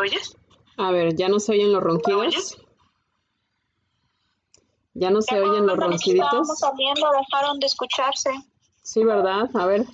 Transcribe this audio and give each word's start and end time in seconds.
oyes? 0.00 0.36
A 0.76 0.90
ver, 0.90 1.14
¿ya 1.14 1.28
no 1.28 1.38
se 1.38 1.52
oyen 1.52 1.72
los 1.72 1.82
ronquidos? 1.82 2.58
¿Ya 4.94 5.10
no 5.10 5.22
se 5.22 5.40
oyen 5.40 5.66
los 5.66 5.76
ronquiditos? 5.76 6.26
Estábamos 6.26 6.58
saliendo, 6.58 7.08
dejaron 7.12 7.60
de 7.60 7.66
escucharse. 7.66 8.30
Sí, 8.82 9.04
¿verdad? 9.04 9.48
A 9.54 9.66
ver, 9.66 9.84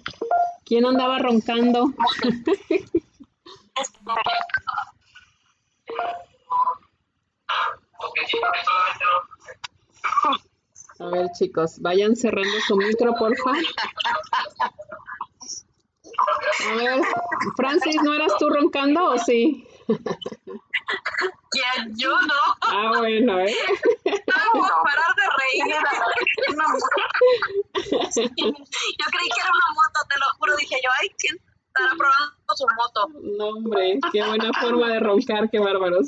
¿quién 0.64 0.86
andaba 0.86 1.18
roncando? 1.18 1.92
A 10.98 11.06
ver, 11.08 11.30
chicos, 11.32 11.78
vayan 11.80 12.16
cerrando 12.16 12.58
su 12.66 12.76
micro, 12.76 13.14
porfa. 13.16 13.50
A 16.70 16.74
ver, 16.74 17.02
Francis, 17.56 17.96
¿no 18.02 18.14
eras 18.14 18.32
tú 18.38 18.48
roncando 18.48 19.10
o 19.10 19.18
sí? 19.18 19.66
¿Quién? 21.50 21.94
Yo 21.96 22.10
no. 22.10 22.40
Ah, 22.62 22.92
bueno, 22.98 23.40
¿eh? 23.40 23.56
No 24.04 24.12
puedo 24.52 24.82
parar 24.82 25.14
de 25.16 25.26
reír. 25.38 25.64
Yo 28.14 29.06
creí 29.10 29.28
que 29.28 29.40
era 29.40 29.50
una 29.50 29.68
moto, 29.74 29.98
te 30.08 30.16
lo 30.18 30.26
juro. 30.38 30.56
Dije 30.56 30.76
yo, 30.82 30.90
ay, 31.00 31.08
¿quién 31.18 31.36
estará 31.68 31.94
probando 31.96 32.54
su 32.54 32.66
moto? 32.76 33.08
No, 33.38 33.48
hombre, 33.48 33.98
qué 34.12 34.22
buena 34.24 34.50
forma 34.60 34.88
de 34.92 35.00
roncar, 35.00 35.50
qué 35.50 35.58
bárbaros. 35.58 36.06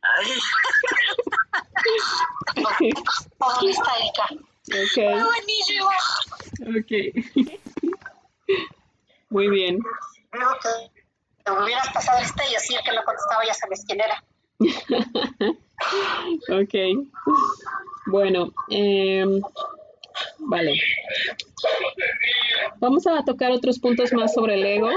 Ay, 0.00 0.28
¿Dónde 3.38 3.70
está 3.70 3.92
Erika? 3.98 4.26
Ok, 4.68 4.96
buenísimo. 5.24 5.88
ok. 6.78 6.92
Muy 9.30 9.48
bien. 9.48 9.78
Que 10.32 10.97
te 11.56 11.62
hubieras 11.62 11.88
pasado 11.92 12.18
esta 12.22 12.42
y 12.50 12.54
así 12.54 12.74
el 12.74 12.82
que 12.82 12.92
no 12.92 13.04
contestaba 13.04 13.44
ya 13.46 13.52
sabes 13.54 13.84
quién 13.86 14.00
era. 14.00 14.24
Ok. 16.50 16.74
Bueno, 18.06 18.52
em, 18.70 19.40
vale. 20.38 20.72
Vamos 22.76 23.06
a 23.06 23.22
tocar 23.24 23.52
otros 23.52 23.78
puntos 23.78 24.12
más 24.12 24.34
sobre 24.34 24.54
el 24.54 24.66
ego. 24.66 24.90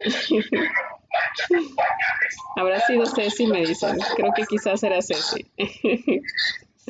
Habrá 2.56 2.80
sido 2.80 3.04
Ceci, 3.06 3.46
me 3.46 3.60
dicen. 3.60 3.98
Creo 4.16 4.32
que 4.34 4.46
quizás 4.46 4.82
era 4.82 5.00
Ceci. 5.02 5.46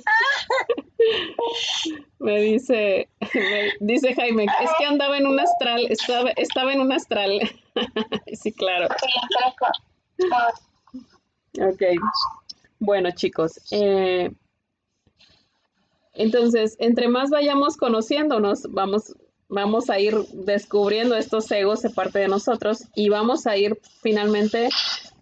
Me 2.19 2.41
dice, 2.41 3.09
me 3.81 3.83
dice 3.93 4.15
Jaime, 4.15 4.45
es 4.45 4.71
que 4.79 4.85
andaba 4.85 5.17
en 5.17 5.27
un 5.27 5.39
astral, 5.39 5.87
estaba, 5.89 6.31
estaba 6.31 6.73
en 6.73 6.81
un 6.81 6.93
astral. 6.93 7.41
Sí, 8.35 8.53
claro. 8.53 8.89
Ok. 11.61 11.83
Bueno, 12.81 13.11
chicos. 13.13 13.61
eh, 13.71 14.31
entonces, 16.15 16.75
entre 16.81 17.07
más 17.07 17.31
vayamos 17.31 17.77
conociéndonos, 17.77 18.65
vamos, 18.71 19.15
vamos 19.49 19.89
a 19.89 20.01
ir 20.01 20.17
descubriendo 20.33 21.15
estos 21.15 21.49
egos 21.53 21.83
de 21.83 21.91
parte 21.91 22.19
de 22.19 22.27
nosotros 22.27 22.89
y 22.97 23.09
vamos 23.09 23.47
a 23.47 23.57
ir 23.57 23.79
finalmente 24.03 24.69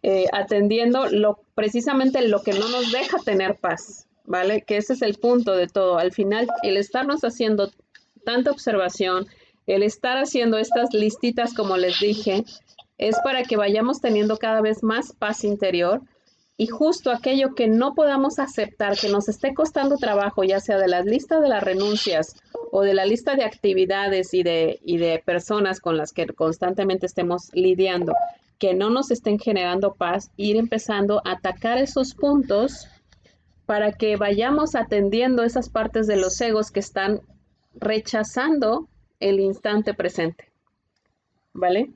eh, 0.03 0.27
atendiendo 0.33 1.07
lo, 1.11 1.41
precisamente 1.55 2.27
lo 2.27 2.43
que 2.43 2.53
no 2.53 2.69
nos 2.69 2.93
deja 2.93 3.19
tener 3.19 3.57
paz, 3.57 4.07
¿vale? 4.27 4.63
Que 4.63 4.77
ese 4.77 4.93
es 4.93 5.03
el 5.03 5.15
punto 5.15 5.55
de 5.55 5.67
todo. 5.67 5.99
Al 5.99 6.13
final, 6.13 6.47
el 6.63 6.77
estarnos 6.77 7.23
haciendo 7.23 7.71
tanta 8.25 8.51
observación, 8.51 9.27
el 9.67 9.83
estar 9.83 10.19
haciendo 10.19 10.59
estas 10.59 10.93
listitas, 10.93 11.55
como 11.55 11.77
les 11.77 11.99
dije, 12.01 12.45
es 12.99 13.17
para 13.23 13.43
que 13.43 13.57
vayamos 13.57 14.01
teniendo 14.01 14.39
cada 14.39 14.61
vez 14.61 14.83
más 14.83 15.13
paz 15.13 15.45
interior 15.45 16.03
y 16.59 16.69
justo 16.69 17.11
aquello 17.11 17.55
que 17.55 17.69
no 17.69 17.95
podamos 17.95 18.39
aceptar, 18.39 18.97
que 18.97 19.11
nos 19.11 19.29
esté 19.29 19.53
costando 19.53 19.97
trabajo, 19.97 20.43
ya 20.43 20.59
sea 20.61 20.79
de 20.79 20.89
la 20.89 21.03
lista 21.03 21.41
de 21.41 21.49
las 21.49 21.63
renuncias 21.63 22.35
o 22.73 22.83
de 22.83 22.95
la 22.95 23.05
lista 23.05 23.35
de 23.35 23.45
actividades 23.45 24.33
y 24.33 24.43
de, 24.43 24.81
y 24.85 24.97
de 24.97 25.23
personas 25.25 25.81
con 25.81 25.99
las 25.99 26.13
que 26.13 26.27
constantemente 26.27 27.07
estemos 27.07 27.51
lidiando, 27.53 28.15
que 28.59 28.73
no 28.73 28.89
nos 28.89 29.11
estén 29.11 29.39
generando 29.39 29.95
paz, 29.95 30.31
ir 30.37 30.57
empezando 30.57 31.21
a 31.25 31.33
atacar 31.33 31.77
esos 31.77 32.15
puntos 32.15 32.89
para 33.67 33.93
que 33.93 34.17
vayamos 34.17 34.75
atendiendo 34.75 35.43
esas 35.43 35.69
partes 35.69 36.07
de 36.07 36.17
los 36.17 36.41
egos 36.41 36.71
que 36.71 36.81
están 36.81 37.21
rechazando 37.75 38.89
el 39.21 39.41
instante 39.41 39.93
presente. 39.93 40.51
¿Vale? 41.53 41.91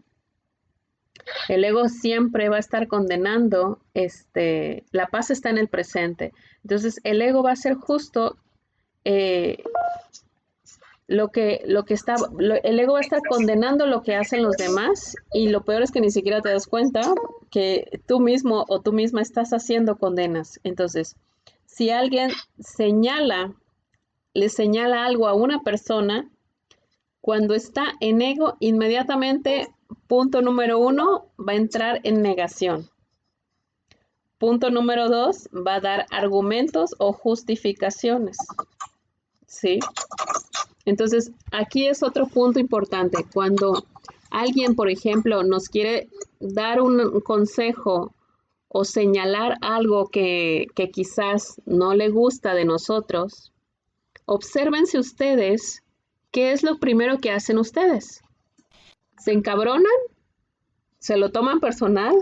El 1.48 1.64
ego 1.64 1.88
siempre 1.88 2.48
va 2.48 2.56
a 2.56 2.60
estar 2.60 2.88
condenando, 2.88 3.78
este, 3.94 4.84
la 4.90 5.06
paz 5.06 5.30
está 5.30 5.50
en 5.50 5.58
el 5.58 5.68
presente. 5.68 6.32
Entonces, 6.64 7.00
el 7.04 7.22
ego 7.22 7.42
va 7.42 7.52
a 7.52 7.56
ser 7.56 7.74
justo 7.74 8.36
eh, 9.04 9.62
lo 11.06 11.28
que, 11.28 11.62
lo 11.66 11.84
que 11.84 11.94
está, 11.94 12.14
el 12.62 12.80
ego 12.80 12.94
va 12.94 12.98
a 13.00 13.02
estar 13.02 13.20
condenando 13.28 13.86
lo 13.86 14.02
que 14.02 14.14
hacen 14.14 14.42
los 14.42 14.56
demás 14.56 15.16
y 15.32 15.48
lo 15.48 15.64
peor 15.64 15.82
es 15.82 15.90
que 15.90 16.00
ni 16.00 16.10
siquiera 16.10 16.40
te 16.40 16.50
das 16.50 16.66
cuenta 16.66 17.00
que 17.50 18.00
tú 18.06 18.20
mismo 18.20 18.64
o 18.68 18.80
tú 18.80 18.92
misma 18.92 19.20
estás 19.20 19.50
haciendo 19.50 19.96
condenas. 19.98 20.60
Entonces, 20.62 21.16
si 21.72 21.88
alguien 21.90 22.32
señala, 22.58 23.54
le 24.34 24.48
señala 24.48 25.06
algo 25.06 25.28
a 25.28 25.34
una 25.34 25.62
persona, 25.62 26.28
cuando 27.20 27.54
está 27.54 27.84
en 28.00 28.20
ego, 28.22 28.56
inmediatamente, 28.58 29.68
punto 30.08 30.42
número 30.42 30.78
uno, 30.78 31.26
va 31.38 31.52
a 31.52 31.56
entrar 31.56 32.00
en 32.02 32.22
negación. 32.22 32.90
Punto 34.38 34.70
número 34.70 35.08
dos, 35.08 35.48
va 35.54 35.76
a 35.76 35.80
dar 35.80 36.06
argumentos 36.10 36.96
o 36.98 37.12
justificaciones. 37.12 38.36
¿Sí? 39.46 39.78
Entonces, 40.84 41.30
aquí 41.52 41.86
es 41.86 42.02
otro 42.02 42.26
punto 42.26 42.58
importante. 42.58 43.24
Cuando 43.32 43.84
alguien, 44.30 44.74
por 44.74 44.90
ejemplo, 44.90 45.44
nos 45.44 45.68
quiere 45.68 46.08
dar 46.40 46.80
un 46.80 47.20
consejo 47.20 48.12
o 48.72 48.84
señalar 48.84 49.58
algo 49.62 50.08
que, 50.08 50.68
que 50.76 50.90
quizás 50.90 51.60
no 51.66 51.92
le 51.94 52.08
gusta 52.08 52.54
de 52.54 52.64
nosotros, 52.64 53.52
obsérvense 54.26 54.96
ustedes 54.96 55.82
qué 56.30 56.52
es 56.52 56.62
lo 56.62 56.78
primero 56.78 57.18
que 57.18 57.32
hacen 57.32 57.58
ustedes. 57.58 58.22
¿Se 59.18 59.32
encabronan? 59.32 59.90
¿Se 61.00 61.16
lo 61.16 61.32
toman 61.32 61.58
personal? 61.58 62.14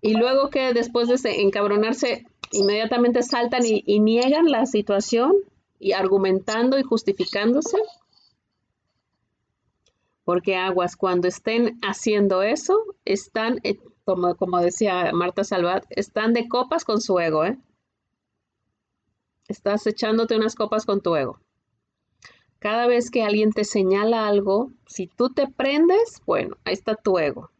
Y 0.00 0.14
luego 0.14 0.50
que 0.50 0.74
después 0.74 1.06
de 1.08 1.16
se- 1.16 1.42
encabronarse, 1.42 2.26
inmediatamente 2.50 3.22
saltan 3.22 3.62
y, 3.64 4.00
niegan 4.00 4.50
la 4.50 4.66
situación 4.66 5.32
y 5.78 5.92
argumentando 5.92 6.76
y 6.76 6.82
justificándose. 6.82 7.78
Porque 10.24 10.56
aguas, 10.56 10.96
cuando 10.96 11.28
estén 11.28 11.78
haciendo 11.82 12.42
eso, 12.42 12.76
están, 13.04 13.60
como, 14.04 14.34
como 14.36 14.60
decía 14.60 15.10
Marta 15.12 15.44
Salvat, 15.44 15.84
están 15.90 16.32
de 16.32 16.48
copas 16.48 16.84
con 16.84 17.00
su 17.00 17.18
ego, 17.18 17.44
¿eh? 17.44 17.58
Estás 19.48 19.86
echándote 19.86 20.36
unas 20.36 20.54
copas 20.54 20.86
con 20.86 21.00
tu 21.00 21.16
ego. 21.16 21.38
Cada 22.58 22.86
vez 22.86 23.10
que 23.10 23.22
alguien 23.22 23.52
te 23.52 23.64
señala 23.64 24.26
algo, 24.26 24.70
si 24.86 25.06
tú 25.06 25.28
te 25.28 25.48
prendes, 25.48 26.22
bueno, 26.24 26.56
ahí 26.64 26.72
está 26.72 26.94
tu 26.94 27.18
ego. 27.18 27.50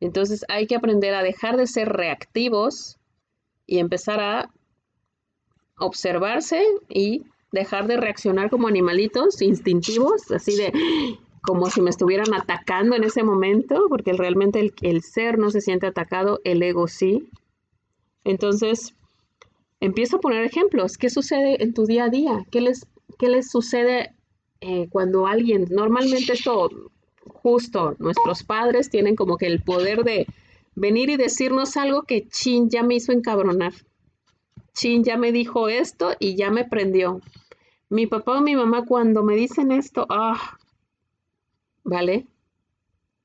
Entonces 0.00 0.44
hay 0.48 0.66
que 0.66 0.76
aprender 0.76 1.14
a 1.14 1.22
dejar 1.22 1.56
de 1.56 1.66
ser 1.66 1.90
reactivos 1.90 2.98
y 3.66 3.78
empezar 3.78 4.20
a 4.20 4.50
observarse 5.78 6.64
y 6.88 7.24
dejar 7.52 7.86
de 7.86 7.96
reaccionar 7.96 8.50
como 8.50 8.68
animalitos 8.68 9.40
instintivos, 9.42 10.30
así 10.30 10.56
de 10.56 10.72
como 11.46 11.70
si 11.70 11.80
me 11.80 11.90
estuvieran 11.90 12.34
atacando 12.34 12.96
en 12.96 13.04
ese 13.04 13.22
momento, 13.22 13.86
porque 13.88 14.12
realmente 14.12 14.72
el, 14.82 15.02
ser 15.02 15.38
no 15.38 15.50
se 15.50 15.60
siente 15.60 15.86
atacado, 15.86 16.40
el 16.44 16.62
ego 16.62 16.88
sí. 16.88 17.28
Entonces, 18.24 18.94
empiezo 19.80 20.16
a 20.16 20.20
poner 20.20 20.44
ejemplos. 20.44 20.98
¿Qué 20.98 21.08
sucede 21.08 21.62
en 21.62 21.72
tu 21.72 21.86
día 21.86 22.04
a 22.04 22.08
día? 22.08 22.44
¿Qué 22.50 22.60
les, 22.60 22.86
qué 23.18 23.28
les 23.28 23.50
sucede 23.50 24.14
eh, 24.60 24.88
cuando 24.90 25.26
alguien, 25.26 25.66
normalmente 25.70 26.32
esto, 26.32 26.70
justo 27.20 27.94
nuestros 27.98 28.42
padres 28.42 28.90
tienen 28.90 29.14
como 29.14 29.36
que 29.36 29.46
el 29.46 29.62
poder 29.62 30.02
de 30.02 30.26
venir 30.74 31.10
y 31.10 31.16
decirnos 31.16 31.76
algo 31.76 32.02
que 32.02 32.28
chin 32.28 32.68
ya 32.70 32.82
me 32.82 32.94
hizo 32.94 33.12
encabronar. 33.12 33.72
Chin 34.74 35.04
ya 35.04 35.16
me 35.16 35.32
dijo 35.32 35.68
esto 35.68 36.12
y 36.18 36.36
ya 36.36 36.50
me 36.50 36.64
prendió. 36.64 37.20
Mi 37.88 38.06
papá 38.06 38.38
o 38.38 38.42
mi 38.42 38.56
mamá 38.56 38.84
cuando 38.84 39.22
me 39.22 39.36
dicen 39.36 39.72
esto, 39.72 40.06
ah, 40.10 40.55
¿vale? 41.86 42.26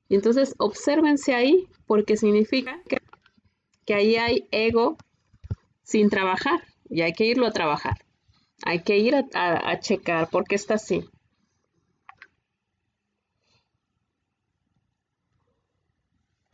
Entonces 0.08 0.54
obsérvense 0.58 1.34
ahí 1.34 1.66
porque 1.88 2.16
significa 2.16 2.80
que, 3.86 3.94
ahí 3.94 4.16
hay 4.16 4.48
ego 4.50 4.96
sin 5.84 6.10
trabajar 6.10 6.62
y 6.90 7.02
hay 7.02 7.12
que 7.14 7.26
irlo 7.26 7.46
a 7.46 7.52
trabajar. 7.52 8.04
Hay 8.64 8.82
que 8.84 8.98
ir 8.98 9.14
a, 9.16 9.26
a- 9.34 9.70
a 9.72 9.80
checar 9.80 10.30
por 10.30 10.44
qué 10.44 10.56
está 10.56 10.74
así. 10.74 11.04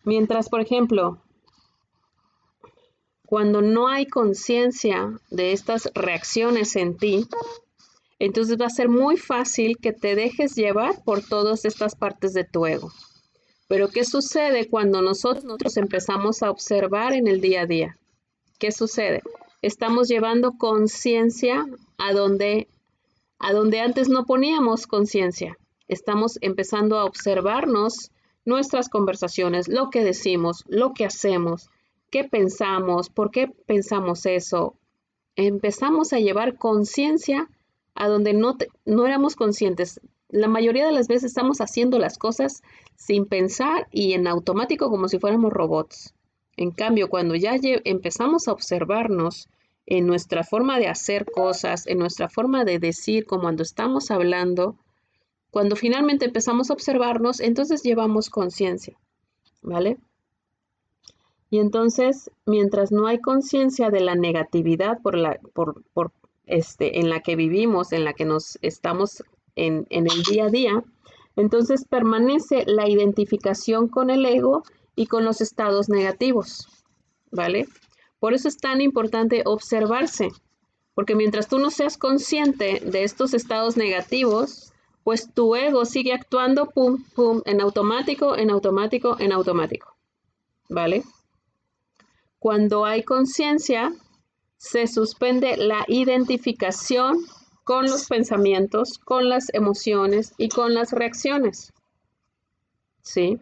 Mientras, 0.03 0.49
por 0.49 0.61
ejemplo, 0.61 1.23
cuando 3.27 3.63
no 3.63 3.87
hay 3.87 4.07
conciencia 4.07 5.13
de 5.31 5.53
estas 5.53 5.89
reacciones 5.95 6.75
en 6.75 6.97
ti, 6.97 7.29
entonces 8.19 8.59
va 8.61 8.67
a 8.67 8.71
ser 8.71 8.89
muy 8.89 9.17
fácil 9.17 9.79
que 9.79 9.93
te 9.93 10.15
dejes 10.15 10.55
llevar 10.57 11.03
por 11.05 11.23
todas 11.23 11.65
estas 11.65 11.95
partes 11.95 12.33
de 12.35 12.45
tu 12.45 12.67
ego. 12.67 12.91
Pero 13.69 13.89
¿qué 13.89 14.05
sucede 14.05 14.69
cuando 14.69 15.03
nosotros, 15.03 15.45
nosotros 15.45 15.77
empezamos 15.77 16.43
a 16.43 16.51
observar 16.51 17.13
en 17.13 17.29
el 17.29 17.41
día 17.41 17.63
a 17.63 17.67
día? 17.67 17.99
¿Qué 18.59 18.73
sucede? 18.73 19.23
Estamos 19.63 20.09
llevando 20.09 20.53
conciencia 20.53 21.67
a 21.99 22.13
donde, 22.13 22.69
a 23.39 23.53
donde 23.53 23.81
antes 23.81 24.09
no 24.09 24.25
poníamos 24.25 24.87
conciencia. 24.87 25.57
Estamos 25.87 26.39
empezando 26.41 26.99
a 26.99 27.05
observarnos 27.05 28.11
nuestras 28.45 28.89
conversaciones, 28.89 29.69
lo 29.69 29.91
que 29.91 30.03
decimos, 30.03 30.65
lo 30.67 30.95
que 30.95 31.05
hacemos, 31.05 31.69
qué 32.11 32.25
pensamos, 32.25 33.11
por 33.11 33.31
qué 33.31 33.49
pensamos 33.67 34.27
eso. 34.27 34.75
Empezamos 35.37 36.13
a 36.13 36.19
llevar 36.19 36.57
conciencia 36.57 37.49
a 37.99 38.09
donde 38.09 38.33
no, 38.33 38.57
no 38.87 39.07
éramos 39.07 39.35
conscientes. 39.35 40.01
La 40.29 40.47
mayoría 40.47 40.87
de 40.87 40.93
las 40.93 41.09
veces 41.09 41.25
estamos 41.25 41.61
haciendo 41.61 41.99
las 41.99 42.17
cosas 42.17 42.63
sin 42.95 43.27
pensar 43.27 43.89
y 43.91 44.13
en 44.13 44.29
automático 44.29 44.89
como 44.89 45.09
si 45.09 45.19
fuéramos 45.19 45.53
robots. 45.53 46.15
En 46.57 46.71
cambio, 46.71 47.09
cuando 47.09 47.35
ya 47.35 47.57
empezamos 47.85 48.47
a 48.47 48.53
observarnos 48.53 49.49
en 49.85 50.07
nuestra 50.07 50.45
forma 50.45 50.79
de 50.79 50.87
hacer 50.87 51.27
cosas, 51.27 51.87
en 51.87 51.99
nuestra 51.99 52.29
forma 52.29 52.65
de 52.65 52.79
decir, 52.79 53.27
como 53.27 53.43
cuando 53.43 53.63
estamos 53.65 54.11
hablando, 54.11 54.77
cuando 55.51 55.75
finalmente 55.75 56.27
empezamos 56.27 56.71
a 56.71 56.75
observarnos, 56.75 57.41
entonces 57.41 57.83
llevamos 57.83 58.31
conciencia, 58.31 58.97
¿vale? 59.63 59.99
Y 61.51 61.59
entonces, 61.59 62.31
mientras 62.45 62.93
no 62.93 63.07
hay 63.07 63.19
conciencia 63.19 63.91
de 63.91 64.01
la 64.01 64.15
negatividad 64.15 65.01
por 65.03 65.17
la, 65.17 65.41
por, 65.55 65.83
este, 66.49 66.99
en 66.99 67.11
la 67.11 67.21
que 67.21 67.37
vivimos, 67.37 67.93
en 67.93 68.05
la 68.05 68.13
que 68.13 68.25
nos 68.25 68.59
estamos 68.63 69.23
en, 69.57 69.87
en 69.91 70.07
el 70.11 70.23
día 70.23 70.47
a 70.47 70.51
día, 70.51 70.85
entonces 71.37 71.85
permanece 71.89 72.65
la 72.67 72.89
identificación 72.89 73.89
con 73.89 74.11
el 74.11 74.27
ego 74.27 74.63
y 74.97 75.07
con 75.07 75.25
los 75.25 75.41
estados 75.41 75.89
negativos, 75.89 76.67
¿vale? 77.31 77.69
Por 78.19 78.35
eso 78.35 78.49
es 78.49 78.57
tan 78.57 78.81
importante 78.81 79.43
observarse, 79.45 80.31
porque 80.95 81.15
mientras 81.15 81.49
tú 81.49 81.61
no 81.61 81.71
seas 81.71 81.97
consciente 81.97 82.81
de 82.85 83.05
estos 83.05 83.35
estados 83.35 83.77
negativos, 83.77 84.73
pues 85.05 85.33
tu 85.33 85.55
ego 85.55 85.85
sigue 85.85 86.13
actuando 86.13 86.67
pum, 86.67 87.05
pum, 87.15 87.41
en 87.45 87.61
automático, 87.61 88.37
en 88.37 88.51
automático, 88.51 89.17
en 89.21 89.33
automático. 89.33 89.97
¿Vale? 90.69 91.05
Cuando 92.39 92.85
hay 92.85 93.05
conciencia, 93.05 93.93
se 94.59 94.87
suspende 94.87 95.57
la 95.57 95.85
identificación 95.89 97.17
con 97.65 97.87
los 97.87 98.07
pensamientos, 98.07 98.99
con 98.99 99.29
las 99.29 99.53
emociones 99.55 100.35
y 100.37 100.49
con 100.49 100.75
las 100.75 100.93
reacciones. 100.93 101.73
¿Sí? 103.03 103.41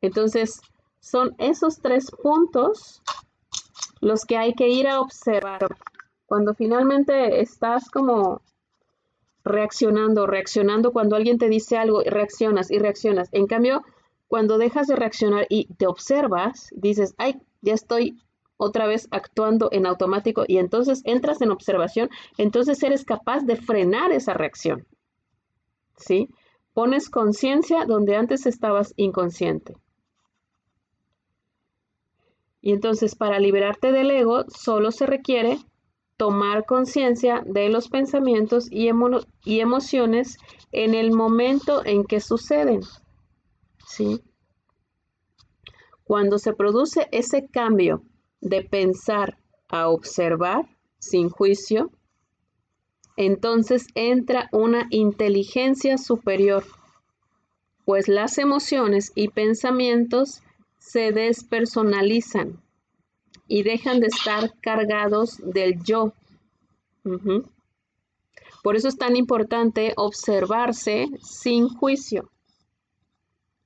Entonces, 0.00 0.60
son 1.00 1.34
esos 1.38 1.80
tres 1.80 2.10
puntos 2.10 3.02
los 4.00 4.24
que 4.24 4.36
hay 4.36 4.52
que 4.54 4.68
ir 4.68 4.86
a 4.88 5.00
observar. 5.00 5.66
Cuando 6.26 6.54
finalmente 6.54 7.40
estás 7.40 7.88
como 7.88 8.42
reaccionando, 9.42 10.26
reaccionando 10.26 10.92
cuando 10.92 11.16
alguien 11.16 11.38
te 11.38 11.48
dice 11.48 11.78
algo, 11.78 12.02
reaccionas 12.02 12.70
y 12.70 12.78
reaccionas. 12.78 13.28
En 13.32 13.46
cambio, 13.46 13.84
cuando 14.28 14.58
dejas 14.58 14.88
de 14.88 14.96
reaccionar 14.96 15.46
y 15.48 15.72
te 15.74 15.86
observas, 15.86 16.68
dices, 16.72 17.14
ay, 17.16 17.40
ya 17.62 17.74
estoy 17.74 18.18
otra 18.56 18.86
vez 18.86 19.08
actuando 19.10 19.68
en 19.72 19.86
automático 19.86 20.44
y 20.46 20.58
entonces 20.58 21.02
entras 21.04 21.40
en 21.42 21.50
observación, 21.50 22.08
entonces 22.38 22.82
eres 22.82 23.04
capaz 23.04 23.44
de 23.44 23.56
frenar 23.56 24.12
esa 24.12 24.34
reacción. 24.34 24.86
¿Sí? 25.96 26.28
Pones 26.72 27.08
conciencia 27.08 27.84
donde 27.86 28.16
antes 28.16 28.46
estabas 28.46 28.92
inconsciente. 28.96 29.76
Y 32.60 32.72
entonces 32.72 33.14
para 33.14 33.38
liberarte 33.38 33.92
del 33.92 34.10
ego 34.10 34.44
solo 34.48 34.90
se 34.90 35.06
requiere 35.06 35.58
tomar 36.16 36.64
conciencia 36.64 37.42
de 37.46 37.68
los 37.68 37.88
pensamientos 37.88 38.68
y, 38.70 38.90
y, 39.44 39.60
emociones 39.60 40.38
en 40.72 40.94
el 40.94 41.12
momento 41.12 41.84
en 41.84 42.04
que 42.04 42.20
suceden. 42.20 42.80
¿Sí? 43.86 44.22
Cuando 46.04 46.38
se 46.38 46.54
produce 46.54 47.08
ese 47.12 47.48
cambio 47.48 48.02
de 48.48 48.62
pensar 48.62 49.38
a 49.68 49.88
observar 49.88 50.68
sin 50.98 51.28
juicio, 51.28 51.90
entonces 53.16 53.86
entra 53.94 54.48
una 54.52 54.86
inteligencia 54.90 55.98
superior, 55.98 56.64
pues 57.84 58.08
las 58.08 58.38
emociones 58.38 59.12
y 59.14 59.28
pensamientos 59.28 60.42
se 60.78 61.12
despersonalizan 61.12 62.62
y 63.48 63.62
dejan 63.62 64.00
de 64.00 64.08
estar 64.08 64.52
cargados 64.60 65.38
del 65.38 65.82
yo. 65.82 66.12
Por 68.62 68.76
eso 68.76 68.88
es 68.88 68.98
tan 68.98 69.16
importante 69.16 69.92
observarse 69.96 71.08
sin 71.20 71.68
juicio, 71.68 72.30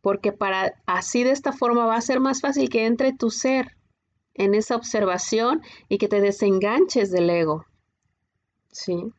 porque 0.00 0.32
para 0.32 0.74
así 0.86 1.24
de 1.24 1.32
esta 1.32 1.52
forma 1.52 1.86
va 1.86 1.96
a 1.96 2.00
ser 2.02 2.20
más 2.20 2.40
fácil 2.40 2.68
que 2.68 2.86
entre 2.86 3.12
tu 3.12 3.30
ser 3.30 3.79
en 4.40 4.54
esa 4.54 4.74
observación 4.74 5.62
y 5.88 5.98
que 5.98 6.08
te 6.08 6.20
desenganches 6.22 7.10
del 7.10 7.28
ego. 7.28 7.66
¿Sí? 8.72 9.12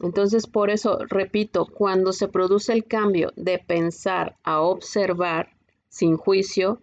Entonces, 0.00 0.46
por 0.46 0.70
eso, 0.70 0.98
repito, 1.08 1.66
cuando 1.66 2.12
se 2.14 2.28
produce 2.28 2.72
el 2.72 2.86
cambio 2.86 3.32
de 3.36 3.58
pensar 3.58 4.36
a 4.42 4.62
observar 4.62 5.50
sin 5.90 6.16
juicio, 6.16 6.80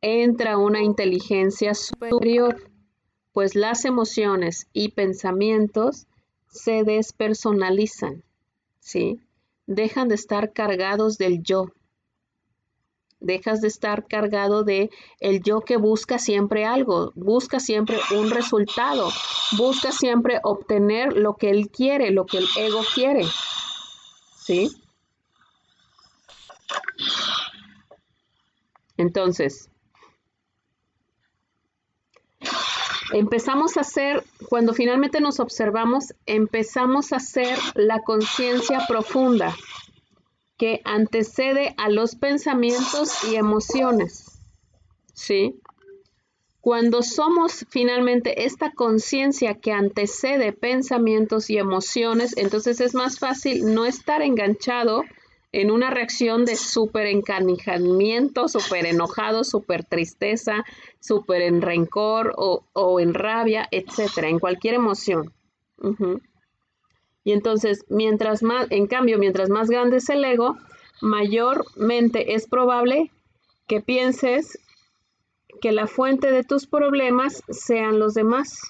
entra 0.00 0.56
una 0.56 0.82
inteligencia 0.82 1.74
superior, 1.74 2.70
pues 3.32 3.54
las 3.54 3.84
emociones 3.84 4.68
y 4.72 4.92
pensamientos 4.92 6.06
se 6.48 6.82
despersonalizan, 6.84 8.24
¿sí? 8.78 9.20
Dejan 9.66 10.08
de 10.08 10.14
estar 10.14 10.52
cargados 10.52 11.18
del 11.18 11.42
yo. 11.42 11.72
Dejas 13.22 13.60
de 13.60 13.68
estar 13.68 14.06
cargado 14.06 14.64
de 14.64 14.90
el 15.20 15.42
yo 15.42 15.60
que 15.60 15.76
busca 15.76 16.18
siempre 16.18 16.64
algo, 16.64 17.12
busca 17.14 17.60
siempre 17.60 17.98
un 18.16 18.30
resultado, 18.30 19.10
busca 19.56 19.92
siempre 19.92 20.40
obtener 20.42 21.16
lo 21.16 21.34
que 21.36 21.50
él 21.50 21.70
quiere, 21.70 22.10
lo 22.10 22.26
que 22.26 22.38
el 22.38 22.46
ego 22.56 22.82
quiere. 22.94 23.24
¿Sí? 24.36 24.70
Entonces, 28.96 29.70
empezamos 33.12 33.76
a 33.76 33.80
hacer, 33.82 34.24
cuando 34.48 34.74
finalmente 34.74 35.20
nos 35.20 35.38
observamos, 35.38 36.14
empezamos 36.26 37.12
a 37.12 37.16
hacer 37.16 37.56
la 37.74 38.00
conciencia 38.00 38.80
profunda 38.88 39.54
que 40.62 40.80
antecede 40.84 41.74
a 41.76 41.88
los 41.88 42.14
pensamientos 42.14 43.24
y 43.24 43.34
emociones. 43.34 44.38
¿Sí? 45.12 45.60
Cuando 46.60 47.02
somos 47.02 47.66
finalmente 47.68 48.44
esta 48.44 48.70
conciencia 48.70 49.54
que 49.54 49.72
antecede 49.72 50.52
pensamientos 50.52 51.50
y 51.50 51.58
emociones, 51.58 52.36
entonces 52.36 52.80
es 52.80 52.94
más 52.94 53.18
fácil 53.18 53.74
no 53.74 53.86
estar 53.86 54.22
enganchado 54.22 55.02
en 55.50 55.72
una 55.72 55.90
reacción 55.90 56.44
de 56.44 56.54
súper 56.54 57.08
encanijamiento, 57.08 58.46
súper 58.46 58.86
enojado, 58.86 59.42
súper 59.42 59.82
tristeza, 59.82 60.64
súper 61.00 61.42
en 61.42 61.60
rencor 61.60 62.34
o, 62.36 63.00
en 63.00 63.14
rabia, 63.14 63.66
etcétera, 63.72 64.28
en 64.28 64.38
cualquier 64.38 64.74
emoción. 64.74 65.32
Y 67.24 67.32
entonces, 67.32 67.84
mientras 67.88 68.42
más, 68.42 68.66
en 68.70 68.86
cambio, 68.86 69.18
mientras 69.18 69.48
más 69.48 69.68
grande 69.68 69.98
es 69.98 70.08
el 70.08 70.24
ego, 70.24 70.56
mayormente 71.00 72.34
es 72.34 72.48
probable 72.48 73.10
que 73.66 73.80
pienses 73.80 74.58
que 75.60 75.72
la 75.72 75.86
fuente 75.86 76.30
de 76.32 76.42
tus 76.42 76.66
problemas 76.66 77.42
sean 77.48 77.98
los 77.98 78.14
demás. 78.14 78.60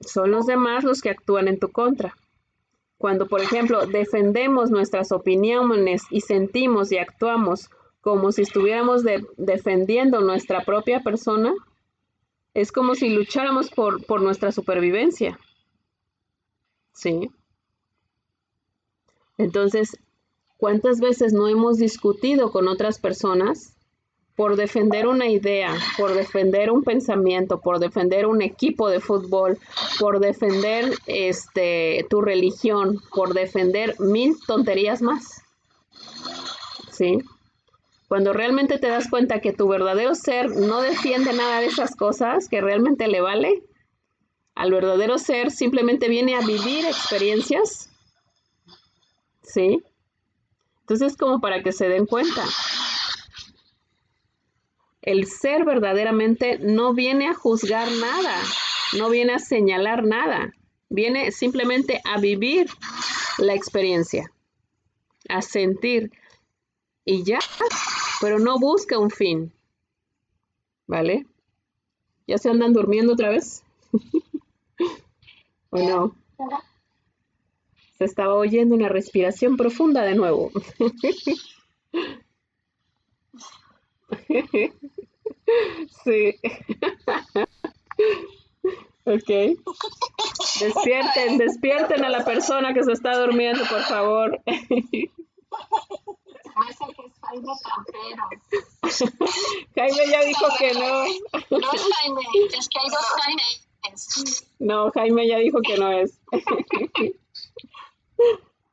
Son 0.00 0.30
los 0.30 0.46
demás 0.46 0.84
los 0.84 1.00
que 1.00 1.10
actúan 1.10 1.48
en 1.48 1.58
tu 1.58 1.70
contra. 1.70 2.14
Cuando, 2.98 3.26
por 3.26 3.40
ejemplo, 3.40 3.86
defendemos 3.86 4.70
nuestras 4.70 5.12
opiniones 5.12 6.02
y 6.10 6.20
sentimos 6.20 6.92
y 6.92 6.98
actuamos 6.98 7.68
como 8.00 8.30
si 8.30 8.42
estuviéramos 8.42 9.02
defendiendo 9.36 10.20
nuestra 10.20 10.64
propia 10.64 11.00
persona, 11.00 11.52
es 12.54 12.70
como 12.72 12.94
si 12.94 13.08
lucháramos 13.08 13.68
por, 13.70 14.04
por 14.06 14.22
nuestra 14.22 14.52
supervivencia. 14.52 15.38
¿Sí? 16.96 17.30
Entonces, 19.38 19.98
¿Cuántas 20.58 21.00
veces 21.00 21.34
no 21.34 21.48
hemos 21.48 21.76
discutido 21.76 22.50
con 22.50 22.66
otras 22.66 22.98
personas 22.98 23.74
por 24.36 24.56
defender 24.56 25.06
una 25.06 25.28
idea, 25.28 25.74
por 25.98 26.14
defender 26.14 26.70
un 26.70 26.82
pensamiento, 26.82 27.60
por 27.60 27.78
defender 27.78 28.26
un 28.26 28.42
equipo 28.42 28.88
de 28.88 29.00
fútbol, 29.00 29.58
por 29.98 30.18
defender 30.18 30.92
este 31.06 32.06
tu 32.08 32.22
religión, 32.22 33.00
por 33.14 33.34
defender 33.34 33.96
mil 33.98 34.34
tonterías 34.46 35.02
más? 35.02 35.42
¿Sí? 36.90 37.18
Cuando 38.08 38.32
realmente 38.32 38.78
te 38.78 38.88
das 38.88 39.08
cuenta 39.10 39.40
que 39.40 39.52
tu 39.52 39.68
verdadero 39.68 40.14
ser 40.14 40.50
no 40.50 40.80
defiende 40.80 41.32
nada 41.34 41.60
de 41.60 41.66
esas 41.66 41.96
cosas, 41.96 42.48
que 42.48 42.60
realmente 42.62 43.08
le 43.08 43.20
vale, 43.20 43.62
al 44.56 44.72
verdadero 44.72 45.18
ser 45.18 45.50
simplemente 45.50 46.08
viene 46.08 46.34
a 46.34 46.40
vivir 46.40 46.86
experiencias, 46.86 47.90
¿sí? 49.42 49.82
Entonces, 50.80 51.16
como 51.16 51.40
para 51.40 51.62
que 51.62 51.72
se 51.72 51.88
den 51.88 52.06
cuenta, 52.06 52.42
el 55.02 55.26
ser 55.26 55.64
verdaderamente 55.66 56.58
no 56.58 56.94
viene 56.94 57.28
a 57.28 57.34
juzgar 57.34 57.86
nada, 57.92 58.34
no 58.98 59.10
viene 59.10 59.34
a 59.34 59.38
señalar 59.38 60.04
nada, 60.04 60.54
viene 60.88 61.32
simplemente 61.32 62.00
a 62.04 62.18
vivir 62.18 62.66
la 63.36 63.52
experiencia, 63.52 64.32
a 65.28 65.42
sentir 65.42 66.12
y 67.04 67.24
ya, 67.24 67.40
pero 68.22 68.38
no 68.38 68.58
busca 68.58 68.98
un 68.98 69.10
fin, 69.10 69.52
¿vale? 70.86 71.26
¿Ya 72.26 72.38
se 72.38 72.48
andan 72.48 72.72
durmiendo 72.72 73.12
otra 73.12 73.28
vez? 73.28 73.62
¿O 75.76 75.88
no? 75.88 76.16
Se 77.98 78.04
estaba 78.04 78.34
oyendo 78.34 78.74
una 78.74 78.88
respiración 78.88 79.56
profunda 79.56 80.02
de 80.02 80.14
nuevo. 80.14 80.50
Sí. 86.04 86.34
Ok. 89.04 89.30
Despierten, 90.60 91.38
despierten 91.38 92.04
a 92.04 92.08
la 92.08 92.24
persona 92.24 92.74
que 92.74 92.82
se 92.82 92.92
está 92.92 93.16
durmiendo, 93.18 93.64
por 93.68 93.82
favor. 93.82 94.40
Jaime 99.74 100.10
ya 100.10 100.20
dijo 100.24 100.46
que 100.58 100.72
no. 100.74 101.04
No 101.58 101.72
es 101.72 101.88
Jaime, 101.94 102.22
es 102.58 102.68
que 102.68 102.78
hay 102.78 102.90
dos 102.90 103.06
Jaimes. 103.20 103.65
No, 104.58 104.90
Jaime 104.92 105.28
ya 105.28 105.38
dijo 105.38 105.60
que 105.60 105.76
no 105.78 105.92
es. 105.92 106.18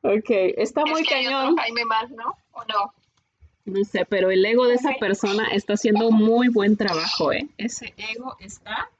Ok, 0.06 0.28
está 0.28 0.84
muy 0.84 1.00
es 1.00 1.08
que 1.08 1.14
hay 1.14 1.26
otro 1.26 1.38
cañón. 1.38 1.56
Jaime 1.56 1.84
más, 1.86 2.10
¿no? 2.10 2.36
¿O 2.52 2.62
no? 2.64 2.92
No 3.64 3.82
sé, 3.84 4.04
pero 4.04 4.30
el 4.30 4.44
ego 4.44 4.66
de 4.66 4.74
esa 4.74 4.92
persona 5.00 5.48
está 5.48 5.72
haciendo 5.72 6.10
muy 6.10 6.48
buen 6.48 6.76
trabajo, 6.76 7.32
¿eh? 7.32 7.48
Ese 7.56 7.94
ego 7.96 8.36
está 8.38 8.90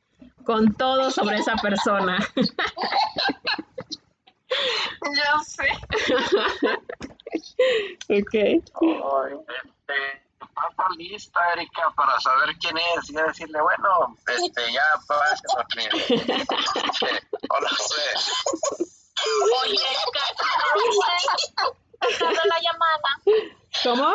con 0.44 0.73
todo 0.75 1.11
sobre 1.11 1.37
esa 1.37 1.56
persona. 1.56 2.26
Yo 5.02 5.42
sé. 5.44 5.68
Ok. 8.09 8.62
Pasa 10.54 10.88
lista, 10.96 11.40
Erika, 11.52 11.92
para 11.96 12.18
saber 12.20 12.56
quién 12.58 12.76
es 12.76 13.10
y 13.10 13.14
decirle, 13.14 13.60
bueno, 13.60 14.16
este, 14.26 14.72
ya 14.72 14.82
pase 15.06 15.42
dormir. 15.56 15.90
Hola, 17.50 17.68
José. 17.70 18.02
Oye, 19.62 19.76
saltar 22.00 22.30
de 22.30 22.48
la 22.48 22.58
llamada. 22.60 23.10
¿Cómo? 23.82 24.14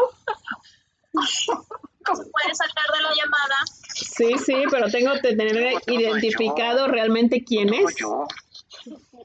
Puedes 1.12 2.58
saltar 2.58 2.86
de 2.94 3.02
la 3.02 3.10
llamada. 3.10 3.56
Sí, 3.94 4.38
sí, 4.38 4.64
pero 4.70 4.90
tengo 4.90 5.14
que 5.14 5.36
tener 5.36 5.82
identificado 5.88 6.88
realmente 6.88 7.44
quién 7.44 7.74
es. 7.74 7.96
Yo, 7.96 8.28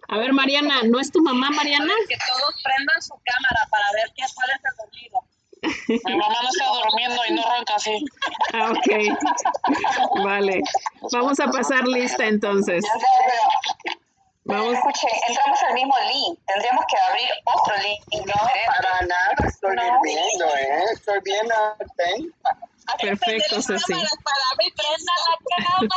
A 0.09 0.19
ver, 0.19 0.33
Mariana, 0.33 0.83
¿no 0.85 1.01
es 1.01 1.11
tu 1.13 1.23
mamá, 1.23 1.51
Mariana? 1.51 1.93
Que 2.09 2.17
todos 2.17 2.63
prendan 2.63 3.03
su 3.03 3.15
cámara 3.25 3.69
para 3.71 3.93
ver 3.93 4.13
quién 4.15 4.29
cuál 4.35 4.51
es 4.51 4.61
el 4.65 4.77
dormido. 4.77 5.34
Mi 5.89 6.17
mamá 6.17 6.35
no 6.43 6.49
está 6.49 6.67
durmiendo 6.67 7.21
y 7.29 7.33
no 7.35 7.43
ronca 7.43 7.75
así. 7.77 8.05
Ah, 8.53 8.73
ok. 8.73 8.89
Vale. 10.25 10.61
Vamos 11.13 11.39
a 11.41 11.47
pasar 11.47 11.87
lista 11.87 12.25
entonces. 12.27 12.85
Vamos. 14.45 14.75
Escuche, 14.75 15.07
entramos 15.29 15.63
al 15.63 15.75
mismo 15.75 15.95
link. 16.13 16.39
Tendríamos 16.47 16.85
que 16.89 16.97
abrir 17.09 17.29
otro 17.45 17.77
link. 17.79 18.01
No, 18.27 18.35
para 18.77 19.01
nada, 19.07 19.35
estoy 19.49 19.75
No. 19.77 20.01
viendo, 20.03 20.47
¿eh? 20.57 20.85
Estoy 20.93 21.21
bien 21.25 21.47
atenta. 21.53 22.51
Perfecto, 23.01 23.63
Ceci. 23.63 23.93
Para 23.95 24.47
mí, 24.59 24.71
prenda 24.77 25.13
la 25.25 25.35
cámara 25.57 25.89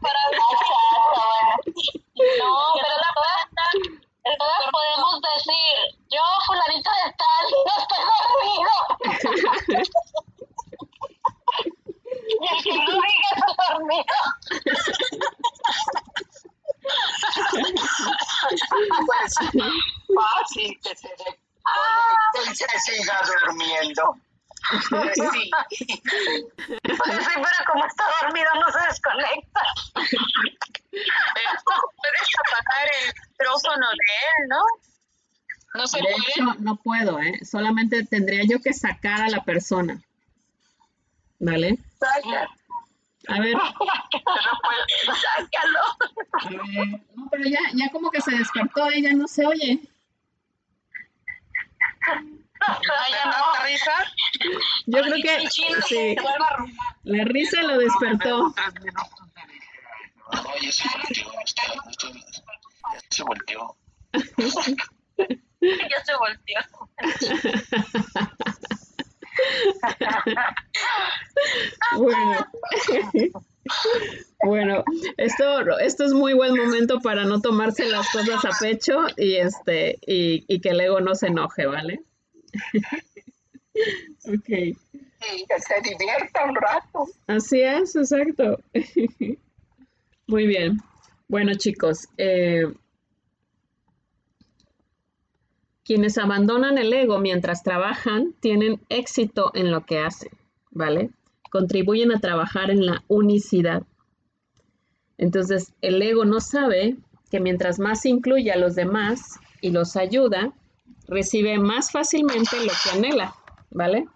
para 0.00 0.20
ver. 0.30 0.38
no, 2.38 2.52
pero 2.74 2.94
todas, 3.14 3.42
todas 4.38 4.64
podemos 4.72 5.20
decir, 5.20 5.74
yo 6.10 6.22
fulanito 6.46 6.90
de 6.90 7.08
tal, 7.20 7.44
no 7.66 7.72
estoy 7.82 8.02
dormido. 8.14 8.72
y 12.40 12.46
el 12.54 12.58
que 12.62 12.72
no 12.72 12.92
diga 12.92 13.30
está 13.36 13.46
dormido. 13.72 14.16
Pues 19.06 19.34
fácil 20.14 20.70
que 20.82 20.92
se 20.96 21.08
y 22.42 22.54
se 22.54 22.66
siga 22.80 23.20
durmiendo. 23.26 24.16
Sí. 25.14 25.50
Pues 25.70 27.24
sí, 27.24 27.34
pero 27.34 27.58
como 27.66 27.86
está 27.86 28.04
dormido 28.22 28.50
no 28.54 28.72
se 28.72 28.80
desconecta. 28.86 29.60
Puedes 30.90 32.28
apagar 32.40 32.86
el 33.02 33.12
micrófono 33.30 33.86
de 33.88 34.08
él, 34.28 34.48
¿no? 34.48 34.62
No 35.84 35.88
se 35.88 35.98
De 35.98 36.02
puede. 36.04 36.16
hecho, 36.16 36.44
no 36.60 36.76
puedo, 36.76 37.20
¿eh? 37.20 37.40
Solamente 37.44 38.04
tendría 38.04 38.42
yo 38.48 38.58
que 38.58 38.72
sacar 38.72 39.20
a 39.20 39.28
la 39.28 39.44
persona. 39.44 40.00
¿Vale? 41.38 41.78
A 43.28 43.38
ver. 43.38 43.54
Sácalo. 45.36 45.80
A 46.32 46.48
ver. 46.48 46.86
No, 47.14 47.28
pero 47.30 47.44
ya, 47.44 47.58
ya 47.74 47.90
como 47.90 48.10
que 48.10 48.22
se 48.22 48.30
despertó, 48.30 48.88
ella 48.88 49.12
no 49.12 49.28
se 49.28 49.44
oye. 49.44 49.78
¿Hay 52.66 53.12
más 53.26 53.62
risa? 53.64 53.92
Yo 54.86 55.02
creo 55.02 55.16
que 55.22 55.50
sí, 55.50 56.16
la 57.02 57.24
risa 57.24 57.62
lo 57.62 57.76
despertó. 57.76 58.54
No, 60.32 60.44
ya 60.62 60.72
se 60.72 60.88
volteó. 60.88 61.30
Ya 62.94 63.00
se 63.10 63.22
volteó. 63.22 63.76
Ya 65.90 66.04
se 66.04 66.12
volteó. 66.16 66.60
Bueno. 71.96 72.46
Bueno, 74.44 74.84
esto, 75.16 75.78
esto 75.78 76.04
es 76.04 76.12
muy 76.12 76.34
buen 76.34 76.54
momento 76.54 77.00
para 77.00 77.24
no 77.24 77.40
tomarse 77.40 77.86
las 77.86 78.06
cosas 78.10 78.44
a 78.44 78.50
pecho 78.60 79.06
y 79.16 79.36
este 79.36 79.98
y, 80.06 80.44
y 80.46 80.60
que 80.60 80.68
el 80.68 80.80
ego 80.80 81.00
no 81.00 81.14
se 81.14 81.28
enoje, 81.28 81.64
¿vale? 81.64 82.00
Ok. 84.26 84.48
Y 84.48 84.76
que 85.46 85.60
se 85.60 85.80
divierta 85.82 86.44
un 86.44 86.56
rato. 86.56 87.06
Así 87.26 87.62
es, 87.62 87.96
exacto. 87.96 88.60
Muy 90.26 90.46
bien. 90.46 90.78
Bueno, 91.28 91.54
chicos, 91.54 92.08
eh, 92.18 92.64
quienes 95.84 96.18
abandonan 96.18 96.78
el 96.78 96.92
ego 96.92 97.18
mientras 97.18 97.62
trabajan 97.62 98.34
tienen 98.40 98.80
éxito 98.88 99.50
en 99.54 99.70
lo 99.70 99.84
que 99.84 99.98
hacen, 99.98 100.30
¿vale? 100.70 101.10
Contribuyen 101.50 102.10
a 102.10 102.20
trabajar 102.20 102.70
en 102.70 102.86
la 102.86 103.04
unicidad. 103.08 103.82
Entonces, 105.18 105.72
el 105.82 106.00
ego 106.02 106.24
no 106.24 106.40
sabe 106.40 106.96
que 107.30 107.38
mientras 107.40 107.78
más 107.78 108.06
incluye 108.06 108.50
a 108.50 108.56
los 108.56 108.74
demás 108.74 109.38
y 109.60 109.70
los 109.70 109.96
ayuda, 109.96 110.52
recibe 111.06 111.58
más 111.58 111.92
fácilmente 111.92 112.56
lo 112.64 112.72
que 112.82 112.96
anhela, 112.96 113.34
¿vale? 113.70 114.06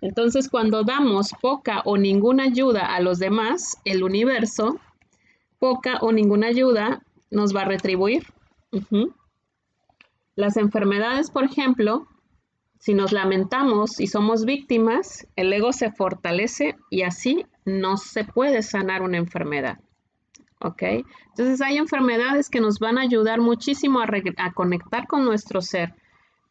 Entonces, 0.00 0.48
cuando 0.48 0.84
damos 0.84 1.32
poca 1.40 1.82
o 1.84 1.96
ninguna 1.96 2.44
ayuda 2.44 2.94
a 2.94 3.00
los 3.00 3.18
demás, 3.18 3.76
el 3.84 4.02
universo, 4.02 4.78
poca 5.58 5.98
o 6.00 6.12
ninguna 6.12 6.48
ayuda 6.48 7.02
nos 7.30 7.54
va 7.54 7.62
a 7.62 7.66
retribuir. 7.66 8.24
Las 10.38 10.56
enfermedades, 10.56 11.32
por 11.32 11.42
ejemplo, 11.42 12.06
si 12.78 12.94
nos 12.94 13.10
lamentamos 13.10 13.98
y 13.98 14.06
somos 14.06 14.44
víctimas, 14.44 15.26
el 15.34 15.52
ego 15.52 15.72
se 15.72 15.90
fortalece 15.90 16.76
y 16.90 17.02
así 17.02 17.44
no 17.64 17.96
se 17.96 18.22
puede 18.22 18.62
sanar 18.62 19.02
una 19.02 19.16
enfermedad. 19.16 19.80
¿Ok? 20.60 20.82
Entonces 21.30 21.60
hay 21.60 21.78
enfermedades 21.78 22.50
que 22.50 22.60
nos 22.60 22.78
van 22.78 22.98
a 22.98 23.00
ayudar 23.00 23.40
muchísimo 23.40 23.98
a, 23.98 24.06
a 24.36 24.52
conectar 24.52 25.08
con 25.08 25.24
nuestro 25.24 25.60
ser, 25.60 25.96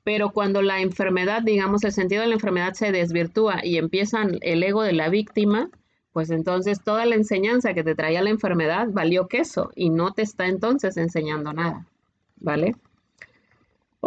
Pero 0.03 0.31
cuando 0.33 0.61
la 0.61 0.81
enfermedad, 0.81 1.41
digamos, 1.41 1.85
el 1.85 1.93
sentido 1.93 2.23
de 2.23 2.27
la 2.27 2.33
enfermedad 2.33 2.73
se 2.73 2.91
desvirtúa 2.91 3.63
y 3.63 3.77
empiezan 3.77 4.37
el 4.41 4.63
ego 4.63 4.83
de 4.83 4.91
la 4.91 5.07
víctima, 5.07 5.69
pues 6.11 6.29
entonces 6.29 6.83
toda 6.83 7.05
la 7.05 7.15
enseñanza 7.15 7.73
que 7.73 7.85
te 7.85 7.95
traía 7.95 8.21
la 8.21 8.31
enfermedad 8.31 8.87
valió 8.91 9.29
queso 9.29 9.71
y 9.75 9.91
no 9.91 10.11
te 10.11 10.23
está 10.23 10.47
entonces 10.47 10.97
enseñando 10.97 11.53
nada, 11.53 11.87
¿vale? 12.35 12.75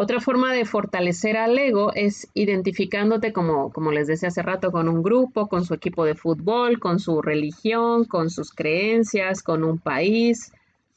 Otra 0.02 0.19
forma 0.19 0.54
de 0.54 0.64
fortalecer 0.64 1.37
al 1.37 1.59
ego 1.59 1.92
es 1.95 2.26
identificándote 2.33 3.35
como, 3.35 3.71
como 3.71 3.92
les 3.92 4.07
decía 4.07 4.28
hace 4.28 4.40
rato, 4.40 4.73
con 4.73 4.88
un 4.88 5.02
grupo, 5.02 5.47
con 5.47 5.66
su 5.66 5.75
equipo 5.75 6.07
de 6.07 6.14
fútbol, 6.14 6.80
con 6.80 6.99
su 7.00 7.21
religión, 7.21 8.07
con 8.07 8.30
sus 8.30 8.50
creencias, 8.50 9.42
con 9.42 9.62
un 9.62 9.76
país, 9.76 10.54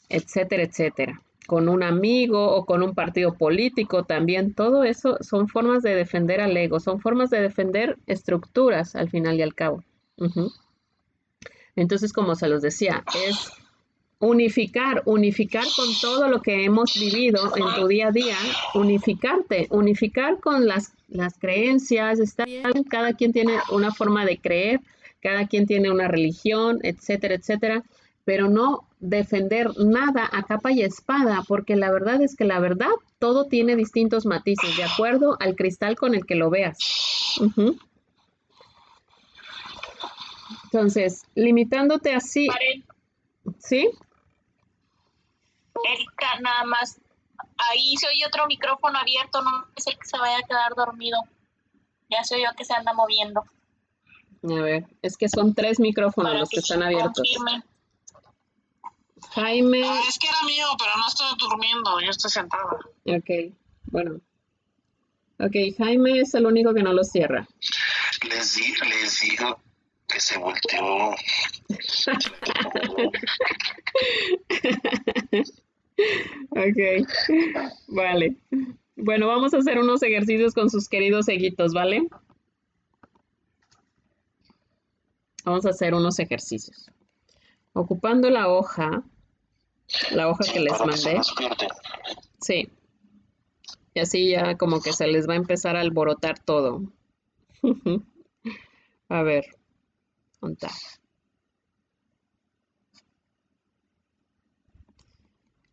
etcétera, 0.08 0.64
etcétera. 0.64 1.22
Con 1.48 1.68
un 1.68 1.84
amigo 1.84 2.56
o 2.56 2.66
con 2.66 2.82
un 2.82 2.96
partido 2.96 3.34
político 3.34 4.06
también. 4.06 4.54
Todo 4.54 4.86
eso 4.86 5.18
son 5.20 5.50
formas 5.50 5.84
de 5.84 5.96
defender 5.96 6.40
al 6.40 6.56
ego, 6.56 6.80
son 6.80 7.02
formas 7.02 7.30
de 7.30 7.42
defender 7.42 7.98
estructuras 8.08 8.96
al 8.96 9.10
final 9.10 9.36
y 9.36 9.42
al 9.42 9.54
cabo. 9.54 9.84
Entonces, 11.76 12.14
como 12.14 12.36
se 12.36 12.48
los 12.48 12.62
decía, 12.62 13.04
es 13.28 13.52
unificar, 14.24 15.04
unificar 15.06 15.66
con 15.76 15.86
todo 16.00 16.30
lo 16.30 16.42
que 16.42 16.64
hemos 16.64 16.94
vivido 16.94 17.52
en 17.58 17.76
tu 17.76 17.88
día 17.88 18.08
a 18.08 18.12
día, 18.12 18.38
unificarte, 18.74 19.68
unificar 19.70 20.40
con 20.40 20.66
las, 20.66 20.94
las 21.10 21.38
creencias, 21.38 22.20
está 22.20 22.46
bien, 22.46 22.84
cada 22.90 23.14
quien 23.14 23.34
tiene 23.34 23.58
una 23.70 23.94
forma 23.94 24.26
de 24.26 24.38
creer, 24.38 24.80
cada 25.22 25.46
quien 25.48 25.68
tiene 25.68 25.92
una 25.92 26.08
religión, 26.08 26.80
etcétera, 26.84 27.36
etcétera, 27.36 27.84
pero 28.24 28.50
no 28.50 28.88
defender 29.02 29.78
nada 29.78 30.30
a 30.32 30.44
capa 30.44 30.72
y 30.72 30.84
espada, 30.84 31.44
porque 31.46 31.76
la 31.76 31.92
verdad 31.92 32.22
es 32.22 32.38
que 32.38 32.46
la 32.46 32.60
verdad 32.60 32.92
todo 33.20 33.48
tiene 33.48 33.76
distintos 33.76 34.26
matices, 34.26 34.78
de 34.78 34.86
acuerdo 34.86 35.36
al 35.42 35.56
cristal 35.56 35.98
con 35.98 36.16
el 36.16 36.26
que 36.26 36.36
lo 36.36 36.50
veas. 36.50 36.78
Entonces, 40.64 41.24
limitándote 41.36 42.14
así, 42.14 42.48
¿sí? 43.60 43.90
Erika, 45.90 46.40
nada 46.42 46.64
más. 46.66 47.00
Ahí 47.72 47.96
se 47.98 48.08
oye 48.08 48.26
otro 48.26 48.46
micrófono 48.48 48.98
abierto, 49.00 49.42
no 49.42 49.66
es 49.76 49.88
el 49.88 49.98
que 49.98 50.06
se 50.06 50.18
vaya 50.18 50.38
a 50.38 50.44
quedar 50.48 50.74
dormido. 50.76 51.20
Ya 52.10 52.24
se 52.24 52.36
oyó 52.36 52.50
que 52.58 52.66
se 52.66 52.74
anda 52.74 52.94
moviendo. 52.94 53.42
A 54.44 54.62
ver, 54.62 54.86
es 55.02 55.18
que 55.18 55.30
son 55.30 55.54
tres 55.56 55.80
micrófonos 55.80 56.34
los 56.36 56.50
que, 56.50 56.60
están 56.60 56.84
abiertos. 56.84 57.14
confirme. 57.16 57.64
Jaime. 59.32 59.84
Ah, 59.88 60.02
es 60.08 60.20
que 60.20 60.28
era 60.28 60.44
mío, 60.46 60.68
pero 60.78 60.92
no 60.98 61.08
estoy 61.08 61.28
durmiendo, 61.40 62.00
yo 62.02 62.10
estoy 62.10 62.30
sentada. 62.30 62.78
Ok, 63.06 63.30
bueno. 63.86 64.20
Ok, 65.40 65.56
Jaime 65.78 66.20
es 66.20 66.34
el 66.36 66.46
único 66.46 66.74
que 66.74 66.84
no 66.84 66.94
lo 66.94 67.04
cierra. 67.04 67.48
Les, 68.30 68.56
di- 68.56 68.74
les 68.90 69.20
digo 69.20 69.60
que 70.08 70.20
se 70.20 70.38
volteó. 70.38 71.16
Ok, 76.52 77.08
vale. 77.88 78.38
Bueno, 78.96 79.28
vamos 79.28 79.54
a 79.54 79.58
hacer 79.58 79.80
unos 79.80 80.04
ejercicios 80.04 80.54
con 80.54 80.70
sus 80.70 80.88
queridos 80.88 81.26
seguitos, 81.26 81.74
¿vale? 81.74 82.08
Vamos 85.46 85.66
a 85.66 85.70
hacer 85.70 85.94
unos 85.94 86.20
ejercicios. 86.20 86.90
Ocupando 87.74 88.30
la 88.30 88.50
hoja, 88.50 89.04
la 90.12 90.30
hoja 90.30 90.46
que 90.52 90.60
les 90.60 90.74
que 90.74 90.86
mandé. 90.86 91.22
Sí. 92.40 92.70
Y 93.94 94.00
así 94.00 94.30
ya 94.30 94.58
como 94.58 94.82
que 94.82 94.94
se 94.94 95.08
les 95.08 95.28
va 95.28 95.34
a 95.34 95.38
empezar 95.38 95.76
a 95.76 95.82
alborotar 95.82 96.40
todo. 96.40 96.84
A 99.10 99.22
ver. 99.22 99.46
¿dónde 100.42 100.54
está? 100.56 100.70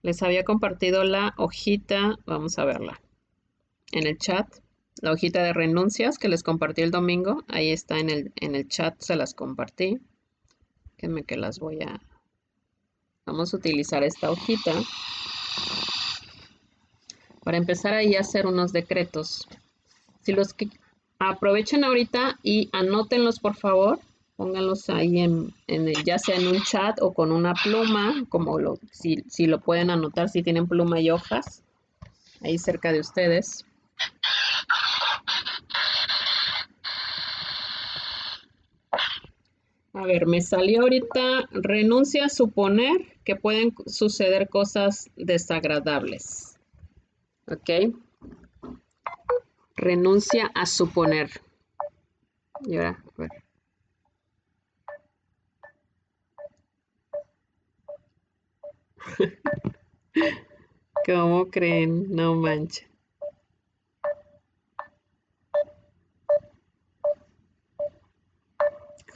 Les 0.03 0.23
había 0.23 0.45
compartido 0.45 1.05
la 1.05 1.35
hojita, 1.37 2.17
vamos 2.27 2.59
a 2.59 2.65
verla, 2.65 3.01
en 3.93 4.07
el 4.07 4.19
chat. 4.19 4.47
La 5.03 5.13
hojita 5.13 5.43
de 5.43 5.53
renuncias 5.53 6.19
que 6.19 6.29
les 6.29 6.43
compartí 6.43 6.83
el 6.83 6.91
domingo, 6.91 7.45
ahí 7.49 7.71
está 7.71 7.99
en 7.99 8.11
el, 8.11 8.33
en 8.37 8.55
el 8.55 8.69
chat, 8.69 9.01
se 9.01 9.17
las 9.17 9.35
compartí. 9.35 9.99
Déjenme 10.97 11.23
que 11.25 11.37
las 11.37 11.59
voy 11.59 11.81
a... 11.83 12.01
Vamos 13.25 13.55
a 13.55 13.57
utilizar 13.57 14.03
esta 14.03 14.31
hojita 14.31 14.73
para 17.45 17.57
empezar 17.57 17.95
ahí 17.95 18.15
a 18.15 18.21
hacer 18.21 18.47
unos 18.47 18.73
decretos. 18.73 19.49
Si 20.23 20.33
los 20.33 20.53
que 20.53 20.69
aprovechen 21.19 21.85
ahorita 21.85 22.39
y 22.43 22.69
anótenlos 22.73 23.41
por 23.41 23.57
favor, 23.57 23.99
pónganlos 24.41 24.89
ahí 24.89 25.19
en, 25.19 25.53
en 25.67 25.87
el- 25.87 26.03
ya 26.03 26.19
sea 26.19 26.35
en 26.35 26.47
un 26.47 26.63
chat 26.63 26.97
o 27.03 27.13
con 27.13 27.31
una 27.31 27.53
pluma, 27.53 28.25
como 28.31 28.59
lo, 28.59 28.79
si, 28.91 29.17
si 29.29 29.45
lo 29.47 29.61
pueden 29.61 29.91
anotar, 29.91 30.31
si 30.31 30.43
tienen 30.43 30.67
pluma 30.67 30.99
y 30.99 31.11
hojas, 31.11 31.63
ahí 32.41 32.57
cerca 32.57 32.91
de 32.91 33.01
ustedes. 33.01 33.67
A 39.93 40.05
ver, 40.07 40.27
me 40.27 40.41
salió 40.41 40.81
ahorita, 40.85 41.47
renuncia 41.51 42.25
a 42.25 42.29
suponer 42.31 43.19
que 43.27 43.37
pueden 43.37 43.75
suceder 43.85 44.49
cosas 44.49 45.11
desagradables. 45.17 46.57
¿Ok? 47.47 47.95
Renuncia 49.77 50.51
a 50.55 50.65
suponer. 50.65 51.29
Y 52.67 52.77
ahora, 52.77 53.05
a 53.19 53.21
ver. 53.21 53.31
¿Cómo 61.07 61.51
creen? 61.51 62.15
No 62.15 62.35
manches. 62.35 62.89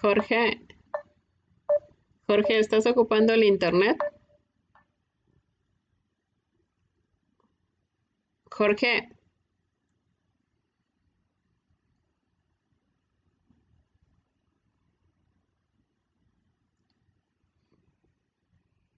Jorge, 0.01 0.61
Jorge, 2.27 2.59
¿estás 2.59 2.87
ocupando 2.87 3.33
el 3.33 3.45
internet? 3.45 3.97
Jorge, 8.51 9.09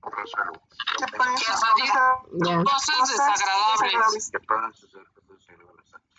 Que 0.03 1.45
se 1.45 1.69
digan 1.77 2.14
ya. 2.45 2.64
cosas 2.64 4.06
Que 4.33 4.40
puedan 4.40 4.72
suceder. 4.72 5.07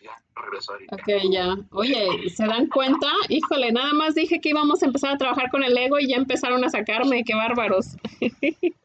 Ya, 0.02 0.12
ahorita. 0.36 0.96
Ok, 0.96 1.08
ya. 1.32 1.56
Oye, 1.72 2.30
¿se 2.30 2.46
dan 2.46 2.68
cuenta? 2.68 3.08
Híjole, 3.30 3.72
nada 3.72 3.94
más 3.94 4.14
dije 4.14 4.40
que 4.40 4.50
íbamos 4.50 4.84
a 4.84 4.86
empezar 4.86 5.14
a 5.14 5.18
trabajar 5.18 5.50
con 5.50 5.64
el 5.64 5.76
ego 5.76 5.98
y 6.00 6.08
ya 6.08 6.18
empezaron 6.18 6.64
a 6.64 6.70
sacarme. 6.70 7.24
Qué 7.24 7.34
bárbaros. 7.34 7.98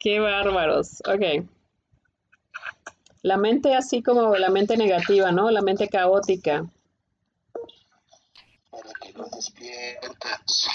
Qué 0.00 0.20
bárbaros. 0.20 1.02
Ok. 1.06 1.46
La 3.22 3.36
mente 3.36 3.74
así 3.74 4.02
como 4.02 4.34
la 4.36 4.48
mente 4.48 4.78
negativa, 4.78 5.30
¿no? 5.30 5.50
La 5.50 5.60
mente 5.60 5.88
caótica. 5.88 6.64
Para 8.70 8.92
que 9.00 9.12
no 9.12 9.26
despiertas. 9.28 10.68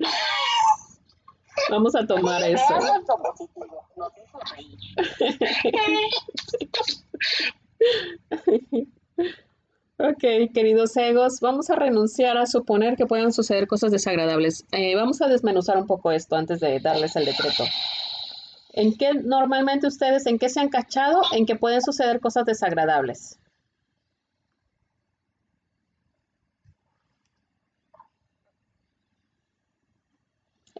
Vamos 1.70 1.94
a 1.94 2.06
tomar 2.06 2.42
eso. 2.42 2.62
Veanlo 2.68 3.16
positivo, 3.22 3.86
nos 3.96 4.12
hizo 4.18 4.38
reír. 4.54 4.78
Ok, 10.02 10.54
queridos 10.54 10.96
egos, 10.96 11.40
vamos 11.42 11.68
a 11.68 11.74
renunciar 11.76 12.38
a 12.38 12.46
suponer 12.46 12.96
que 12.96 13.04
puedan 13.04 13.34
suceder 13.34 13.66
cosas 13.66 13.92
desagradables. 13.92 14.64
Eh, 14.72 14.96
vamos 14.96 15.20
a 15.20 15.28
desmenuzar 15.28 15.76
un 15.76 15.86
poco 15.86 16.10
esto 16.10 16.36
antes 16.36 16.58
de 16.58 16.80
darles 16.80 17.16
el 17.16 17.26
decreto. 17.26 17.64
¿En 18.72 18.96
qué 18.96 19.12
normalmente 19.12 19.86
ustedes, 19.86 20.24
en 20.24 20.38
qué 20.38 20.48
se 20.48 20.58
han 20.58 20.70
cachado 20.70 21.20
en 21.32 21.44
que 21.44 21.54
pueden 21.54 21.82
suceder 21.82 22.18
cosas 22.20 22.46
desagradables? 22.46 23.38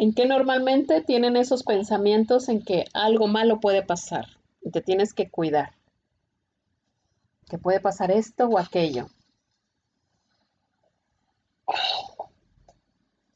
¿En 0.00 0.14
qué 0.14 0.24
normalmente 0.24 1.02
tienen 1.02 1.36
esos 1.36 1.62
pensamientos 1.62 2.48
en 2.48 2.64
que 2.64 2.86
algo 2.94 3.26
malo 3.26 3.60
puede 3.60 3.82
pasar 3.82 4.28
y 4.62 4.70
te 4.70 4.80
tienes 4.80 5.12
que 5.12 5.28
cuidar? 5.28 5.74
Que 7.50 7.58
puede 7.58 7.80
pasar 7.80 8.10
esto 8.10 8.46
o 8.46 8.58
aquello. 8.58 9.08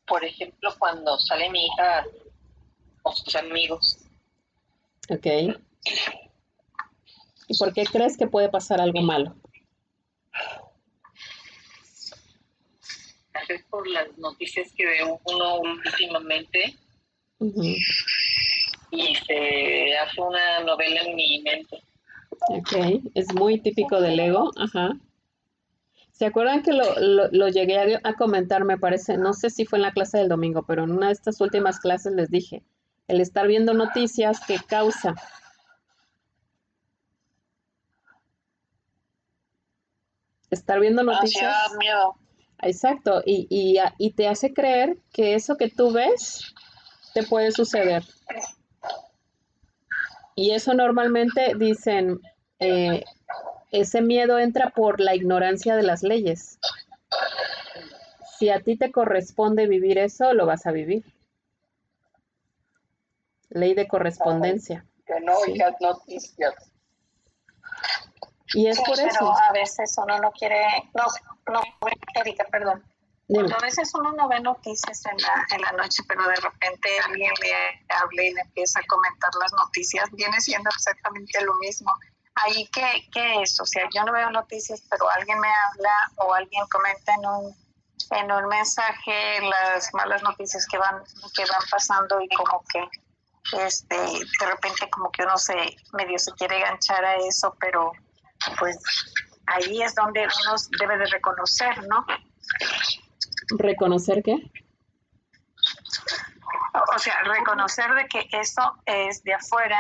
Por 0.07 0.25
ejemplo, 0.25 0.71
cuando 0.79 1.19
sale 1.19 1.51
mi 1.51 1.67
hija 1.67 2.07
con 3.03 3.15
sus 3.15 3.37
amigos, 3.37 3.99
Ok. 5.11 5.27
¿Y 7.47 7.59
por 7.59 7.75
qué 7.75 7.85
crees 7.85 8.17
que 8.17 8.27
puede 8.27 8.49
pasar 8.49 8.81
algo 8.81 9.03
malo? 9.03 9.37
Por 13.71 13.89
las 13.89 14.17
noticias 14.19 14.73
que 14.77 14.87
ve 14.87 14.99
uno 15.03 15.61
últimamente 15.61 16.77
y 18.91 19.15
se 19.17 19.97
hace 19.99 20.21
una 20.21 20.61
novela 20.61 21.01
en 21.03 21.15
mi 21.17 21.43
mente. 21.43 21.83
Ok, 22.49 23.03
es 23.15 23.35
muy 23.35 23.61
típico 23.61 24.01
del 24.01 24.21
ego, 24.21 24.51
ajá. 24.57 24.93
¿Se 26.13 26.27
acuerdan 26.27 26.63
que 26.63 26.73
lo, 26.73 26.85
lo, 27.01 27.29
lo 27.33 27.49
llegué 27.49 27.79
a, 27.79 28.01
a 28.05 28.15
comentar, 28.15 28.65
me 28.65 28.79
parece? 28.79 29.17
No 29.19 29.33
sé 29.33 29.51
si 29.51 29.65
fue 29.65 29.79
en 29.79 29.83
la 29.83 29.93
clase 29.93 30.19
del 30.19 30.29
domingo, 30.29 30.63
pero 30.63 30.85
en 30.85 30.93
una 30.93 31.09
de 31.09 31.13
estas 31.13 31.41
últimas 31.41 31.81
clases 31.81 32.13
les 32.13 32.31
dije, 32.31 32.63
el 33.09 33.21
estar 33.21 33.47
viendo 33.47 33.75
noticias 33.75 34.41
que 34.47 34.59
causa. 34.59 35.15
Estar 40.51 40.79
viendo 40.79 41.03
noticias. 41.03 41.53
Ansiedad, 41.53 41.79
miedo. 41.79 42.17
Exacto, 42.65 43.23
y, 43.25 43.47
y, 43.51 43.79
a- 43.79 43.95
y 43.99 44.13
te 44.13 44.27
hace 44.29 44.53
creer 44.55 44.97
que 45.13 45.35
eso 45.35 45.57
que 45.57 45.69
tú 45.69 45.93
ves 45.93 46.55
te 47.13 47.23
puede 47.23 47.53
suceder. 47.53 48.03
Y 50.35 50.51
eso 50.53 50.75
normalmente 50.75 51.55
dicen, 51.57 52.21
eh, 52.59 53.05
ese 53.71 54.01
miedo 54.01 54.39
entra 54.39 54.71
por 54.71 55.01
la 55.01 55.15
ignorancia 55.15 55.77
de 55.77 55.83
las 55.85 56.03
leyes. 56.03 56.59
Si 58.39 58.49
a 58.51 58.61
ti 58.61 58.77
te 58.77 58.91
corresponde 58.91 59.69
vivir 59.69 59.99
eso, 59.99 60.33
lo 60.35 60.47
vas 60.47 60.67
a 60.67 60.73
vivir. 60.73 61.05
Ley 63.51 63.75
de 63.75 63.87
correspondencia. 63.87 64.85
Que 65.07 65.21
no 65.21 65.35
Sí. 65.45 65.55
Y 68.55 68.69
es 68.69 68.77
Sí, 68.77 68.83
por 68.87 68.97
pero 68.97 69.09
eso. 69.09 69.33
a 69.37 69.53
veces 69.53 69.95
uno 69.99 70.19
no 70.21 70.31
quiere, 70.33 70.65
no, 70.95 71.05
no, 71.53 71.61
Erika, 72.15 72.45
perdón. 72.51 72.83
Dime. 73.27 73.53
A 73.55 73.59
veces 73.61 73.91
uno 73.95 74.13
no 74.13 74.29
ve 74.29 74.39
noticias 74.41 75.05
en 75.07 75.17
la, 75.17 75.47
en 75.51 75.63
la 75.63 75.73
noche, 75.73 76.03
pero 76.07 76.27
de 76.29 76.35
repente 76.37 76.89
alguien 77.07 77.33
le 77.41 77.55
habla 77.89 78.23
y 78.23 78.33
le 78.35 78.41
empieza 78.43 78.81
a 78.81 78.87
comentar 78.87 79.31
las 79.41 79.53
noticias, 79.55 80.11
viene 80.13 80.39
siendo 80.41 80.69
exactamente 80.71 81.41
lo 81.43 81.55
mismo. 81.55 81.91
Ahí, 82.35 82.69
¿qué, 82.73 83.09
qué 83.13 83.43
es? 83.43 83.59
O 83.61 83.65
sea, 83.67 83.83
yo 83.95 84.05
no 84.05 84.13
veo 84.13 84.31
noticias, 84.31 84.83
pero 84.91 85.09
alguien 85.11 85.39
me 85.41 85.49
habla 85.49 85.93
o 86.17 86.35
alguien 86.35 86.65
comenta 86.71 87.15
en 87.15 87.27
un, 87.27 87.57
en 88.11 88.31
un 88.33 88.47
mensaje 88.47 89.41
las 89.41 89.93
malas 89.95 90.23
noticias 90.23 90.67
que 90.67 90.77
van, 90.79 91.03
que 91.35 91.43
van 91.45 91.63
pasando 91.71 92.21
y 92.21 92.29
como 92.29 92.63
que 92.71 92.87
este, 93.67 93.97
de 93.97 94.47
repente 94.47 94.89
como 94.91 95.11
que 95.11 95.23
uno 95.23 95.39
se 95.39 95.55
medio 95.93 96.19
se 96.19 96.33
quiere 96.33 96.61
ganchar 96.61 97.05
a 97.05 97.17
eso, 97.17 97.57
pero 97.61 97.93
pues 98.59 98.79
ahí 99.47 99.83
es 99.83 99.95
donde 99.95 100.21
uno 100.21 100.57
debe 100.79 100.99
de 100.99 101.07
reconocer, 101.07 101.87
¿no? 101.89 102.05
¿Reconocer 103.59 104.23
qué? 104.23 104.51
O 106.95 106.99
sea, 106.99 107.23
reconocer 107.25 107.95
de 107.95 108.07
que 108.09 108.29
eso 108.33 108.63
es 108.87 109.23
de 109.23 109.35
afuera 109.35 109.79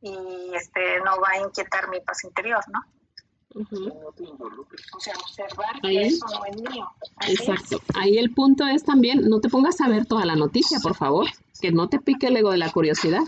y 0.00 0.54
este 0.54 1.00
no 1.04 1.20
va 1.20 1.28
a 1.32 1.38
inquietar 1.38 1.88
mi 1.90 2.00
paz 2.00 2.24
interior, 2.24 2.62
¿no? 2.68 2.80
O 3.52 5.00
sea, 5.00 5.14
observar 5.14 5.74
Ahí. 5.82 5.96
que 5.96 6.06
eso 6.06 6.26
no 6.28 6.44
es 6.46 6.56
mío. 6.70 6.88
Así 7.16 7.32
es. 7.32 7.40
Exacto. 7.40 7.80
Ahí 7.94 8.16
el 8.16 8.32
punto 8.32 8.66
es 8.66 8.84
también, 8.84 9.28
no 9.28 9.40
te 9.40 9.48
pongas 9.48 9.80
a 9.80 9.88
ver 9.88 10.06
toda 10.06 10.24
la 10.24 10.36
noticia, 10.36 10.78
por 10.80 10.94
favor, 10.94 11.26
que 11.60 11.72
no 11.72 11.88
te 11.88 11.98
pique 11.98 12.28
el 12.28 12.36
ego 12.36 12.52
de 12.52 12.58
la 12.58 12.70
curiosidad. 12.70 13.22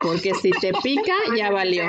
Porque 0.00 0.34
si 0.34 0.50
te 0.50 0.72
pica, 0.82 1.12
ya 1.36 1.50
valió. 1.50 1.84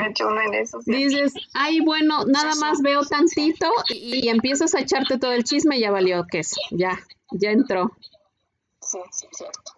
Dices, 0.86 1.34
ay, 1.54 1.80
bueno, 1.80 2.26
nada 2.26 2.56
más 2.56 2.82
veo 2.82 3.02
tantito 3.06 3.72
y, 3.90 4.26
y 4.26 4.30
empiezas 4.30 4.76
a 4.76 4.82
echarte 4.82 5.18
todo 5.18 5.32
el 5.32 5.44
chisme, 5.46 5.80
ya 5.80 5.92
valió 5.92 6.26
queso, 6.30 6.56
ya, 6.72 7.00
ya 7.32 7.52
entró, 7.52 7.92
Sí, 8.82 8.98
sí, 9.12 9.28
cierto. 9.32 9.72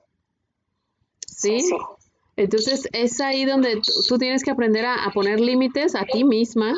¿sí? 1.28 1.60
Sí. 1.62 1.76
Entonces 2.36 2.88
es 2.94 3.22
ahí 3.22 3.46
donde 3.46 3.76
tú, 3.76 3.92
tú 4.08 4.18
tienes 4.18 4.44
que 4.44 4.50
aprender 4.52 4.86
a, 4.86 5.04
a 5.06 5.12
poner 5.12 5.40
límites 5.40 5.94
a 5.96 6.04
ti 6.06 6.24
misma 6.24 6.74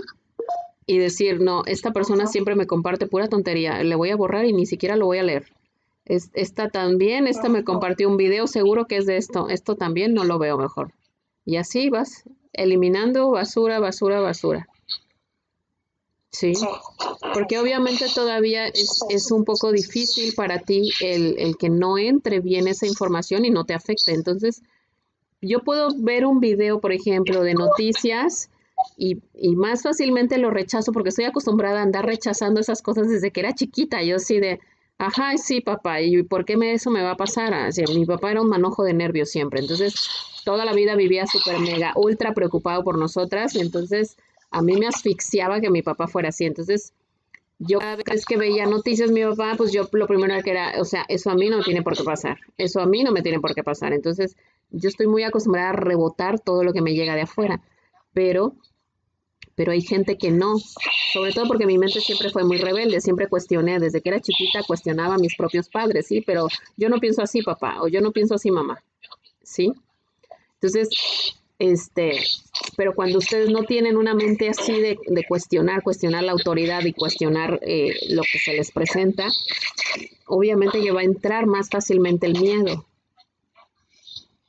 y 0.86 0.98
decir, 0.98 1.40
no, 1.40 1.64
esta 1.66 1.92
persona 1.94 2.28
siempre 2.28 2.56
me 2.56 2.68
comparte 2.68 3.08
pura 3.08 3.30
tontería, 3.30 3.82
le 3.84 3.96
voy 3.96 4.10
a 4.10 4.16
borrar 4.18 4.46
y 4.46 4.54
ni 4.54 4.66
siquiera 4.66 4.98
lo 4.98 5.06
voy 5.06 5.20
a 5.20 5.24
leer. 5.24 5.46
Es- 6.04 6.30
esta 6.34 6.70
también, 6.70 7.28
esta 7.28 7.48
me 7.48 7.64
compartió 7.64 8.10
un 8.10 8.18
video, 8.18 8.48
seguro 8.48 8.86
que 8.86 8.98
es 8.98 9.06
de 9.06 9.16
esto, 9.18 9.48
esto 9.50 9.76
también 9.76 10.14
no 10.14 10.26
lo 10.26 10.38
veo 10.38 10.58
mejor. 10.58 10.92
Y 11.46 11.58
así 11.58 11.90
vas 11.90 12.24
eliminando 12.54 13.32
basura, 13.32 13.80
basura, 13.80 14.20
basura. 14.20 14.68
Sí, 16.32 16.54
porque 17.34 17.58
obviamente 17.60 18.08
todavía 18.14 18.68
es, 18.68 19.00
es 19.10 19.32
un 19.32 19.46
poco 19.46 19.72
difícil 19.72 20.34
para 20.36 20.60
ti 20.60 20.92
el, 21.00 21.36
el 21.40 21.56
que 21.56 21.70
no 21.70 21.98
entre 21.98 22.42
bien 22.42 22.68
esa 22.68 22.86
información 22.86 23.46
y 23.46 23.52
no 23.52 23.64
te 23.64 23.74
afecte. 23.74 24.14
Entonces, 24.14 24.62
yo 25.42 25.64
puedo 25.64 25.90
ver 25.98 26.26
un 26.26 26.42
video, 26.42 26.82
por 26.82 26.92
ejemplo, 26.92 27.42
de 27.42 27.54
noticias 27.54 28.50
y, 28.98 29.22
y 29.34 29.56
más 29.56 29.84
fácilmente 29.84 30.38
lo 30.38 30.50
rechazo 30.50 30.92
porque 30.92 31.10
estoy 31.10 31.26
acostumbrada 31.26 31.80
a 31.80 31.84
andar 31.84 32.06
rechazando 32.06 32.60
esas 32.60 32.82
cosas 32.82 33.08
desde 33.08 33.32
que 33.32 33.40
era 33.40 33.56
chiquita. 33.56 34.04
Yo 34.04 34.20
sí 34.20 34.40
de, 34.40 34.60
ajá, 34.98 35.38
sí, 35.38 35.62
papá, 35.62 36.02
¿y 36.02 36.24
por 36.24 36.46
qué 36.46 36.58
me, 36.58 36.74
eso 36.74 36.92
me 36.92 37.02
va 37.04 37.12
a 37.12 37.18
pasar? 37.18 37.54
Así, 37.54 37.84
mi 37.96 38.06
papá 38.06 38.32
era 38.32 38.42
un 38.42 38.50
manojo 38.50 38.84
de 38.84 38.94
nervios 38.94 39.30
siempre. 39.30 39.60
Entonces, 39.60 39.96
toda 40.44 40.66
la 40.66 40.74
vida 40.74 40.96
vivía 40.96 41.26
súper 41.28 41.60
mega, 41.60 41.94
ultra 41.96 42.34
preocupado 42.34 42.84
por 42.84 42.98
nosotras 42.98 43.56
y 43.56 43.60
entonces 43.60 44.18
a 44.52 44.62
mí 44.62 44.78
me 44.78 44.88
asfixiaba 44.88 45.60
que 45.60 45.70
mi 45.70 45.82
papá 45.82 46.08
fuera 46.08 46.30
así. 46.30 46.46
Entonces, 46.46 46.94
yo 47.60 47.80
cada 47.80 47.98
vez 47.98 48.26
que 48.26 48.38
veía 48.38 48.66
noticias 48.66 49.12
mi 49.12 49.24
papá, 49.24 49.54
pues 49.58 49.72
yo 49.72 49.88
lo 49.92 50.08
primero 50.08 50.42
que 50.44 50.52
era, 50.52 50.74
o 50.80 50.86
sea, 50.86 51.06
eso 51.08 51.30
a 51.30 51.36
mí 51.36 51.50
no 51.50 51.58
me 51.58 51.64
tiene 51.64 51.82
por 51.82 51.96
qué 51.96 52.04
pasar, 52.04 52.38
eso 52.58 52.82
a 52.82 52.86
mí 52.86 53.04
no 53.04 53.12
me 53.12 53.22
tiene 53.22 53.40
por 53.40 53.56
qué 53.56 53.64
pasar. 53.64 53.94
Entonces, 53.94 54.36
yo 54.72 54.90
estoy 54.90 55.08
muy 55.08 55.24
acostumbrada 55.24 55.70
a 55.70 55.74
rebotar 55.74 56.40
todo 56.40 56.64
lo 56.64 56.74
que 56.74 56.82
me 56.82 56.94
llega 56.94 57.16
de 57.16 57.22
afuera, 57.22 57.62
pero, 58.14 58.56
pero 59.56 59.72
hay 59.72 59.82
gente 59.82 60.18
que 60.18 60.32
no, 60.32 60.56
sobre 61.14 61.32
todo 61.32 61.48
porque 61.48 61.66
mi 61.66 61.78
mente 61.78 62.02
siempre 62.02 62.30
fue 62.30 62.44
muy 62.44 62.58
rebelde, 62.58 63.00
siempre 63.00 63.28
cuestioné, 63.28 63.80
desde 63.80 64.02
que 64.02 64.10
era 64.10 64.20
chiquita 64.20 64.64
cuestionaba 64.64 65.16
a 65.16 65.18
mis 65.18 65.36
propios 65.36 65.70
padres, 65.70 66.08
sí, 66.08 66.22
pero 66.22 66.48
yo 66.76 66.90
no 66.90 67.00
pienso 67.00 67.22
así, 67.22 67.42
papá, 67.42 67.82
o 67.82 67.88
yo 67.88 68.02
no 68.02 68.12
pienso 68.12 68.36
así, 68.36 68.52
mamá, 68.52 68.84
¿sí? 69.44 69.72
Entonces, 70.56 70.90
este, 71.58 72.20
pero 72.76 72.94
cuando 72.94 73.20
ustedes 73.20 73.50
no 73.50 73.64
tienen 73.64 73.96
una 73.96 74.14
mente 74.14 74.50
así 74.50 74.74
de, 74.74 74.98
de 75.08 75.24
cuestionar, 75.26 75.84
cuestionar 75.84 76.24
la 76.24 76.34
autoridad 76.34 76.84
y 76.84 76.92
cuestionar 76.92 77.60
eh, 77.62 77.94
lo 78.10 78.24
que 78.24 78.40
se 78.40 78.54
les 78.54 78.72
presenta, 78.72 79.30
obviamente 80.28 80.82
que 80.82 80.92
va 80.92 81.02
a 81.02 81.06
entrar 81.06 81.46
más 81.46 81.70
fácilmente 81.70 82.28
el 82.28 82.40
miedo. 82.40 82.86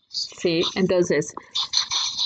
Sí, 0.08 0.62
entonces 0.74 1.34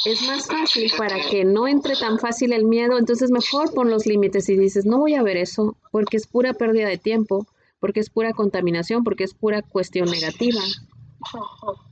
es 0.04 0.22
más 0.26 0.46
fácil 0.46 0.90
para 0.96 1.16
que 1.28 1.44
no 1.44 1.68
entre 1.68 1.96
tan 1.96 2.18
fácil 2.18 2.52
el 2.52 2.64
miedo, 2.64 2.98
entonces 2.98 3.30
mejor 3.30 3.72
pon 3.74 3.90
los 3.90 4.06
límites 4.06 4.48
y 4.48 4.56
dices, 4.56 4.86
no 4.86 4.98
voy 4.98 5.14
a 5.14 5.22
ver 5.22 5.36
eso 5.36 5.76
porque 5.90 6.16
es 6.16 6.26
pura 6.26 6.54
pérdida 6.54 6.88
de 6.88 6.98
tiempo, 6.98 7.46
porque 7.80 8.00
es 8.00 8.10
pura 8.10 8.32
contaminación, 8.32 9.04
porque 9.04 9.24
es 9.24 9.34
pura 9.34 9.62
cuestión 9.62 10.10
negativa. 10.10 10.60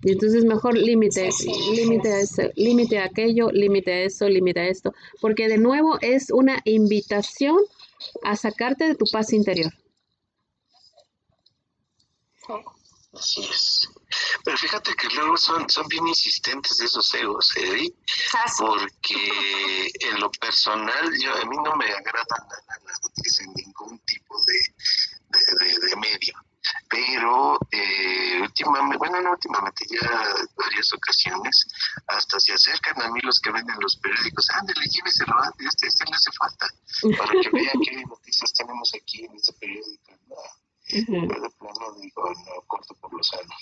Y 0.02 0.12
entonces 0.12 0.44
mejor 0.44 0.76
límite, 0.76 1.28
límite 1.74 2.12
a 2.12 2.20
eso, 2.20 2.42
límite 2.56 2.98
a 2.98 3.04
aquello, 3.04 3.50
límite 3.50 3.92
a 3.92 4.00
eso, 4.02 4.28
límite 4.28 4.60
a 4.60 4.68
esto, 4.68 4.94
porque 5.20 5.48
de 5.48 5.58
nuevo 5.58 5.98
es 6.00 6.30
una 6.30 6.60
invitación 6.64 7.58
a 8.22 8.36
sacarte 8.36 8.86
de 8.86 8.94
tu 8.94 9.04
paz 9.12 9.32
interior. 9.32 9.72
Pero 14.44 14.56
fíjate 14.56 14.94
que 14.94 15.08
luego 15.08 15.36
son, 15.36 15.68
son 15.68 15.86
bien 15.88 16.06
insistentes 16.06 16.80
esos 16.80 17.12
egos, 17.14 17.52
¿eh? 17.56 17.88
Ah. 18.34 18.50
Porque 18.58 19.90
en 20.00 20.20
lo 20.20 20.30
personal, 20.32 21.10
yo 21.20 21.32
a 21.34 21.44
mí 21.44 21.56
no 21.64 21.74
me 21.76 21.86
agradan 21.92 22.48
nada 22.48 22.78
las 22.86 23.02
noticias 23.02 23.40
en 23.40 23.52
ningún 23.54 23.98
tipo 24.00 24.36
de, 24.44 25.38
de, 25.38 25.66
de- 25.68 25.88
de 25.88 25.96
medio. 25.96 26.34
Pero 26.90 27.58
eh, 27.70 28.38
últimamente, 28.42 28.96
bueno, 28.98 29.20
no 29.22 29.30
últimamente, 29.30 29.86
ya 29.88 30.34
varias 30.56 30.92
ocasiones, 30.92 31.66
hasta 32.08 32.38
se 32.40 32.52
acercan 32.52 33.00
a 33.00 33.10
mí 33.10 33.20
los 33.22 33.38
que 33.40 33.50
venden 33.50 33.76
los 33.80 33.96
periódicos. 33.96 34.50
Ándale, 34.50 34.84
lléveselo 34.86 35.34
antes, 35.42 35.66
este, 35.66 35.86
este 35.86 36.04
le 36.04 36.14
hace 36.16 36.30
falta. 36.32 36.66
Para 37.16 37.40
que 37.40 37.48
vean 37.50 37.80
qué 37.84 38.02
noticias 38.04 38.52
tenemos 38.52 38.90
aquí 38.94 39.24
en 39.24 39.34
este 39.36 39.52
periódico. 39.54 40.12
No, 40.26 40.36
yo 41.34 41.40
de 41.40 41.50
plano 41.50 41.92
digo, 42.00 42.30
no, 42.34 42.62
corto 42.66 42.94
por 43.00 43.14
lo 43.14 43.22
sano. 43.22 43.54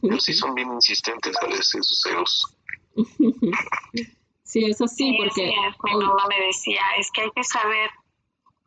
Pero 0.00 0.18
sí 0.18 0.32
son 0.32 0.54
bien 0.54 0.72
insistentes 0.72 1.36
a 1.40 1.46
veces 1.46 1.74
esos 1.74 2.06
egos. 2.10 2.56
Sí, 4.44 4.64
eso 4.66 4.86
sí, 4.86 5.04
Sí, 5.04 5.16
porque 5.18 5.48
sí, 5.48 5.54
mi 5.84 5.96
mamá 5.96 6.26
me 6.28 6.46
decía, 6.46 6.82
es 6.98 7.10
que 7.12 7.22
hay 7.22 7.30
que 7.34 7.44
saber, 7.44 7.90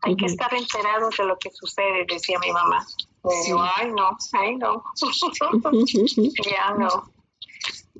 hay 0.01 0.15
que 0.15 0.25
estar 0.25 0.53
enterados 0.53 1.15
de 1.17 1.25
lo 1.25 1.37
que 1.37 1.51
sucede, 1.51 2.05
decía 2.07 2.39
mi 2.39 2.51
mamá. 2.51 2.85
Y 3.23 3.49
yo, 3.49 3.61
ay, 3.61 3.91
no, 3.91 4.17
ay, 4.33 4.55
no. 4.55 4.83
ya 6.49 6.73
no. 6.77 7.11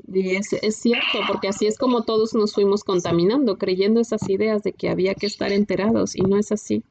Y 0.08 0.36
es, 0.36 0.54
es 0.54 0.76
cierto, 0.78 1.20
porque 1.28 1.48
así 1.48 1.68
es 1.68 1.78
como 1.78 2.04
todos 2.04 2.34
nos 2.34 2.54
fuimos 2.54 2.84
contaminando, 2.84 3.58
creyendo 3.58 4.00
esas 4.00 4.28
ideas 4.30 4.64
de 4.64 4.74
que 4.74 4.90
había 4.90 5.16
que 5.16 5.26
estar 5.26 5.52
enterados, 5.52 6.16
y 6.16 6.22
no 6.22 6.38
es 6.38 6.52
así. 6.52 6.84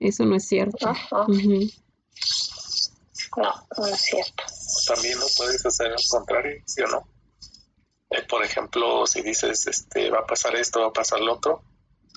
Eso 0.00 0.24
no 0.24 0.36
es 0.36 0.46
cierto. 0.46 0.88
Ajá. 0.88 1.26
Ujú. 1.28 1.68
No, 3.36 3.66
no 3.78 3.86
es 3.86 4.00
cierto. 4.00 4.44
También 4.86 5.18
lo 5.18 5.26
puedes 5.36 5.64
hacer 5.64 5.88
al 5.88 6.04
contrario, 6.08 6.62
¿sí 6.66 6.82
o 6.82 6.86
no? 6.86 7.08
Eh, 8.10 8.22
por 8.28 8.44
ejemplo, 8.44 9.06
si 9.06 9.22
dices, 9.22 9.66
este, 9.66 10.10
va 10.10 10.20
a 10.20 10.26
pasar 10.26 10.54
esto, 10.56 10.80
va 10.80 10.88
a 10.88 10.92
pasar 10.92 11.20
lo 11.20 11.34
otro, 11.34 11.62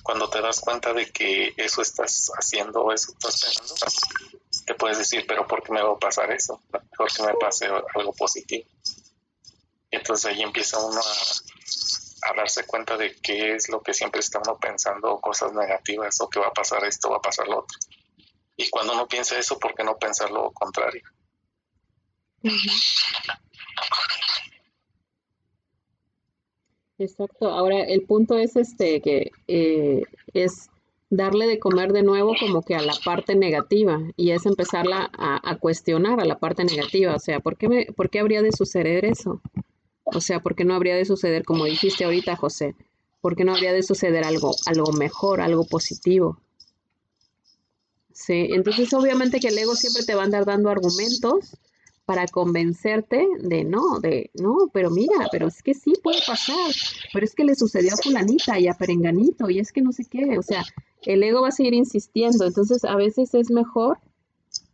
cuando 0.02 0.28
te 0.28 0.40
das 0.40 0.60
cuenta 0.60 0.92
de 0.92 1.10
que 1.10 1.54
eso 1.56 1.80
estás 1.82 2.30
haciendo 2.38 2.82
o 2.82 2.92
eso 2.92 3.12
estás 3.12 3.40
pensando, 3.40 3.74
te 4.66 4.74
puedes 4.74 4.98
decir, 4.98 5.24
pero 5.26 5.46
¿por 5.46 5.62
qué 5.62 5.72
me 5.72 5.82
va 5.82 5.92
a 5.92 5.98
pasar 5.98 6.30
eso? 6.30 6.62
Mejor 6.70 7.12
que 7.12 7.22
me 7.22 7.34
pase 7.34 7.66
algo 7.66 8.12
positivo. 8.12 8.68
Entonces 9.90 10.26
ahí 10.26 10.42
empieza 10.42 10.78
uno 10.78 11.00
a, 11.00 12.30
a 12.30 12.34
darse 12.36 12.66
cuenta 12.66 12.96
de 12.96 13.16
qué 13.20 13.54
es 13.54 13.68
lo 13.68 13.80
que 13.82 13.94
siempre 13.94 14.20
está 14.20 14.38
uno 14.38 14.58
pensando, 14.58 15.18
cosas 15.20 15.52
negativas, 15.52 16.20
o 16.20 16.28
que 16.28 16.40
va 16.40 16.48
a 16.48 16.52
pasar 16.52 16.84
esto, 16.84 17.10
va 17.10 17.16
a 17.16 17.22
pasar 17.22 17.48
lo 17.48 17.60
otro. 17.60 17.78
Y 18.56 18.68
cuando 18.70 18.92
uno 18.94 19.06
piensa 19.06 19.38
eso, 19.38 19.58
¿por 19.58 19.74
qué 19.74 19.84
no 19.84 19.96
pensar 19.98 20.30
lo 20.30 20.50
contrario? 20.52 21.02
Exacto. 26.98 27.48
Ahora, 27.48 27.82
el 27.84 28.02
punto 28.04 28.38
es 28.38 28.56
este 28.56 29.00
que 29.02 29.30
eh, 29.48 30.02
es 30.32 30.70
darle 31.10 31.46
de 31.46 31.58
comer 31.58 31.92
de 31.92 32.02
nuevo 32.02 32.34
como 32.38 32.62
que 32.62 32.74
a 32.74 32.82
la 32.82 32.94
parte 33.04 33.34
negativa 33.36 34.00
y 34.16 34.30
es 34.32 34.46
empezarla 34.46 35.10
a, 35.16 35.48
a 35.48 35.58
cuestionar 35.58 36.20
a 36.20 36.24
la 36.24 36.38
parte 36.38 36.64
negativa. 36.64 37.14
O 37.14 37.18
sea, 37.18 37.40
¿por 37.40 37.56
qué, 37.56 37.68
me, 37.68 37.86
¿por 37.86 38.10
qué 38.10 38.20
habría 38.20 38.42
de 38.42 38.52
suceder 38.52 39.04
eso? 39.04 39.40
O 40.04 40.20
sea, 40.20 40.40
¿por 40.40 40.54
qué 40.54 40.64
no 40.64 40.74
habría 40.74 40.96
de 40.96 41.04
suceder, 41.04 41.44
como 41.44 41.64
dijiste 41.66 42.04
ahorita, 42.04 42.36
José? 42.36 42.74
¿Por 43.20 43.36
qué 43.36 43.44
no 43.44 43.52
habría 43.54 43.72
de 43.72 43.82
suceder 43.82 44.24
algo, 44.24 44.52
algo 44.66 44.92
mejor, 44.92 45.40
algo 45.40 45.66
positivo? 45.66 46.40
Sí, 48.16 48.48
entonces 48.50 48.94
obviamente 48.94 49.40
que 49.40 49.48
el 49.48 49.58
ego 49.58 49.74
siempre 49.74 50.02
te 50.02 50.14
va 50.14 50.22
a 50.22 50.24
andar 50.24 50.46
dando 50.46 50.70
argumentos 50.70 51.54
para 52.06 52.26
convencerte 52.26 53.28
de 53.40 53.62
no, 53.62 54.00
de 54.00 54.30
no, 54.32 54.70
pero 54.72 54.90
mira, 54.90 55.28
pero 55.30 55.48
es 55.48 55.62
que 55.62 55.74
sí 55.74 55.92
puede 56.02 56.20
pasar, 56.26 56.72
pero 57.12 57.26
es 57.26 57.34
que 57.34 57.44
le 57.44 57.54
sucedió 57.54 57.92
a 57.92 57.96
fulanita 57.98 58.58
y 58.58 58.68
a 58.68 58.74
perenganito 58.74 59.50
y 59.50 59.58
es 59.58 59.70
que 59.70 59.82
no 59.82 59.92
sé 59.92 60.06
qué, 60.06 60.38
o 60.38 60.42
sea, 60.42 60.64
el 61.02 61.22
ego 61.22 61.42
va 61.42 61.48
a 61.48 61.52
seguir 61.52 61.74
insistiendo, 61.74 62.46
entonces 62.46 62.86
a 62.86 62.96
veces 62.96 63.34
es 63.34 63.50
mejor, 63.50 63.98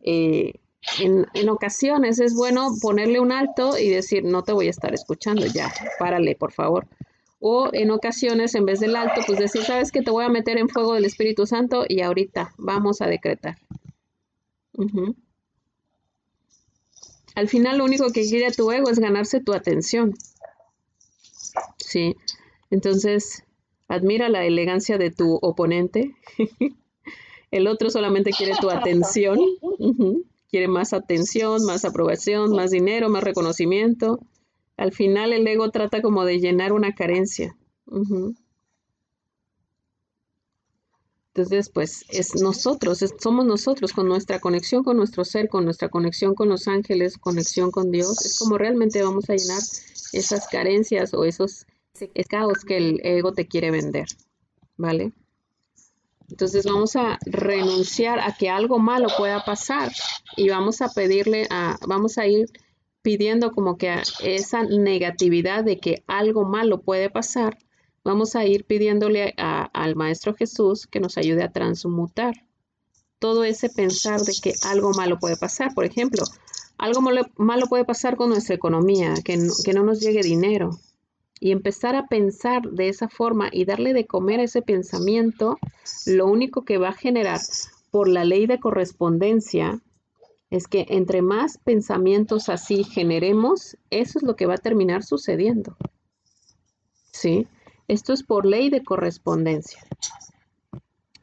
eh, 0.02 0.52
en, 1.00 1.26
en 1.34 1.48
ocasiones 1.48 2.20
es 2.20 2.34
bueno 2.34 2.68
ponerle 2.80 3.18
un 3.18 3.32
alto 3.32 3.76
y 3.76 3.88
decir, 3.88 4.22
no 4.22 4.44
te 4.44 4.52
voy 4.52 4.68
a 4.68 4.70
estar 4.70 4.94
escuchando, 4.94 5.46
ya, 5.46 5.72
párale, 5.98 6.36
por 6.36 6.52
favor. 6.52 6.86
O 7.44 7.70
en 7.72 7.90
ocasiones, 7.90 8.54
en 8.54 8.66
vez 8.66 8.78
del 8.78 8.94
alto, 8.94 9.20
pues 9.26 9.36
decir, 9.36 9.64
sabes 9.64 9.90
que 9.90 10.00
te 10.00 10.12
voy 10.12 10.24
a 10.24 10.28
meter 10.28 10.58
en 10.58 10.68
fuego 10.68 10.94
del 10.94 11.04
Espíritu 11.04 11.44
Santo 11.44 11.84
y 11.88 12.00
ahorita 12.00 12.54
vamos 12.56 13.02
a 13.02 13.06
decretar. 13.06 13.58
Al 17.34 17.48
final 17.48 17.78
lo 17.78 17.84
único 17.84 18.12
que 18.12 18.22
quiere 18.22 18.52
tu 18.52 18.70
ego 18.70 18.90
es 18.90 19.00
ganarse 19.00 19.40
tu 19.40 19.54
atención. 19.54 20.14
Sí. 21.78 22.14
Entonces, 22.70 23.42
admira 23.88 24.28
la 24.28 24.44
elegancia 24.44 24.96
de 24.96 25.10
tu 25.10 25.34
oponente. 25.42 26.14
El 27.50 27.66
otro 27.66 27.90
solamente 27.90 28.30
quiere 28.30 28.54
tu 28.60 28.70
atención. 28.70 29.38
Quiere 30.48 30.68
más 30.68 30.92
atención, 30.92 31.64
más 31.66 31.84
aprobación, 31.84 32.52
más 32.52 32.70
dinero, 32.70 33.10
más 33.10 33.24
reconocimiento. 33.24 34.20
Al 34.82 34.90
final 34.90 35.32
el 35.32 35.46
ego 35.46 35.70
trata 35.70 36.02
como 36.02 36.24
de 36.24 36.40
llenar 36.40 36.72
una 36.72 36.92
carencia. 36.92 37.56
Entonces, 41.28 41.70
pues 41.70 42.04
es 42.08 42.34
nosotros, 42.42 42.98
somos 43.20 43.46
nosotros 43.46 43.92
con 43.92 44.08
nuestra 44.08 44.40
conexión 44.40 44.82
con 44.82 44.96
nuestro 44.96 45.24
ser, 45.24 45.48
con 45.48 45.64
nuestra 45.64 45.88
conexión 45.88 46.34
con 46.34 46.48
los 46.48 46.66
ángeles, 46.66 47.16
conexión 47.16 47.70
con 47.70 47.92
Dios, 47.92 48.26
es 48.26 48.36
como 48.36 48.58
realmente 48.58 49.04
vamos 49.04 49.30
a 49.30 49.36
llenar 49.36 49.62
esas 50.12 50.48
carencias 50.48 51.14
o 51.14 51.24
esos 51.24 51.64
caos 52.28 52.64
que 52.64 52.78
el 52.78 53.00
ego 53.04 53.32
te 53.32 53.46
quiere 53.46 53.70
vender, 53.70 54.08
¿vale? 54.76 55.12
Entonces 56.28 56.66
vamos 56.66 56.96
a 56.96 57.20
renunciar 57.24 58.18
a 58.18 58.34
que 58.36 58.50
algo 58.50 58.80
malo 58.80 59.06
pueda 59.16 59.44
pasar 59.44 59.92
y 60.36 60.48
vamos 60.48 60.82
a 60.82 60.88
pedirle 60.88 61.46
a, 61.50 61.78
vamos 61.86 62.18
a 62.18 62.26
ir 62.26 62.50
pidiendo 63.02 63.52
como 63.52 63.76
que 63.76 64.00
esa 64.22 64.62
negatividad 64.62 65.64
de 65.64 65.78
que 65.78 66.02
algo 66.06 66.44
malo 66.44 66.80
puede 66.82 67.10
pasar, 67.10 67.58
vamos 68.04 68.36
a 68.36 68.44
ir 68.46 68.64
pidiéndole 68.64 69.34
a- 69.36 69.64
al 69.72 69.96
Maestro 69.96 70.34
Jesús 70.34 70.86
que 70.86 71.00
nos 71.00 71.18
ayude 71.18 71.42
a 71.42 71.52
transmutar 71.52 72.34
todo 73.18 73.44
ese 73.44 73.68
pensar 73.70 74.20
de 74.20 74.32
que 74.42 74.52
algo 74.64 74.92
malo 74.94 75.18
puede 75.20 75.36
pasar. 75.36 75.74
Por 75.74 75.84
ejemplo, 75.84 76.24
algo 76.78 77.00
malo, 77.00 77.22
malo 77.36 77.66
puede 77.68 77.84
pasar 77.84 78.16
con 78.16 78.30
nuestra 78.30 78.56
economía, 78.56 79.14
que 79.24 79.36
no, 79.36 79.52
que 79.64 79.72
no 79.72 79.84
nos 79.84 80.00
llegue 80.00 80.22
dinero. 80.22 80.70
Y 81.38 81.52
empezar 81.52 81.94
a 81.96 82.06
pensar 82.06 82.62
de 82.70 82.88
esa 82.88 83.08
forma 83.08 83.48
y 83.52 83.64
darle 83.64 83.92
de 83.92 84.06
comer 84.06 84.40
a 84.40 84.44
ese 84.44 84.62
pensamiento, 84.62 85.58
lo 86.06 86.26
único 86.26 86.64
que 86.64 86.78
va 86.78 86.88
a 86.90 86.92
generar 86.94 87.40
por 87.90 88.08
la 88.08 88.24
ley 88.24 88.46
de 88.46 88.58
correspondencia 88.58 89.80
es 90.52 90.68
que 90.68 90.84
entre 90.90 91.22
más 91.22 91.56
pensamientos 91.56 92.50
así 92.50 92.84
generemos, 92.84 93.78
eso 93.88 94.18
es 94.18 94.22
lo 94.22 94.36
que 94.36 94.44
va 94.44 94.54
a 94.54 94.58
terminar 94.58 95.02
sucediendo. 95.02 95.78
¿Sí? 97.10 97.48
Esto 97.88 98.12
es 98.12 98.22
por 98.22 98.44
ley 98.44 98.68
de 98.68 98.84
correspondencia. 98.84 99.82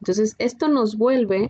Entonces, 0.00 0.34
esto 0.38 0.66
nos 0.66 0.98
vuelve, 0.98 1.48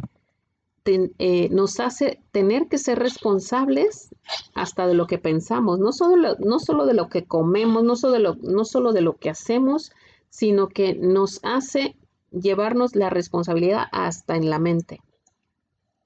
eh, 0.85 1.49
nos 1.51 1.81
hace 1.81 2.23
tener 2.33 2.69
que 2.69 2.77
ser 2.77 2.99
responsables 2.99 4.15
hasta 4.55 4.87
de 4.87 4.93
lo 4.93 5.07
que 5.07 5.17
pensamos, 5.17 5.79
no 5.79 5.93
solo, 5.93 6.37
no 6.39 6.59
solo 6.59 6.85
de 6.85 6.93
lo 6.93 7.09
que 7.09 7.25
comemos, 7.25 7.83
no 7.83 7.97
solo 7.97 8.13
de 8.13 8.19
lo, 8.21 8.35
no 8.43 8.67
solo 8.67 8.93
de 8.93 9.01
lo 9.01 9.17
que 9.17 9.31
hacemos, 9.31 9.91
sino 10.29 10.69
que 10.69 10.97
nos 10.97 11.41
hace 11.45 11.97
llevarnos 12.31 12.95
la 12.95 13.09
responsabilidad 13.09 13.85
hasta 13.91 14.37
en 14.37 14.51
la 14.51 14.59
mente. 14.59 15.01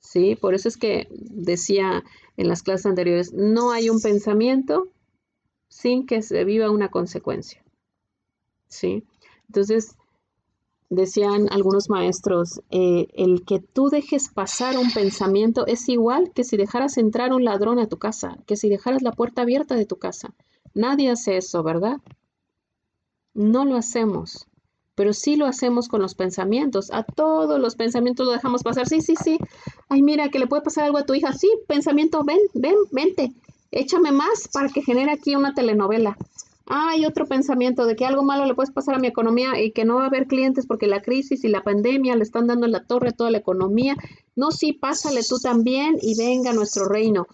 ¿Sí? 0.05 0.37
Por 0.37 0.55
eso 0.55 0.69
es 0.69 0.77
que 0.77 1.09
decía 1.11 2.05
en 2.37 2.49
las 2.49 2.63
clases 2.63 2.87
anteriores, 2.87 3.33
no 3.33 3.73
hay 3.73 3.89
un 3.89 4.01
pensamiento 4.01 4.89
sin 5.69 6.07
que 6.07 6.23
se 6.23 6.45
viva 6.45 6.71
una 6.71 6.91
consecuencia. 6.91 7.65
¿Sí? 8.69 9.03
Entonces, 9.49 9.97
decían 10.91 11.49
algunos 11.51 11.89
maestros, 11.89 12.61
eh, 12.71 13.07
el 13.15 13.45
que 13.45 13.61
tú 13.61 13.89
dejes 13.89 14.29
pasar 14.29 14.77
un 14.77 14.93
pensamiento 14.93 15.67
es 15.67 15.89
igual 15.89 16.33
que 16.35 16.45
si 16.45 16.57
dejaras 16.59 16.99
entrar 16.99 17.33
un 17.33 17.45
ladrón 17.45 17.79
a 17.79 17.89
tu 17.89 17.99
casa, 17.99 18.39
que 18.47 18.57
si 18.57 18.69
dejaras 18.69 19.03
la 19.03 19.13
puerta 19.13 19.43
abierta 19.43 19.75
de 19.75 19.87
tu 19.87 19.97
casa. 19.97 20.35
Nadie 20.75 21.11
hace 21.11 21.39
eso, 21.39 21.63
¿verdad? 21.63 21.97
No 23.33 23.65
lo 23.65 23.77
hacemos, 23.77 24.47
pero 24.95 25.13
sí 25.13 25.37
lo 25.37 25.47
hacemos 25.47 25.89
con 25.89 26.01
los 26.01 26.15
pensamientos. 26.15 26.91
A 26.93 27.03
todos 27.03 27.59
los 27.59 27.75
pensamientos 27.75 28.27
lo 28.27 28.33
dejamos 28.33 28.63
pasar. 28.63 28.87
Sí, 28.87 29.01
sí, 29.01 29.15
sí. 29.17 29.39
Ay, 29.89 30.03
mira, 30.03 30.29
que 30.29 30.39
le 30.39 30.47
puede 30.47 30.63
pasar 30.63 30.85
algo 30.85 30.99
a 30.99 31.07
tu 31.07 31.15
hija. 31.15 31.33
Sí, 31.33 31.51
pensamiento, 31.69 32.25
ven, 32.25 32.39
ven, 32.55 32.77
vente. 32.91 33.33
Échame 33.71 34.13
más 34.13 34.49
para 34.53 34.69
que 34.69 34.83
genere 34.83 35.13
aquí 35.13 35.35
una 35.35 35.55
telenovela. 35.55 36.17
Hay 36.67 37.05
otro 37.05 37.27
pensamiento 37.27 37.85
de 37.85 37.95
que 37.95 38.07
algo 38.07 38.23
malo 38.23 38.47
le 38.47 38.55
puede 38.55 38.73
pasar 38.73 38.95
a 38.95 38.99
mi 38.99 39.07
economía 39.07 39.61
y 39.61 39.73
que 39.73 39.85
no 39.85 39.97
va 39.97 40.05
a 40.05 40.07
haber 40.07 40.27
clientes 40.27 40.67
porque 40.67 40.87
la 40.87 41.03
crisis 41.03 41.45
y 41.45 41.49
la 41.49 41.63
pandemia 41.63 42.17
le 42.17 42.23
están 42.23 42.47
dando 42.47 42.65
en 42.65 42.73
la 42.73 42.85
torre 42.85 43.11
a 43.11 43.13
toda 43.13 43.31
la 43.31 43.39
economía. 43.39 43.97
No, 44.35 44.51
sí, 44.51 44.73
pásale 44.73 45.23
tú 45.29 45.39
también 45.39 45.97
y 46.01 46.17
venga 46.17 46.51
a 46.51 46.55
nuestro 46.55 46.89
reino. 46.89 47.27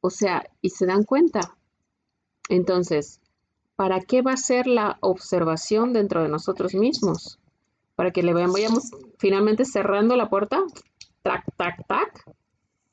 O 0.00 0.10
sea, 0.10 0.44
y 0.60 0.70
se 0.70 0.86
dan 0.86 1.04
cuenta. 1.04 1.56
Entonces, 2.48 3.20
¿para 3.76 4.00
qué 4.00 4.20
va 4.20 4.32
a 4.32 4.36
ser 4.36 4.66
la 4.66 4.98
observación 5.00 5.92
dentro 5.92 6.22
de 6.22 6.28
nosotros 6.28 6.74
mismos? 6.74 7.38
Para 7.94 8.10
que 8.10 8.24
le 8.24 8.34
vayamos 8.34 8.90
finalmente 9.18 9.64
cerrando 9.64 10.16
la 10.16 10.28
puerta, 10.28 10.60
tac, 11.22 11.44
tac, 11.56 11.86
tac, 11.86 12.24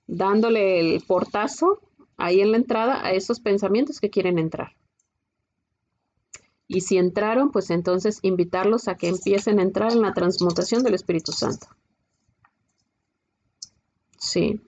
dándole 0.08 0.80
el 0.80 1.02
portazo 1.02 1.82
ahí 2.18 2.42
en 2.42 2.52
la 2.52 2.58
entrada 2.58 3.06
a 3.06 3.12
esos 3.12 3.40
pensamientos 3.40 4.00
que 4.00 4.10
quieren 4.10 4.40
entrar. 4.40 4.76
Y 6.68 6.82
si 6.82 6.98
entraron, 6.98 7.52
pues 7.52 7.72
entonces 7.72 8.20
invitarlos 8.22 8.88
a 8.88 8.96
que 8.96 9.08
empiecen 9.08 9.60
a 9.60 9.64
entrar 9.64 9.92
en 9.92 10.02
la 10.02 10.14
transmutación 10.14 10.84
del 10.84 10.94
Espíritu 10.94 11.32
Santo. 11.32 11.68
Sí. 14.20 14.62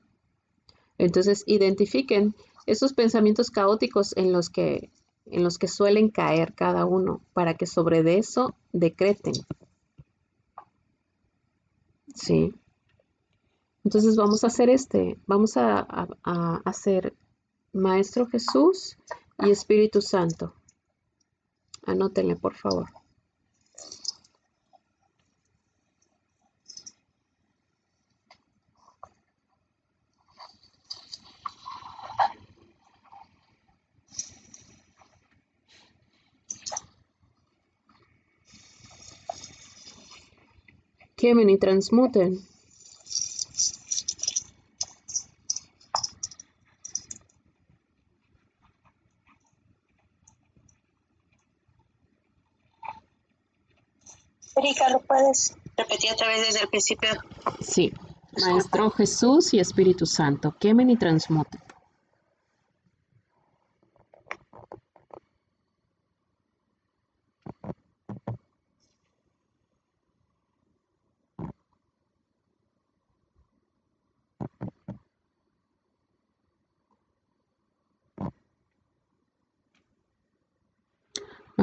Entonces 0.97 1.43
identifiquen 1.45 2.33
esos 2.65 2.93
pensamientos 2.93 3.51
caóticos 3.51 4.15
en 4.17 4.31
los 4.31 4.49
que 4.49 4.89
en 5.25 5.43
los 5.43 5.57
que 5.57 5.67
suelen 5.67 6.09
caer 6.09 6.53
cada 6.53 6.85
uno 6.85 7.21
para 7.33 7.53
que 7.53 7.65
sobre 7.67 8.03
de 8.03 8.17
eso 8.17 8.55
decreten. 8.73 9.33
Sí. 12.15 12.53
Entonces 13.83 14.15
vamos 14.15 14.43
a 14.43 14.47
hacer 14.47 14.69
este, 14.69 15.17
vamos 15.25 15.57
a, 15.57 15.87
hacer 16.65 17.13
Maestro 17.73 18.27
Jesús 18.27 18.97
y 19.39 19.49
Espíritu 19.49 20.01
Santo. 20.01 20.53
Anótenle, 21.85 22.35
por 22.35 22.53
favor. 22.53 22.87
Quemen 41.15 41.49
y 41.49 41.57
transmuten. 41.57 42.50
Erika, 54.61 54.89
¿lo 54.89 54.99
puedes 54.99 55.55
repetir 55.75 56.11
otra 56.11 56.27
vez 56.27 56.45
desde 56.45 56.61
el 56.61 56.69
principio? 56.69 57.09
Sí. 57.59 57.91
Maestro 58.39 58.89
Jesús 58.91 59.53
y 59.53 59.59
Espíritu 59.59 60.05
Santo, 60.05 60.55
quemen 60.57 60.89
y 60.89 60.97
transmuten. 60.97 61.59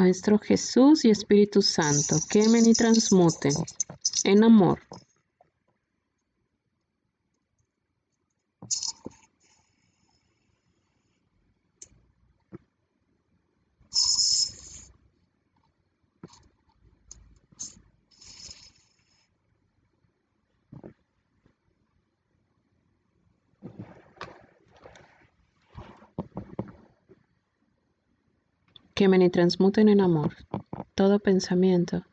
Maestro 0.09 0.39
Jesús 0.39 1.05
y 1.05 1.11
Espíritu 1.11 1.61
Santo, 1.61 2.17
quemen 2.31 2.65
y 2.67 2.73
transmuten 2.73 3.53
en 4.25 4.43
amor. 4.43 4.81
Quemen 28.99 29.23
y 29.23 29.31
transmuten 29.31 29.89
en 29.89 30.01
amor 30.01 30.35
todo 30.97 31.21
pensamiento. 31.21 32.05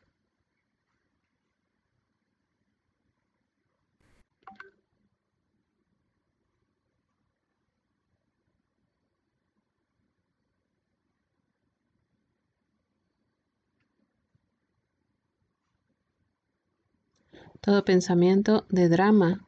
Todo 17.61 17.83
pensamiento 17.83 18.67
de 18.69 18.89
drama 18.89 19.47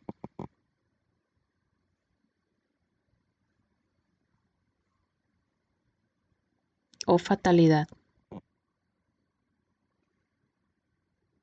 o 7.17 7.19
fatalidad. 7.19 7.87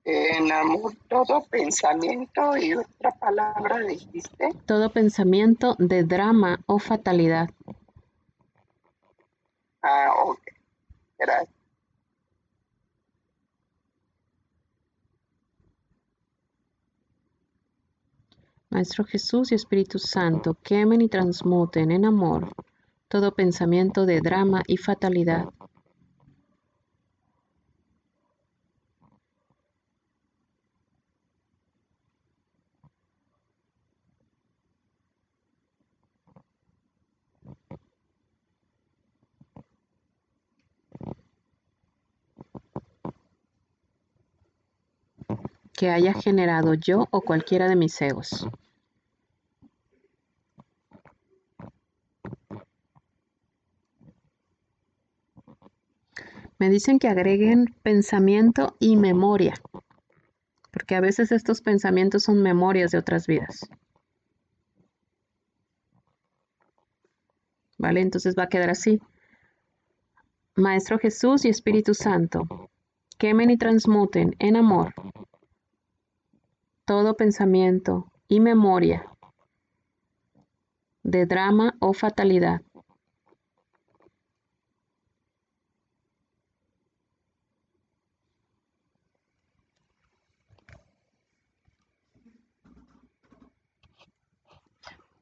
En 0.04 0.52
amor, 0.52 0.94
todo 1.08 1.44
pensamiento 1.50 2.56
y 2.56 2.74
otra 2.74 3.10
palabra 3.10 3.80
dijiste. 3.80 4.50
Todo 4.66 4.90
pensamiento 4.90 5.74
de 5.78 6.04
drama 6.04 6.60
o 6.66 6.78
fatalidad. 6.78 7.48
Ah, 9.82 10.10
ok. 10.26 10.40
Gracias. 11.18 11.54
Maestro 18.70 19.04
Jesús 19.04 19.50
y 19.50 19.54
Espíritu 19.54 19.98
Santo, 19.98 20.54
quemen 20.62 21.00
y 21.00 21.08
transmuten 21.08 21.90
en 21.90 22.04
amor 22.04 22.52
todo 23.14 23.32
pensamiento 23.32 24.06
de 24.06 24.20
drama 24.20 24.64
y 24.66 24.76
fatalidad. 24.76 25.44
Que 45.84 45.90
haya 45.90 46.14
generado 46.14 46.72
yo 46.72 47.08
o 47.10 47.20
cualquiera 47.20 47.68
de 47.68 47.76
mis 47.76 48.00
egos. 48.00 48.48
Me 56.58 56.70
dicen 56.70 56.98
que 56.98 57.08
agreguen 57.08 57.66
pensamiento 57.82 58.76
y 58.80 58.96
memoria, 58.96 59.52
porque 60.70 60.94
a 60.94 61.02
veces 61.02 61.30
estos 61.32 61.60
pensamientos 61.60 62.22
son 62.22 62.40
memorias 62.40 62.90
de 62.90 62.96
otras 62.96 63.26
vidas. 63.26 63.68
¿Vale? 67.76 68.00
Entonces 68.00 68.34
va 68.38 68.44
a 68.44 68.48
quedar 68.48 68.70
así. 68.70 69.02
Maestro 70.56 70.98
Jesús 70.98 71.44
y 71.44 71.50
Espíritu 71.50 71.92
Santo, 71.92 72.70
quemen 73.18 73.50
y 73.50 73.58
transmuten 73.58 74.34
en 74.38 74.56
amor 74.56 74.94
todo 76.84 77.16
pensamiento 77.16 78.10
y 78.28 78.40
memoria 78.40 79.06
de 81.02 81.26
drama 81.26 81.74
o 81.80 81.92
fatalidad. 81.92 82.62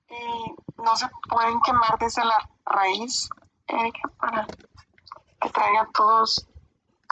Y 0.08 0.82
no 0.82 0.96
se 0.96 1.06
pueden 1.28 1.60
quemar 1.60 1.98
desde 1.98 2.24
la 2.24 2.48
raíz, 2.66 3.28
Erika, 3.66 4.08
para 4.20 4.46
que 5.40 5.48
traiga 5.50 5.88
todos 5.94 6.46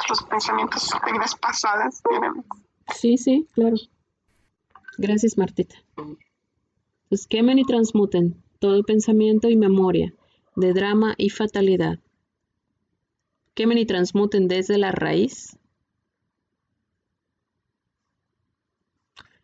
los 0.09 0.23
pensamientos 0.25 0.91
de 1.05 1.13
vidas 1.13 1.35
pasadas. 1.37 2.03
Sí, 2.95 3.17
sí, 3.17 3.49
claro. 3.55 3.77
Gracias, 4.99 5.39
Martita. 5.39 5.77
Pues 7.09 7.27
quemen 7.27 7.59
y 7.59 7.65
transmuten 7.65 8.43
todo 8.59 8.83
pensamiento 8.83 9.49
y 9.49 9.57
memoria 9.57 10.15
de 10.57 10.73
drama 10.73 11.15
y 11.17 11.31
fatalidad. 11.31 11.99
Quemen 13.55 13.79
y 13.79 13.87
transmuten 13.87 14.49
desde 14.49 14.79
la 14.79 14.93
raíz. 14.93 15.59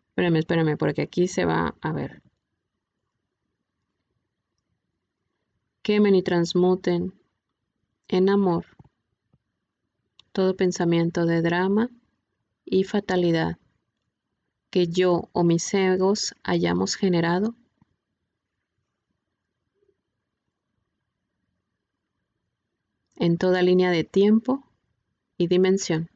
Espérame, 0.09 0.37
espérame, 0.37 0.77
porque 0.77 1.01
aquí 1.01 1.27
se 1.27 1.45
va 1.45 1.75
a 1.81 1.91
ver. 1.91 2.21
Quemen 5.81 6.15
y 6.15 6.23
transmuten 6.23 7.13
en 8.07 8.29
amor 8.29 8.65
todo 10.31 10.55
pensamiento 10.55 11.25
de 11.25 11.41
drama 11.41 11.89
y 12.63 12.83
fatalidad 12.83 13.57
que 14.69 14.87
yo 14.87 15.29
o 15.33 15.43
mis 15.43 15.73
egos 15.73 16.35
hayamos 16.43 16.95
generado? 16.95 17.55
en 23.19 23.37
toda 23.37 23.61
línea 23.61 23.91
de 23.91 24.03
tiempo 24.03 24.63
y 25.37 25.47
dimensión. 25.47 26.09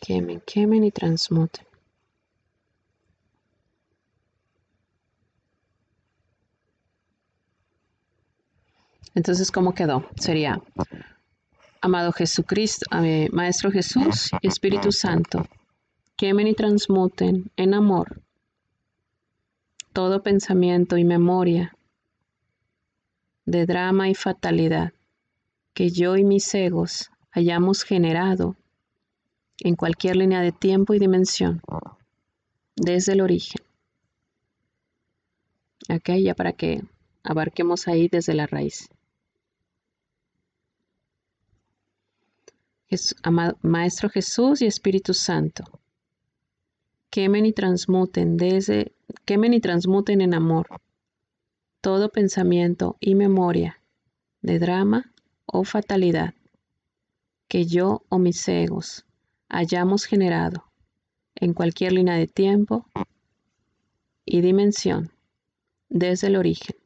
Quemen, 0.00 0.42
quemen 0.44 0.82
y 0.84 0.90
transmuten. 0.90 1.69
Entonces, 9.14 9.50
¿cómo 9.50 9.74
quedó? 9.74 10.06
Sería 10.16 10.62
amado 11.80 12.12
Jesucristo, 12.12 12.86
eh, 13.02 13.28
Maestro 13.32 13.70
Jesús 13.70 14.30
y 14.40 14.48
Espíritu 14.48 14.92
Santo, 14.92 15.46
quemen 16.16 16.46
y 16.46 16.54
transmuten 16.54 17.50
en 17.56 17.74
amor 17.74 18.22
todo 19.92 20.22
pensamiento 20.22 20.96
y 20.96 21.04
memoria 21.04 21.76
de 23.44 23.66
drama 23.66 24.08
y 24.08 24.14
fatalidad 24.14 24.92
que 25.74 25.90
yo 25.90 26.16
y 26.16 26.24
mis 26.24 26.54
egos 26.54 27.10
hayamos 27.32 27.82
generado 27.82 28.56
en 29.58 29.76
cualquier 29.76 30.16
línea 30.16 30.40
de 30.40 30.52
tiempo 30.52 30.94
y 30.94 30.98
dimensión 30.98 31.60
desde 32.76 33.12
el 33.12 33.20
origen. 33.20 33.62
Ok, 35.88 36.10
ya 36.22 36.34
para 36.34 36.52
que 36.52 36.82
abarquemos 37.24 37.88
ahí 37.88 38.08
desde 38.08 38.34
la 38.34 38.46
raíz. 38.46 38.88
Maestro 43.62 44.08
Jesús 44.08 44.62
y 44.62 44.66
Espíritu 44.66 45.14
Santo, 45.14 45.64
quemen 47.10 47.46
y 47.46 47.52
transmuten 47.52 48.36
desde, 48.36 48.92
quemen 49.24 49.54
y 49.54 49.60
transmuten 49.60 50.20
en 50.20 50.34
amor 50.34 50.66
todo 51.80 52.10
pensamiento 52.10 52.96
y 53.00 53.14
memoria 53.14 53.80
de 54.42 54.58
drama 54.58 55.12
o 55.46 55.64
fatalidad 55.64 56.34
que 57.48 57.64
yo 57.64 58.02
o 58.08 58.18
mis 58.18 58.46
egos 58.48 59.06
hayamos 59.48 60.04
generado 60.04 60.64
en 61.34 61.54
cualquier 61.54 61.92
línea 61.92 62.14
de 62.14 62.26
tiempo 62.26 62.86
y 64.24 64.40
dimensión 64.40 65.10
desde 65.88 66.28
el 66.28 66.36
origen. 66.36 66.79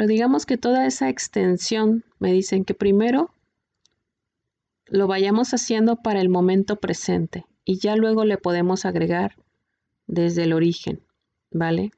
Pero 0.00 0.08
digamos 0.08 0.46
que 0.46 0.56
toda 0.56 0.86
esa 0.86 1.10
extensión 1.10 2.06
me 2.18 2.32
dicen 2.32 2.64
que 2.64 2.72
primero 2.72 3.34
lo 4.86 5.06
vayamos 5.06 5.52
haciendo 5.52 5.96
para 5.96 6.22
el 6.22 6.30
momento 6.30 6.76
presente 6.76 7.44
y 7.66 7.80
ya 7.80 7.96
luego 7.96 8.24
le 8.24 8.38
podemos 8.38 8.86
agregar 8.86 9.36
desde 10.06 10.44
el 10.44 10.54
origen, 10.54 11.02
¿vale? 11.50 11.90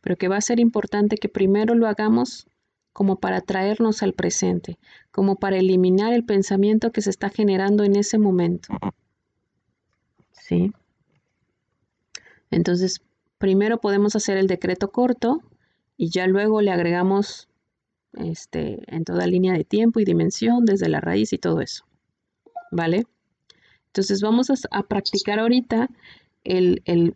Pero 0.00 0.14
que 0.14 0.28
va 0.28 0.36
a 0.36 0.40
ser 0.40 0.60
importante 0.60 1.16
que 1.16 1.28
primero 1.28 1.74
lo 1.74 1.88
hagamos 1.88 2.46
como 2.92 3.18
para 3.18 3.40
traernos 3.40 4.04
al 4.04 4.12
presente, 4.12 4.78
como 5.10 5.34
para 5.34 5.56
eliminar 5.56 6.12
el 6.12 6.24
pensamiento 6.24 6.92
que 6.92 7.02
se 7.02 7.10
está 7.10 7.30
generando 7.30 7.82
en 7.82 7.96
ese 7.96 8.16
momento. 8.16 8.68
¿Sí? 10.30 10.70
Entonces, 12.52 13.02
primero 13.38 13.80
podemos 13.80 14.14
hacer 14.14 14.36
el 14.36 14.46
decreto 14.46 14.92
corto 14.92 15.42
y 16.00 16.08
ya 16.08 16.26
luego 16.26 16.62
le 16.62 16.70
agregamos 16.70 17.50
este, 18.14 18.78
en 18.86 19.04
toda 19.04 19.26
línea 19.26 19.52
de 19.52 19.64
tiempo 19.64 20.00
y 20.00 20.06
dimensión, 20.06 20.64
desde 20.64 20.88
la 20.88 20.98
raíz 20.98 21.34
y 21.34 21.38
todo 21.38 21.60
eso. 21.60 21.84
¿Vale? 22.72 23.04
Entonces 23.88 24.22
vamos 24.22 24.50
a, 24.70 24.82
practicar 24.84 25.38
ahorita 25.38 25.90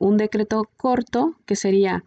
un 0.00 0.16
decreto 0.18 0.68
corto 0.76 1.34
que 1.46 1.56
sería 1.56 2.04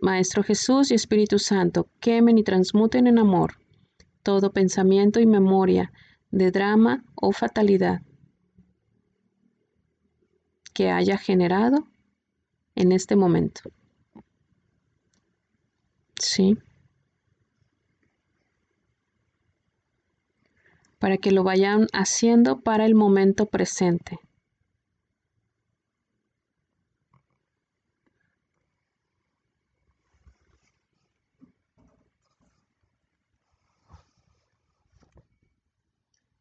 Maestro 0.00 0.42
Jesús 0.42 0.90
y 0.90 0.94
Espíritu 0.94 1.38
Santo, 1.38 1.86
quemen 2.00 2.38
y 2.38 2.42
transmuten 2.42 3.06
en 3.06 3.20
amor 3.20 3.58
todo 4.24 4.52
pensamiento 4.52 5.20
y 5.20 5.26
memoria 5.26 5.92
de 6.32 6.50
drama 6.50 7.04
o 7.14 7.30
fatalidad 7.30 8.02
que 10.72 10.90
haya 10.90 11.18
generado 11.18 11.86
en 12.74 12.90
este 12.90 13.14
momento. 13.14 13.70
¿Sí? 16.18 16.56
Para 20.98 21.18
que 21.18 21.30
lo 21.30 21.44
vayan 21.44 21.86
haciendo 21.92 22.60
para 22.62 22.84
el 22.84 22.96
momento 22.96 23.46
presente. 23.46 24.18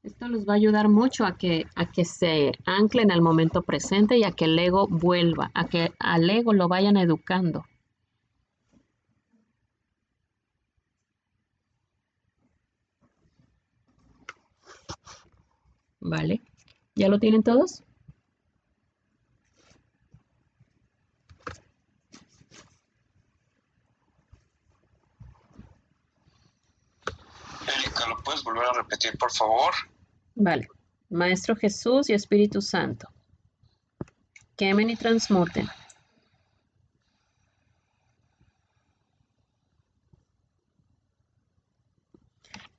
Esto 0.03 0.27
les 0.27 0.47
va 0.47 0.53
a 0.53 0.55
ayudar 0.55 0.87
mucho 0.89 1.25
a 1.25 1.37
que, 1.37 1.65
a 1.75 1.91
que 1.91 2.05
se 2.05 2.51
anclen 2.65 3.11
al 3.11 3.21
momento 3.21 3.63
presente 3.63 4.17
y 4.17 4.23
a 4.23 4.31
que 4.31 4.45
el 4.45 4.59
ego 4.59 4.87
vuelva, 4.87 5.49
a 5.53 5.67
que 5.67 5.91
al 5.97 6.29
ego 6.29 6.53
lo 6.53 6.67
vayan 6.67 6.97
educando. 6.97 7.63
¿Vale? 16.05 16.41
¿Ya 16.95 17.07
lo 17.07 17.17
tienen 17.17 17.43
todos? 17.43 17.81
Erika, 27.65 28.09
¿lo 28.09 28.17
puedes 28.21 28.43
volver 28.43 28.65
a 28.65 28.73
repetir, 28.73 29.17
por 29.17 29.31
favor? 29.31 29.71
Vale. 30.35 30.67
Maestro 31.09 31.55
Jesús 31.55 32.09
y 32.09 32.13
Espíritu 32.13 32.61
Santo. 32.61 33.07
Quemen 34.57 34.89
y 34.89 34.97
transmuten. 34.97 35.69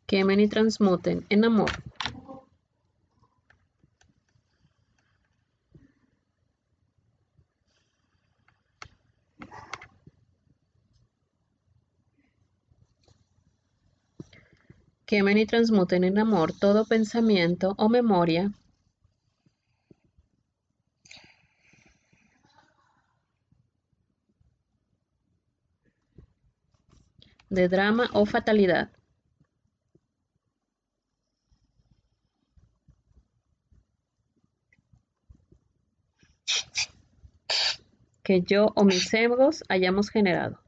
Quemen 0.07 0.41
y 0.41 0.49
transmuten 0.49 1.25
en 1.31 1.45
amor. 1.47 1.71
Quemen 15.15 15.39
y 15.39 15.47
transmuten 15.47 16.03
en 16.03 16.19
amor 16.19 16.53
todo 16.53 16.87
pensamiento 16.87 17.77
o 17.79 17.89
memoria 17.89 18.51
de 27.49 27.69
drama 27.69 28.11
o 28.13 28.27
fatalidad. 28.27 28.91
que 38.25 38.41
yo 38.41 38.73
o 38.75 38.85
mis 38.85 39.15
egos 39.15 39.63
hayamos 39.69 40.11
generado. 40.11 40.64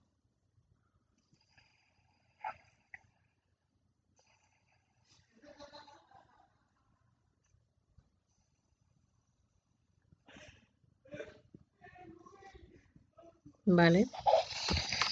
¿Vale? 13.66 14.06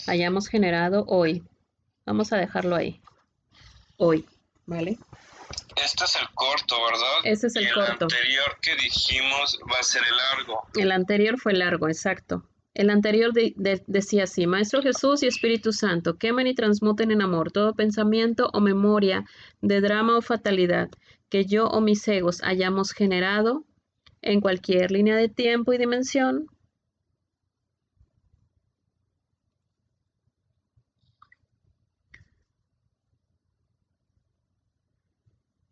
Hayamos 0.07 0.49
generado 0.49 1.05
hoy. 1.07 1.43
Vamos 2.07 2.33
a 2.33 2.37
dejarlo 2.37 2.77
ahí. 2.77 3.01
Hoy, 3.97 4.27
¿vale? 4.67 4.99
Este 5.77 6.05
es 6.05 6.17
el 6.17 6.29
corto, 6.35 6.77
¿verdad? 6.85 7.19
Ese 7.25 7.49
es 7.49 7.57
el 7.57 7.65
y 7.65 7.67
el 7.67 7.75
corto. 7.75 8.05
anterior 8.05 8.59
que 8.63 8.77
dijimos 8.77 9.59
va 9.73 9.81
a 9.81 9.83
ser 9.83 10.03
el 10.03 10.17
largo. 10.17 10.63
El 10.77 10.93
anterior 10.93 11.39
fue 11.39 11.53
largo, 11.53 11.89
exacto. 11.89 12.49
El 12.75 12.91
anterior 12.91 13.33
decía 13.87 14.25
así, 14.25 14.47
Maestro 14.49 14.83
Jesús 14.83 15.23
y 15.23 15.29
Espíritu 15.29 15.73
Santo, 15.73 16.19
quemen 16.19 16.49
y 16.49 16.55
transmuten 16.55 17.13
en 17.13 17.23
amor 17.23 17.53
todo 17.53 17.75
pensamiento 17.75 18.51
o 18.53 18.61
memoria 18.61 19.25
de 19.61 19.81
drama 19.81 20.19
o 20.19 20.23
fatalidad 20.23 20.91
que 21.29 21.45
yo 21.45 21.67
o 21.69 21.81
mis 21.81 22.07
egos 22.09 22.43
hayamos 22.43 22.93
generado 22.93 23.65
en 24.23 24.41
cualquier 24.41 24.91
línea 24.91 25.17
de 25.17 25.29
tiempo 25.29 25.73
y 25.73 25.79
dimensión 25.79 26.47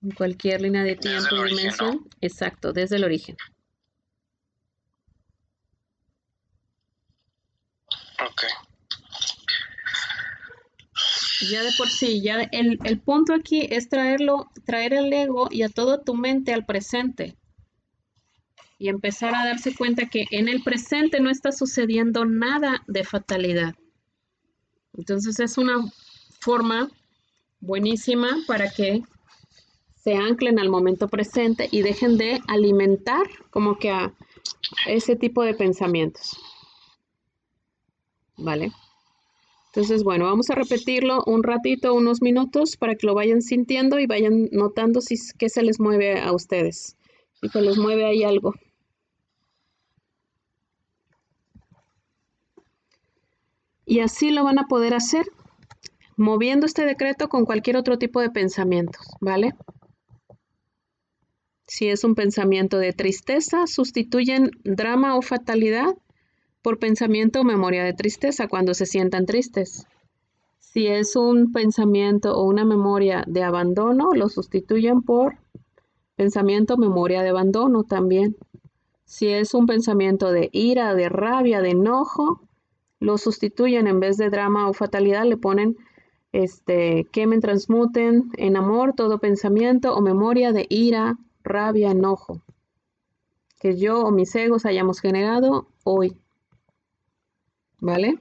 En 0.03 0.11
cualquier 0.11 0.61
línea 0.61 0.83
de 0.83 0.97
tiempo 0.97 1.37
y 1.47 1.51
dimensión. 1.51 2.09
Exacto, 2.21 2.73
desde 2.73 2.97
el 2.97 3.05
origen. 3.05 3.37
Ok. 8.21 8.43
Ya 11.51 11.63
de 11.63 11.71
por 11.77 11.89
sí, 11.89 12.23
ya 12.23 12.43
el, 12.53 12.79
el 12.85 13.01
punto 13.01 13.35
aquí 13.35 13.67
es 13.71 13.89
traerlo, 13.89 14.51
traer 14.65 14.95
el 14.95 15.13
ego 15.13 15.49
y 15.51 15.63
a 15.63 15.69
toda 15.69 16.03
tu 16.03 16.15
mente 16.15 16.53
al 16.53 16.65
presente. 16.65 17.37
Y 18.79 18.89
empezar 18.89 19.35
a 19.35 19.45
darse 19.45 19.75
cuenta 19.75 20.09
que 20.09 20.25
en 20.31 20.49
el 20.49 20.63
presente 20.63 21.21
no 21.21 21.31
está 21.31 21.53
sucediendo 21.53 22.25
nada 22.25 22.83
de 22.89 23.05
fatalidad. 23.05 23.75
Entonces 24.95 25.39
es 25.41 25.59
una 25.59 25.79
forma 26.41 26.91
buenísima 27.61 28.39
para 28.47 28.71
que 28.71 29.03
se 30.03 30.15
anclen 30.15 30.59
al 30.59 30.69
momento 30.69 31.09
presente 31.09 31.69
y 31.71 31.83
dejen 31.83 32.19
de 32.19 32.41
alimentar 32.49 33.23
como 33.51 33.79
que 33.79 33.91
a 33.91 34.13
ese 34.87 35.15
tipo 35.17 35.43
de 35.43 35.55
pensamientos. 35.55 36.37
¿Vale? 38.37 38.73
Entonces, 39.67 40.03
bueno, 40.03 40.27
vamos 40.27 40.51
a 40.51 40.55
repetirlo 40.55 41.23
un 41.27 41.43
ratito, 41.43 41.95
unos 41.95 42.21
minutos, 42.21 42.77
para 42.77 42.95
que 42.97 43.07
lo 43.07 43.15
vayan 43.15 43.43
sintiendo 43.43 43.99
y 43.99 44.07
vayan 44.07 44.49
notando 44.51 45.01
si 45.01 45.15
qué 45.39 45.49
se 45.49 45.63
les 45.63 45.81
mueve 45.81 46.21
a 46.21 46.33
ustedes. 46.33 46.97
Si 47.41 47.49
se 47.49 47.63
les 47.63 47.79
mueve 47.79 48.05
ahí 48.05 48.25
algo. 48.25 48.55
Y 53.87 54.01
así 54.01 54.31
lo 54.31 54.45
van 54.45 54.59
a 54.59 54.67
poder 54.67 54.95
hacer 54.95 55.27
moviendo 56.17 56.67
este 56.67 56.85
decreto 56.85 57.29
con 57.29 57.45
cualquier 57.45 57.77
otro 57.77 57.99
tipo 57.99 58.21
de 58.21 58.31
pensamientos, 58.31 59.07
¿vale? 59.21 59.55
Si 61.75 61.89
es 61.89 62.05
un 62.05 62.15
pensamiento 62.15 62.77
de 62.77 62.93
tristeza, 62.93 63.67
sustituyen 63.67 64.51
drama 64.63 65.17
o 65.17 65.23
fatalidad 65.23 65.97
por 66.61 66.79
pensamiento 66.79 67.41
o 67.41 67.45
memoria 67.45 67.83
de 67.83 67.95
tristeza 67.95 68.47
cuando 68.47 68.75
se 68.75 68.85
sientan 68.85 69.25
tristes. 69.25 69.87
Si 70.59 70.87
es 70.87 71.17
un 71.17 71.51
pensamiento 71.51 72.37
o 72.37 72.45
una 72.45 72.67
memoria 72.67 73.25
de 73.27 73.43
abandono, 73.43 74.11
lo 74.13 74.29
sustituyen 74.29 75.01
por 75.01 75.39
pensamiento 76.15 76.75
o 76.75 76.77
memoria 76.77 77.23
de 77.23 77.31
abandono 77.31 77.85
también. 77.85 78.37
Si 79.07 79.29
es 79.29 79.55
un 79.55 79.65
pensamiento 79.65 80.31
de 80.31 80.51
ira, 80.53 80.95
de 80.95 81.09
rabia, 81.09 81.63
de 81.63 81.71
enojo, 81.71 82.43
lo 83.01 83.17
sustituyen 83.17 83.87
en 83.87 83.99
vez 83.99 84.19
de 84.19 84.29
drama 84.29 84.69
o 84.69 84.75
fatalidad, 84.75 85.25
le 85.25 85.39
ponen 85.39 85.79
este, 86.33 87.07
quemen, 87.13 87.41
transmuten 87.41 88.31
en 88.37 88.59
amor 88.59 88.93
todo 88.95 89.21
pensamiento 89.21 89.95
o 89.95 90.03
memoria 90.03 90.53
de 90.53 90.67
ira, 90.69 91.17
rabia, 91.45 91.91
enojo 91.91 92.43
que 93.63 93.77
yo 93.77 94.03
o 94.03 94.11
mis 94.11 94.35
egos 94.35 94.67
hayamos 94.67 94.99
generado 94.99 95.69
hoy. 95.85 96.19
¿Vale? 97.79 98.19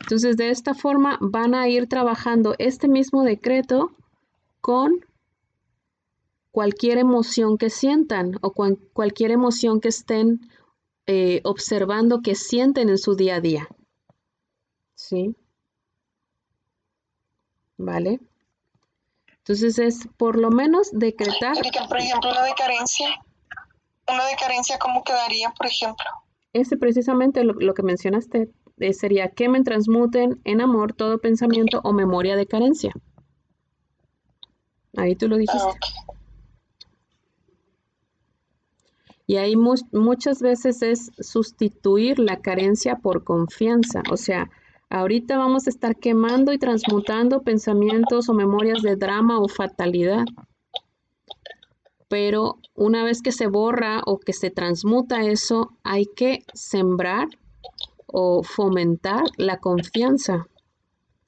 Entonces, 0.00 0.36
de 0.36 0.50
esta 0.50 0.72
forma 0.72 1.18
van 1.20 1.52
a 1.52 1.68
ir 1.68 1.88
trabajando 1.88 2.54
este 2.58 2.86
mismo 2.86 3.24
decreto 3.24 3.90
con 4.60 5.04
cualquier 6.52 6.98
emoción 6.98 7.58
que 7.58 7.70
sientan 7.70 8.38
o 8.40 8.52
cualquier 8.52 9.32
emoción 9.32 9.80
que 9.80 9.88
estén 9.88 10.48
eh, 11.06 11.40
observando 11.42 12.22
que 12.22 12.36
sienten 12.36 12.90
en 12.90 12.98
su 12.98 13.16
día 13.16 13.36
a 13.36 13.40
día. 13.40 13.68
¿Sí? 14.94 15.34
¿Vale? 17.78 18.20
Entonces 19.46 19.78
es 19.78 20.08
por 20.16 20.38
lo 20.38 20.50
menos 20.50 20.88
decretar. 20.92 21.54
por 21.88 21.98
ejemplo, 21.98 22.30
una 22.30 22.44
de 22.44 22.54
carencia. 22.54 23.08
Una 24.08 24.26
de 24.26 24.36
carencia, 24.36 24.78
¿cómo 24.78 25.04
quedaría, 25.04 25.50
por 25.50 25.66
ejemplo? 25.66 26.06
Ese 26.54 26.78
precisamente 26.78 27.44
lo, 27.44 27.74
que 27.74 27.82
mencionaste 27.82 28.50
eh, 28.78 28.92
sería 28.94 29.28
quemen, 29.28 29.62
transmuten 29.62 30.40
en 30.44 30.62
amor 30.62 30.94
todo 30.94 31.18
pensamiento 31.18 31.82
o 31.84 31.92
memoria 31.92 32.36
de 32.36 32.46
carencia. 32.46 32.94
Ahí 34.96 35.14
tú 35.14 35.28
lo 35.28 35.36
dijiste. 35.36 35.68
Ah, 35.68 36.14
y 39.26 39.36
ahí 39.36 39.56
muchas 39.56 40.40
veces 40.40 40.80
es 40.82 41.10
sustituir 41.18 42.18
la 42.18 42.40
carencia 42.40 42.96
por 42.96 43.24
confianza. 43.24 44.02
O 44.10 44.16
sea, 44.16 44.50
ahorita 44.94 45.36
vamos 45.36 45.66
a 45.66 45.70
estar 45.70 45.96
quemando 45.96 46.52
y 46.52 46.58
transmutando 46.58 47.42
pensamientos 47.42 48.28
o 48.28 48.32
memorias 48.32 48.80
de 48.80 48.94
drama 48.94 49.40
o 49.40 49.48
fatalidad. 49.48 50.24
Pero 52.08 52.58
una 52.76 53.02
vez 53.02 53.20
que 53.20 53.32
se 53.32 53.48
borra 53.48 54.02
o 54.06 54.20
que 54.20 54.32
se 54.32 54.50
transmuta 54.50 55.24
eso, 55.24 55.72
hay 55.82 56.06
que 56.06 56.44
sembrar 56.54 57.26
o 58.06 58.44
fomentar 58.44 59.24
la 59.36 59.58
confianza, 59.58 60.46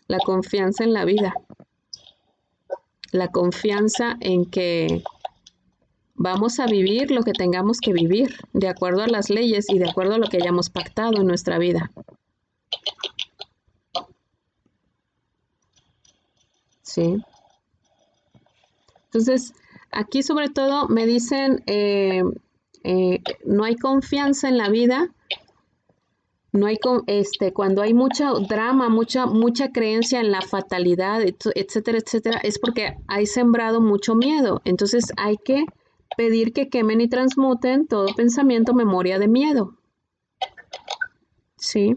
la 0.07 0.19
confianza 0.21 0.85
en 0.85 0.93
la 0.93 1.05
vida, 1.05 1.35
la 3.11 3.33
confianza 3.33 4.17
en 4.21 4.45
que 4.49 5.03
vamos 6.15 6.61
a 6.61 6.67
vivir 6.67 7.11
lo 7.11 7.23
que 7.25 7.33
tengamos 7.33 7.81
que 7.81 7.93
vivir, 7.93 8.37
de 8.53 8.69
acuerdo 8.69 9.03
a 9.03 9.09
las 9.09 9.29
leyes 9.29 9.67
y 9.69 9.81
de 9.81 9.91
acuerdo 9.91 10.15
a 10.15 10.19
lo 10.19 10.29
que 10.29 10.37
hayamos 10.37 10.71
pactado 10.71 11.21
en 11.21 11.27
nuestra 11.27 11.59
vida. 11.59 11.91
Sí. 16.97 17.23
Entonces, 19.05 19.53
aquí 19.91 20.23
sobre 20.23 20.49
todo 20.49 20.89
me 20.89 21.05
dicen, 21.05 21.63
eh, 21.67 22.23
eh, 22.85 23.21
no 23.45 23.65
hay 23.65 23.77
confianza 23.77 24.49
en 24.49 24.57
la 24.57 24.71
vida, 24.71 25.11
no 26.53 26.65
hay 26.65 26.79
este 27.07 27.53
cuando 27.53 27.83
hay 27.83 27.93
mucho 27.93 28.41
drama, 28.49 28.89
mucha 28.89 29.27
mucha 29.27 29.73
creencia 29.73 30.21
en 30.21 30.31
la 30.31 30.41
fatalidad, 30.41 31.21
etcétera, 31.55 31.99
etcétera, 31.99 32.41
es 32.43 32.59
porque 32.59 32.97
hay 33.09 33.27
sembrado 33.27 33.83
mucho 33.83 34.15
miedo. 34.15 34.63
Entonces 34.65 35.13
hay 35.19 35.37
que 35.37 35.67
pedir 36.17 36.55
que 36.55 36.71
quemen 36.71 37.03
y 37.03 37.09
transmuten 37.09 37.87
todo 37.87 38.07
pensamiento, 38.15 38.73
memoria 38.73 39.19
de 39.19 39.29
miedo. 39.29 39.75
¿Sí? 41.57 41.95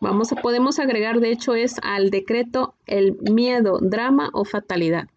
Vamos 0.00 0.32
a, 0.32 0.36
podemos 0.36 0.78
agregar, 0.78 1.20
de 1.20 1.30
hecho, 1.32 1.54
es 1.54 1.76
al 1.82 2.10
decreto 2.10 2.74
el 2.86 3.16
miedo, 3.20 3.78
drama 3.80 4.30
o 4.32 4.44
fatalidad. 4.44 5.08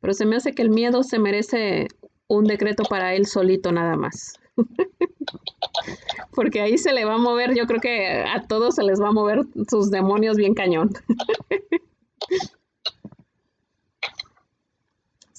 Pero 0.00 0.14
se 0.14 0.26
me 0.26 0.36
hace 0.36 0.52
que 0.52 0.62
el 0.62 0.70
miedo 0.70 1.02
se 1.02 1.18
merece 1.18 1.88
un 2.26 2.44
decreto 2.44 2.84
para 2.84 3.14
él 3.14 3.26
solito 3.26 3.72
nada 3.72 3.96
más. 3.96 4.38
Porque 6.34 6.60
ahí 6.60 6.78
se 6.78 6.92
le 6.92 7.04
va 7.04 7.14
a 7.14 7.18
mover, 7.18 7.54
yo 7.54 7.66
creo 7.66 7.80
que 7.80 8.24
a 8.24 8.46
todos 8.46 8.76
se 8.76 8.84
les 8.84 9.00
va 9.00 9.08
a 9.08 9.12
mover 9.12 9.40
sus 9.68 9.90
demonios 9.90 10.36
bien 10.36 10.54
cañón. 10.54 10.90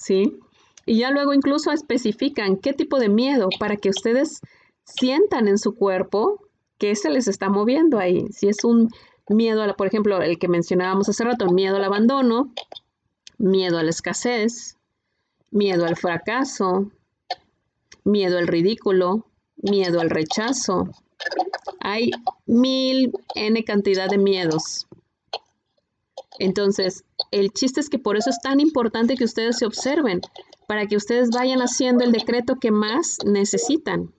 ¿sí? 0.02 0.40
Y 0.84 0.98
ya 0.98 1.10
luego 1.10 1.32
incluso 1.32 1.70
especifican 1.70 2.56
qué 2.56 2.72
tipo 2.72 2.98
de 2.98 3.08
miedo 3.08 3.48
para 3.58 3.76
que 3.76 3.88
ustedes 3.88 4.40
sientan 4.84 5.48
en 5.48 5.58
su 5.58 5.74
cuerpo 5.74 6.40
que 6.78 6.94
se 6.96 7.10
les 7.10 7.28
está 7.28 7.48
moviendo 7.48 7.98
ahí. 7.98 8.26
Si 8.32 8.48
es 8.48 8.64
un 8.64 8.90
miedo, 9.28 9.62
a 9.62 9.74
por 9.74 9.86
ejemplo, 9.86 10.20
el 10.20 10.38
que 10.38 10.48
mencionábamos 10.48 11.08
hace 11.08 11.24
rato, 11.24 11.46
miedo 11.46 11.76
al 11.76 11.84
abandono, 11.84 12.52
miedo 13.38 13.78
a 13.78 13.82
la 13.82 13.90
escasez, 13.90 14.76
miedo 15.50 15.86
al 15.86 15.96
fracaso, 15.96 16.90
miedo 18.04 18.38
al 18.38 18.48
ridículo, 18.48 19.26
miedo 19.56 20.00
al 20.00 20.10
rechazo. 20.10 20.88
Hay 21.80 22.10
mil 22.46 23.12
N 23.34 23.64
cantidad 23.64 24.08
de 24.08 24.18
miedos. 24.18 24.86
Entonces, 26.38 27.04
el 27.30 27.52
chiste 27.52 27.80
es 27.80 27.88
que 27.88 27.98
por 27.98 28.16
eso 28.16 28.30
es 28.30 28.40
tan 28.40 28.58
importante 28.58 29.16
que 29.16 29.24
ustedes 29.24 29.58
se 29.58 29.66
observen, 29.66 30.20
para 30.66 30.86
que 30.86 30.96
ustedes 30.96 31.30
vayan 31.30 31.60
haciendo 31.60 32.04
el 32.04 32.12
decreto 32.12 32.56
que 32.56 32.70
más 32.70 33.18
necesitan. 33.24 34.12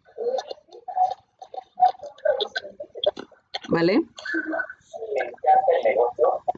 ¿Vale? 3.69 4.01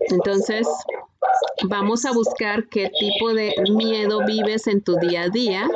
Entonces, 0.09 0.68
vamos 1.68 2.05
a 2.05 2.11
buscar 2.11 2.68
qué 2.68 2.89
tipo 2.99 3.34
de 3.34 3.53
miedo 3.72 4.26
vives 4.26 4.68
en 4.68 4.82
tu 4.82 4.95
día 4.97 5.24
a 5.24 5.30
día, 5.30 5.70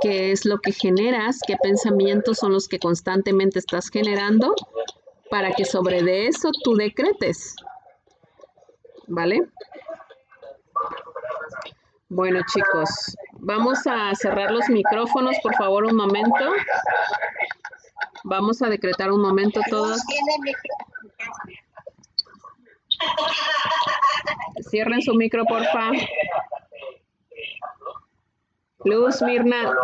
qué 0.00 0.32
es 0.32 0.44
lo 0.44 0.58
que 0.58 0.72
generas, 0.72 1.40
qué 1.46 1.56
pensamientos 1.62 2.38
son 2.38 2.52
los 2.52 2.68
que 2.68 2.78
constantemente 2.78 3.58
estás 3.58 3.88
generando, 3.90 4.54
para 5.30 5.52
que 5.52 5.64
sobre 5.64 6.02
de 6.02 6.26
eso 6.26 6.50
tú 6.64 6.74
decretes. 6.74 7.54
¿vale? 9.08 9.40
Bueno, 12.08 12.40
chicos, 12.46 13.16
vamos 13.38 13.86
a 13.86 14.14
cerrar 14.14 14.50
los 14.50 14.68
micrófonos, 14.68 15.36
por 15.42 15.54
favor, 15.56 15.84
un 15.84 15.96
momento. 15.96 16.44
Vamos 18.24 18.62
a 18.62 18.68
decretar 18.68 19.10
un 19.10 19.22
momento 19.22 19.60
todos. 19.70 20.00
Cierren 24.70 25.02
su 25.02 25.14
micro, 25.14 25.44
porfa. 25.44 25.90
Luz, 28.84 29.22
Mirna. 29.22 29.74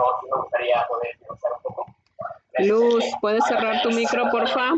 Luz, 2.59 3.05
¿puedes 3.21 3.45
cerrar 3.47 3.83
tu 3.83 3.91
micro, 3.91 4.31
porfa? 4.31 4.71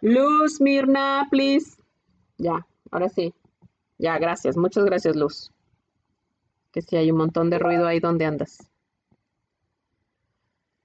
Luz, 0.00 0.60
Mirna, 0.60 1.26
please. 1.30 1.76
Ya, 2.38 2.66
ahora 2.90 3.08
sí. 3.08 3.34
Ya, 3.98 4.18
gracias. 4.18 4.56
Muchas 4.56 4.84
gracias, 4.84 5.16
Luz. 5.16 5.52
Que 6.72 6.82
sí 6.82 6.96
hay 6.96 7.10
un 7.10 7.18
montón 7.18 7.50
de 7.50 7.58
ruido 7.58 7.86
ahí 7.86 8.00
donde 8.00 8.24
andas. 8.24 8.58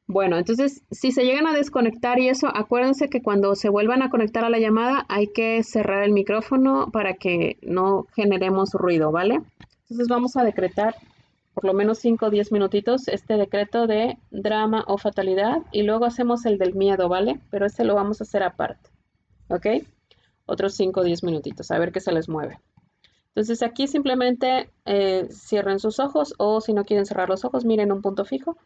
Bueno, 0.07 0.37
entonces, 0.37 0.83
si 0.91 1.11
se 1.11 1.23
llegan 1.23 1.47
a 1.47 1.53
desconectar 1.53 2.19
y 2.19 2.27
eso, 2.27 2.47
acuérdense 2.53 3.09
que 3.09 3.21
cuando 3.21 3.55
se 3.55 3.69
vuelvan 3.69 4.01
a 4.01 4.09
conectar 4.09 4.43
a 4.43 4.49
la 4.49 4.59
llamada 4.59 5.05
hay 5.07 5.27
que 5.27 5.63
cerrar 5.63 6.03
el 6.03 6.11
micrófono 6.11 6.91
para 6.91 7.13
que 7.13 7.57
no 7.61 8.05
generemos 8.13 8.73
ruido, 8.73 9.11
¿vale? 9.11 9.41
Entonces 9.83 10.07
vamos 10.09 10.35
a 10.35 10.43
decretar 10.43 10.95
por 11.53 11.65
lo 11.65 11.73
menos 11.73 11.99
5 11.99 12.25
o 12.25 12.29
10 12.29 12.51
minutitos 12.51 13.07
este 13.07 13.37
decreto 13.37 13.87
de 13.87 14.17
drama 14.31 14.83
o 14.87 14.97
fatalidad 14.97 15.59
y 15.71 15.83
luego 15.83 16.05
hacemos 16.05 16.45
el 16.45 16.57
del 16.57 16.73
miedo, 16.75 17.07
¿vale? 17.07 17.39
Pero 17.49 17.65
este 17.65 17.83
lo 17.83 17.95
vamos 17.95 18.19
a 18.19 18.25
hacer 18.25 18.43
aparte, 18.43 18.89
¿ok? 19.47 19.67
Otros 20.45 20.73
5 20.73 20.99
o 20.99 21.03
10 21.03 21.23
minutitos, 21.23 21.71
a 21.71 21.79
ver 21.79 21.91
qué 21.91 22.01
se 22.01 22.11
les 22.11 22.27
mueve. 22.27 22.59
Entonces 23.35 23.63
aquí 23.63 23.87
simplemente 23.87 24.69
eh, 24.85 25.27
cierren 25.31 25.79
sus 25.79 25.99
ojos 25.99 26.35
o 26.37 26.61
si 26.61 26.73
no 26.73 26.85
quieren 26.85 27.05
cerrar 27.05 27.29
los 27.29 27.45
ojos, 27.45 27.65
miren 27.65 27.91
un 27.91 28.01
punto 28.03 28.25
fijo. 28.25 28.57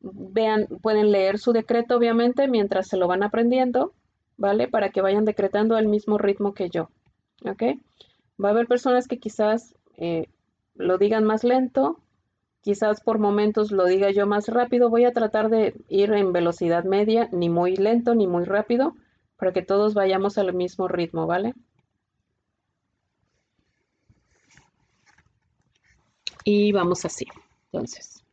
Vean, 0.00 0.66
pueden 0.82 1.12
leer 1.12 1.38
su 1.38 1.52
decreto 1.52 1.96
obviamente 1.96 2.48
mientras 2.48 2.88
se 2.88 2.96
lo 2.96 3.06
van 3.06 3.22
aprendiendo, 3.22 3.92
¿vale? 4.38 4.66
Para 4.68 4.90
que 4.90 5.02
vayan 5.02 5.26
decretando 5.26 5.76
al 5.76 5.88
mismo 5.88 6.16
ritmo 6.16 6.54
que 6.54 6.70
yo, 6.70 6.88
¿ok? 7.44 7.62
Va 8.42 8.48
a 8.48 8.52
haber 8.52 8.66
personas 8.66 9.08
que 9.08 9.18
quizás 9.18 9.74
eh, 9.98 10.28
lo 10.74 10.96
digan 10.96 11.24
más 11.24 11.44
lento, 11.44 12.00
quizás 12.62 13.02
por 13.02 13.18
momentos 13.18 13.72
lo 13.72 13.84
diga 13.84 14.10
yo 14.10 14.26
más 14.26 14.48
rápido. 14.48 14.88
Voy 14.88 15.04
a 15.04 15.12
tratar 15.12 15.50
de 15.50 15.74
ir 15.88 16.12
en 16.12 16.32
velocidad 16.32 16.84
media, 16.84 17.28
ni 17.32 17.50
muy 17.50 17.76
lento 17.76 18.14
ni 18.14 18.26
muy 18.26 18.44
rápido, 18.44 18.94
para 19.36 19.52
que 19.52 19.62
todos 19.62 19.92
vayamos 19.92 20.38
al 20.38 20.54
mismo 20.54 20.88
ritmo, 20.88 21.26
¿vale? 21.26 21.54
Y 26.50 26.72
vamos 26.72 27.04
así. 27.04 27.26
Entonces, 27.70 28.24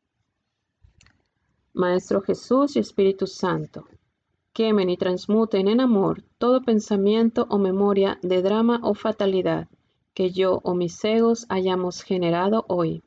Maestro 1.74 2.22
Jesús 2.22 2.78
y 2.78 2.80
Espíritu 2.80 3.28
Santo, 3.28 3.90
quemen 4.54 4.90
y 4.90 4.96
transmuten 4.96 5.68
en 5.68 5.82
amor 5.82 6.24
todo 6.38 6.62
pensamiento 6.62 7.46
o 7.50 7.58
memoria 7.58 8.18
de 8.22 8.42
drama 8.42 8.80
o 8.84 8.94
fatalidad 8.94 9.68
que 10.14 10.32
yo 10.32 10.62
o 10.64 10.76
mis 10.76 11.04
egos 11.04 11.46
hayamos 11.50 12.04
generado 12.04 12.64
hoy. 12.70 13.04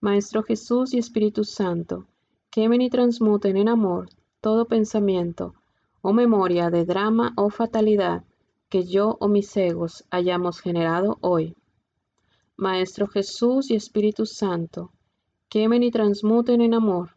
Maestro 0.00 0.42
Jesús 0.42 0.92
y 0.92 0.98
Espíritu 0.98 1.44
Santo, 1.44 2.06
quemen 2.50 2.82
y 2.82 2.90
transmuten 2.90 3.56
en 3.56 3.70
amor 3.70 4.10
todo 4.42 4.66
pensamiento 4.66 5.54
o 6.02 6.12
memoria 6.12 6.68
de 6.68 6.84
drama 6.84 7.32
o 7.36 7.48
fatalidad 7.48 8.22
que 8.68 8.84
yo 8.84 9.16
o 9.18 9.28
mis 9.28 9.56
egos 9.56 10.04
hayamos 10.10 10.60
generado 10.60 11.16
hoy. 11.22 11.56
Maestro 12.56 13.08
Jesús 13.08 13.68
y 13.72 13.74
Espíritu 13.74 14.26
Santo, 14.26 14.92
quemen 15.48 15.82
y 15.82 15.90
transmuten 15.90 16.60
en 16.60 16.72
amor 16.72 17.16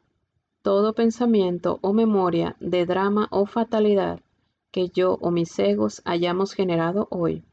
todo 0.63 0.93
pensamiento 0.93 1.77
o 1.83 1.93
memoria 1.93 2.55
de 2.59 2.87
drama 2.87 3.27
o 3.29 3.45
fatalidad 3.45 4.19
que 4.71 4.89
yo 4.89 5.13
o 5.21 5.29
mis 5.29 5.59
egos 5.59 6.01
hayamos 6.05 6.53
generado 6.53 7.07
hoy. 7.11 7.43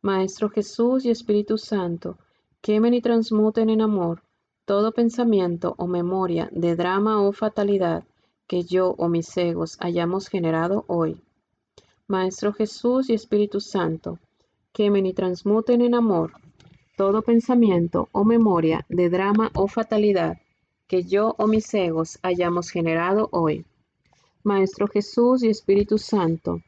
Maestro 0.00 0.48
Jesús 0.48 1.04
y 1.04 1.10
Espíritu 1.10 1.58
Santo, 1.58 2.16
quemen 2.62 2.94
y 2.94 3.02
transmuten 3.02 3.68
en 3.68 3.82
amor 3.82 4.22
todo 4.64 4.90
pensamiento 4.92 5.74
o 5.76 5.86
memoria 5.86 6.48
de 6.50 6.76
drama 6.76 7.20
o 7.20 7.32
fatalidad 7.32 8.04
que 8.46 8.62
yo 8.64 8.94
o 8.96 9.08
mis 9.08 9.36
egos 9.36 9.76
hayamos 9.80 10.28
generado 10.28 10.86
hoy. 10.88 11.20
Maestro 12.06 12.54
Jesús 12.54 13.10
y 13.10 13.12
Espíritu 13.12 13.60
Santo, 13.60 14.18
quemen 14.72 15.04
y 15.04 15.12
transmuten 15.12 15.82
en 15.82 15.94
amor 15.94 16.32
todo 16.96 17.22
pensamiento 17.22 18.08
o 18.12 18.24
memoria 18.24 18.84
de 18.88 19.08
drama 19.08 19.50
o 19.54 19.66
fatalidad 19.68 20.38
que 20.86 21.04
yo 21.04 21.34
o 21.38 21.46
mis 21.46 21.72
egos 21.72 22.18
hayamos 22.22 22.70
generado 22.70 23.28
hoy. 23.32 23.64
Maestro 24.44 24.86
Jesús 24.88 25.42
y 25.42 25.48
Espíritu 25.48 25.96
Santo, 25.96 26.60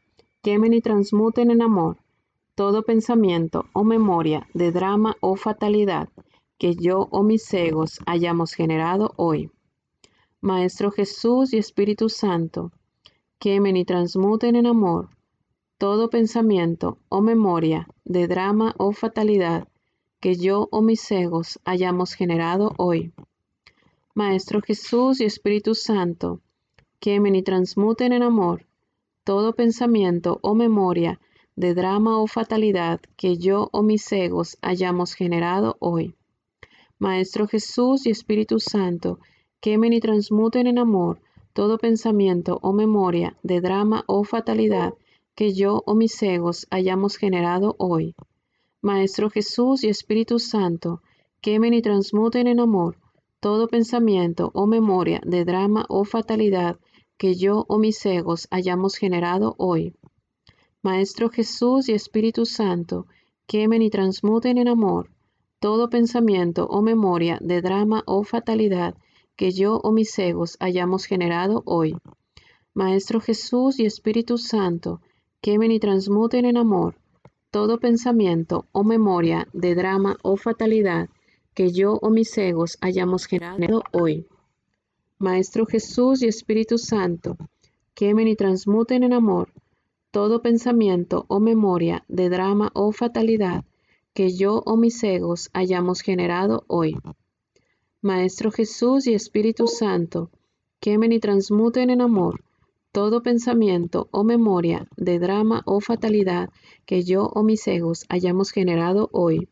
quemen 0.42 0.72
y 0.72 0.80
transmuten 0.80 1.50
en 1.50 1.60
amor 1.60 1.98
todo 2.54 2.84
pensamiento 2.84 3.66
o 3.72 3.84
memoria 3.84 4.46
de 4.54 4.70
drama 4.70 5.16
o 5.20 5.36
fatalidad 5.36 6.08
que 6.56 6.76
yo 6.76 7.08
o 7.10 7.22
mis 7.22 7.52
egos 7.52 7.98
hayamos 8.06 8.54
generado 8.54 9.12
hoy. 9.16 9.50
Maestro 10.40 10.90
Jesús 10.90 11.52
y 11.52 11.58
Espíritu 11.58 12.08
Santo, 12.08 12.70
quemen 13.38 13.76
y 13.76 13.84
transmuten 13.84 14.56
en 14.56 14.66
amor 14.66 15.08
todo 15.78 16.08
pensamiento 16.08 16.98
o 17.08 17.20
memoria 17.20 17.88
de 18.04 18.28
drama 18.28 18.74
o 18.78 18.92
fatalidad 18.92 19.68
que 20.24 20.36
yo 20.36 20.68
o 20.70 20.80
mis 20.80 21.10
egos 21.12 21.60
hayamos 21.66 22.14
generado 22.14 22.72
hoy. 22.78 23.12
Maestro 24.14 24.62
Jesús 24.62 25.20
y 25.20 25.24
Espíritu 25.26 25.74
Santo, 25.74 26.40
quemen 26.98 27.34
y 27.34 27.42
transmuten 27.42 28.10
en 28.14 28.22
amor 28.22 28.64
todo 29.22 29.52
pensamiento 29.52 30.38
o 30.40 30.54
memoria 30.54 31.20
de 31.56 31.74
drama 31.74 32.22
o 32.22 32.26
fatalidad 32.26 33.02
que 33.18 33.36
yo 33.36 33.68
o 33.70 33.82
mis 33.82 34.10
egos 34.12 34.56
hayamos 34.62 35.12
generado 35.12 35.76
hoy. 35.78 36.14
Maestro 36.98 37.46
Jesús 37.46 38.06
y 38.06 38.10
Espíritu 38.10 38.60
Santo, 38.60 39.18
quemen 39.60 39.92
y 39.92 40.00
transmuten 40.00 40.66
en 40.66 40.78
amor 40.78 41.20
todo 41.52 41.76
pensamiento 41.76 42.60
o 42.62 42.72
memoria 42.72 43.36
de 43.42 43.60
drama 43.60 44.04
o 44.06 44.24
fatalidad 44.24 44.94
que 45.34 45.52
yo 45.52 45.82
o 45.84 45.94
mis 45.94 46.22
egos 46.22 46.66
hayamos 46.70 47.18
generado 47.18 47.76
hoy. 47.78 48.14
Maestro 48.84 49.30
Jesús 49.30 49.82
y 49.82 49.88
Espíritu 49.88 50.38
Santo, 50.38 51.00
quemen 51.40 51.72
y 51.72 51.80
transmuten 51.80 52.46
en 52.46 52.60
amor 52.60 52.98
todo 53.40 53.66
pensamiento 53.66 54.50
o 54.52 54.66
memoria 54.66 55.22
de 55.24 55.46
drama 55.46 55.86
o 55.88 56.04
fatalidad 56.04 56.78
que 57.16 57.34
yo 57.34 57.64
o 57.66 57.78
mis 57.78 58.04
egos 58.04 58.46
hayamos 58.50 58.96
generado 58.96 59.54
hoy. 59.56 59.94
Maestro 60.82 61.30
Jesús 61.30 61.88
y 61.88 61.94
Espíritu 61.94 62.44
Santo, 62.44 63.06
quemen 63.46 63.80
y 63.80 63.88
transmuten 63.88 64.58
en 64.58 64.68
amor 64.68 65.08
todo 65.60 65.88
pensamiento 65.88 66.66
o 66.66 66.82
memoria 66.82 67.38
de 67.40 67.62
drama 67.62 68.02
o 68.04 68.22
fatalidad 68.22 68.96
que 69.34 69.50
yo 69.52 69.80
o 69.82 69.92
mis 69.92 70.18
egos 70.18 70.58
hayamos 70.60 71.06
generado 71.06 71.62
hoy. 71.64 71.96
Maestro 72.74 73.18
Jesús 73.18 73.80
y 73.80 73.86
Espíritu 73.86 74.36
Santo, 74.36 75.00
quemen 75.40 75.72
y 75.72 75.80
transmuten 75.80 76.44
en 76.44 76.58
amor 76.58 76.96
todo 77.54 77.78
pensamiento 77.78 78.66
o 78.72 78.82
memoria 78.82 79.46
de 79.52 79.76
drama 79.76 80.16
o 80.22 80.36
fatalidad 80.36 81.08
que 81.54 81.70
yo 81.70 82.00
o 82.02 82.10
mis 82.10 82.36
egos 82.36 82.76
hayamos 82.80 83.26
generado 83.26 83.84
hoy. 83.92 84.26
Maestro 85.20 85.64
Jesús 85.64 86.24
y 86.24 86.26
Espíritu 86.26 86.78
Santo, 86.78 87.36
quemen 87.94 88.26
y 88.26 88.34
transmuten 88.34 89.04
en 89.04 89.12
amor 89.12 89.52
todo 90.10 90.42
pensamiento 90.42 91.26
o 91.28 91.38
memoria 91.38 92.04
de 92.08 92.28
drama 92.28 92.72
o 92.74 92.90
fatalidad 92.90 93.64
que 94.14 94.32
yo 94.32 94.60
o 94.66 94.76
mis 94.76 95.00
egos 95.04 95.48
hayamos 95.52 96.00
generado 96.00 96.64
hoy. 96.66 96.96
Maestro 98.02 98.50
Jesús 98.50 99.06
y 99.06 99.14
Espíritu 99.14 99.68
Santo, 99.68 100.28
quemen 100.80 101.12
y 101.12 101.20
transmuten 101.20 101.90
en 101.90 102.00
amor 102.00 102.42
todo 102.94 103.24
pensamiento 103.24 104.06
o 104.12 104.22
memoria 104.22 104.86
de 104.96 105.18
drama 105.18 105.62
o 105.66 105.80
fatalidad 105.80 106.50
que 106.86 107.02
yo 107.02 107.24
o 107.24 107.42
mis 107.42 107.66
egos 107.66 108.06
hayamos 108.08 108.52
generado 108.52 109.08
hoy. 109.10 109.48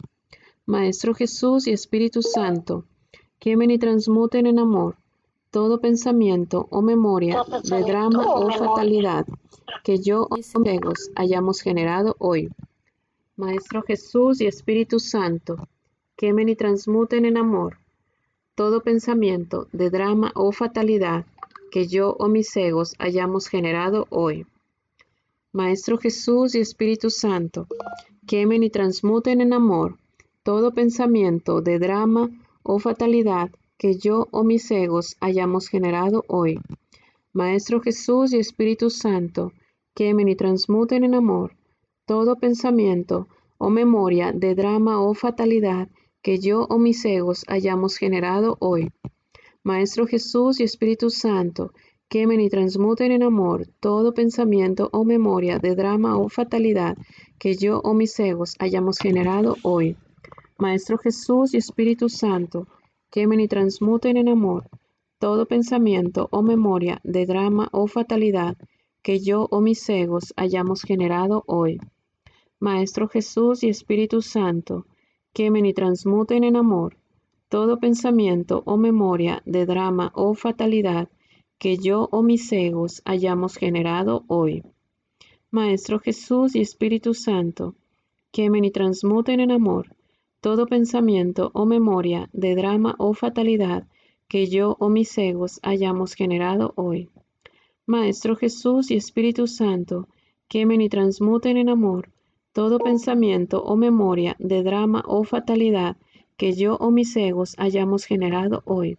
Maestro 0.65 1.13
Jesús 1.13 1.67
y 1.67 1.73
Espíritu 1.73 2.23
Santo, 2.23 2.85
quemen 3.41 3.73
y 3.73 3.79
transmuten 3.79 4.47
en 4.47 4.61
amor 4.61 4.95
todo 5.51 5.81
pensamiento 5.81 6.69
o 6.71 6.83
memoria 6.83 7.43
de 7.65 7.83
drama 7.83 8.25
o 8.29 8.49
fatalidad 8.53 9.27
que 9.83 9.99
yo 9.99 10.29
o 10.31 10.37
mis 10.37 10.55
egos 10.65 11.11
hayamos 11.17 11.63
generado 11.63 12.15
hoy. 12.21 12.49
Maestro 13.35 13.83
Jesús 13.83 14.41
y 14.41 14.47
Espíritu 14.47 15.01
Santo, 15.01 15.57
quemen 16.17 16.49
y 16.49 16.55
transmuten 16.55 17.25
en 17.25 17.37
amor 17.37 17.79
todo 18.55 18.83
pensamiento 18.83 19.67
de 19.73 19.91
drama 19.91 20.31
o 20.37 20.53
fatalidad 20.53 21.27
que 21.73 21.89
yo 21.89 22.15
o 22.19 22.29
mis 22.29 22.55
egos 22.55 22.95
hayamos 22.99 23.49
generado 23.49 24.07
hoy. 24.11 24.45
Maestro 25.53 25.97
Jesús 25.97 26.55
y 26.55 26.61
Espíritu 26.61 27.09
Santo, 27.09 27.67
quemen 28.27 28.63
y 28.63 28.69
transmuten 28.69 29.41
en 29.41 29.55
amor 29.55 29.97
todo 30.43 30.73
pensamiento 30.73 31.63
de 31.63 31.79
drama 31.79 32.29
o 32.63 32.79
fatalidad 32.79 33.51
que 33.79 33.97
yo 33.97 34.29
o 34.33 34.45
mis 34.45 34.71
egos 34.71 35.17
hayamos 35.21 35.69
generado 35.69 36.25
hoy. 36.29 36.61
Maestro 37.33 37.81
Jesús 37.81 38.35
y 38.35 38.39
Espíritu 38.39 38.91
Santo, 38.91 39.53
quemen 39.95 40.29
y 40.29 40.37
transmuten 40.37 41.05
en 41.05 41.15
amor 41.15 41.57
todo 42.05 42.37
pensamiento 42.37 43.29
o 43.57 43.71
memoria 43.71 44.33
de 44.33 44.55
drama 44.55 45.01
o 45.01 45.15
fatalidad 45.15 45.89
que 46.21 46.39
yo 46.39 46.67
o 46.69 46.79
mis 46.79 47.03
egos 47.07 47.47
hayamos 47.49 47.97
generado 47.97 48.59
hoy. 48.61 48.91
Maestro 49.65 50.09
Jesús 50.09 50.59
y 50.59 50.65
Espíritu 50.65 51.09
Santo, 51.09 51.73
quemen 52.09 52.41
y 52.41 52.49
transmuten 52.49 53.13
en 53.13 53.23
amor 53.23 53.69
todo 53.79 54.13
pensamiento 54.13 54.89
o 54.93 55.05
memoria 55.05 55.61
de 55.61 55.77
drama 55.77 56.19
o 56.19 56.29
fatalidad 56.29 56.97
que 57.39 57.55
yo 57.55 57.79
o 57.79 57.95
mis 57.95 58.19
egos 58.19 58.57
hayamos 58.59 58.99
generado 58.99 59.55
hoy. 59.63 59.97
Maestro 60.59 60.99
Jesús 60.99 61.55
y 61.55 61.59
Espíritu 61.59 62.09
Santo, 62.09 62.67
quemen 63.09 63.39
y 63.39 63.47
transmuten 63.47 64.17
en 64.17 64.29
amor 64.29 64.69
todo 65.21 65.47
pensamiento 65.47 66.29
o 66.33 66.43
memoria 66.43 67.01
de 67.05 67.25
drama 67.25 67.69
o 67.71 67.87
fatalidad 67.87 68.57
que 69.01 69.21
yo 69.21 69.47
o 69.53 69.61
mis 69.61 69.89
egos 69.89 70.35
hayamos 70.37 70.83
generado 70.83 71.45
hoy. 71.47 71.79
Maestro 72.59 73.07
Jesús 73.07 73.63
y 73.63 73.69
Espíritu 73.69 74.23
Santo, 74.23 74.87
quemen 75.33 75.67
y 75.67 75.73
transmuten 75.73 76.43
en 76.43 76.57
amor 76.57 76.97
todo 77.53 77.79
pensamiento 77.79 78.63
o 78.65 78.79
memoria 78.79 79.43
de 79.45 79.67
drama 79.67 80.11
o 80.15 80.33
fatalidad 80.33 81.11
que 81.59 81.77
yo 81.77 82.09
o 82.11 82.23
mis 82.23 82.51
egos 82.51 83.03
hayamos 83.05 83.57
generado 83.57 84.25
hoy. 84.27 84.63
Maestro 85.51 85.99
Jesús 85.99 86.57
y 86.57 86.63
Espíritu 86.63 87.13
Santo, 87.13 87.75
quemen 88.31 88.65
y 88.65 88.71
transmuten 88.71 89.39
en 89.39 89.51
amor 89.51 89.95
todo 90.41 90.65
pensamiento 90.65 91.51
o 91.53 91.67
memoria 91.67 92.31
de 92.33 92.55
drama 92.55 92.95
o 92.97 93.13
fatalidad 93.13 93.87
que 94.29 94.47
yo 94.47 94.79
o 94.81 94.89
mis 94.89 95.19
egos 95.19 95.61
hayamos 95.63 96.15
generado 96.15 96.73
hoy. 96.77 97.11
Maestro 97.85 98.35
Jesús 98.35 98.91
y 98.91 98.97
Espíritu 98.97 99.47
Santo, 99.47 100.09
quemen 100.49 100.81
y 100.81 100.89
transmuten 100.89 101.59
en 101.59 101.69
amor 101.69 102.09
todo 102.55 102.79
pensamiento 102.79 103.63
o 103.63 103.77
memoria 103.77 104.37
de 104.39 104.63
drama 104.63 105.05
o 105.07 105.23
fatalidad 105.23 105.99
que 106.37 106.53
yo 106.53 106.77
o 106.77 106.91
mis 106.91 107.17
egos 107.17 107.55
hayamos 107.59 108.05
generado 108.05 108.63
hoy. 108.65 108.99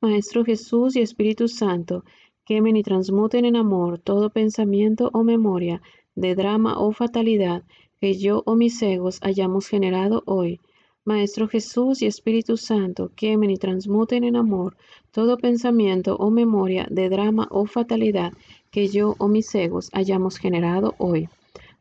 Maestro 0.00 0.44
Jesús 0.44 0.96
y 0.96 1.00
Espíritu 1.00 1.48
Santo, 1.48 2.04
quemen 2.44 2.76
y 2.76 2.82
transmuten 2.82 3.44
en 3.44 3.56
amor 3.56 3.98
todo 3.98 4.30
pensamiento 4.30 5.10
o 5.12 5.24
memoria 5.24 5.82
de 6.14 6.34
drama 6.34 6.78
o 6.78 6.92
fatalidad 6.92 7.64
que 8.00 8.14
yo 8.14 8.42
o 8.46 8.56
mis 8.56 8.80
egos 8.82 9.18
hayamos 9.22 9.68
generado 9.68 10.22
hoy. 10.26 10.60
Maestro 11.04 11.48
Jesús 11.48 12.02
y 12.02 12.06
Espíritu 12.06 12.56
Santo, 12.56 13.10
quemen 13.16 13.50
y 13.50 13.56
transmuten 13.56 14.24
en 14.24 14.36
amor 14.36 14.76
todo 15.10 15.36
pensamiento 15.36 16.16
o 16.16 16.30
memoria 16.30 16.86
de 16.90 17.08
drama 17.08 17.48
o 17.50 17.66
fatalidad 17.66 18.32
que 18.70 18.88
yo 18.88 19.14
o 19.18 19.28
mis 19.28 19.54
egos 19.54 19.90
hayamos 19.92 20.38
generado 20.38 20.94
hoy. 20.98 21.28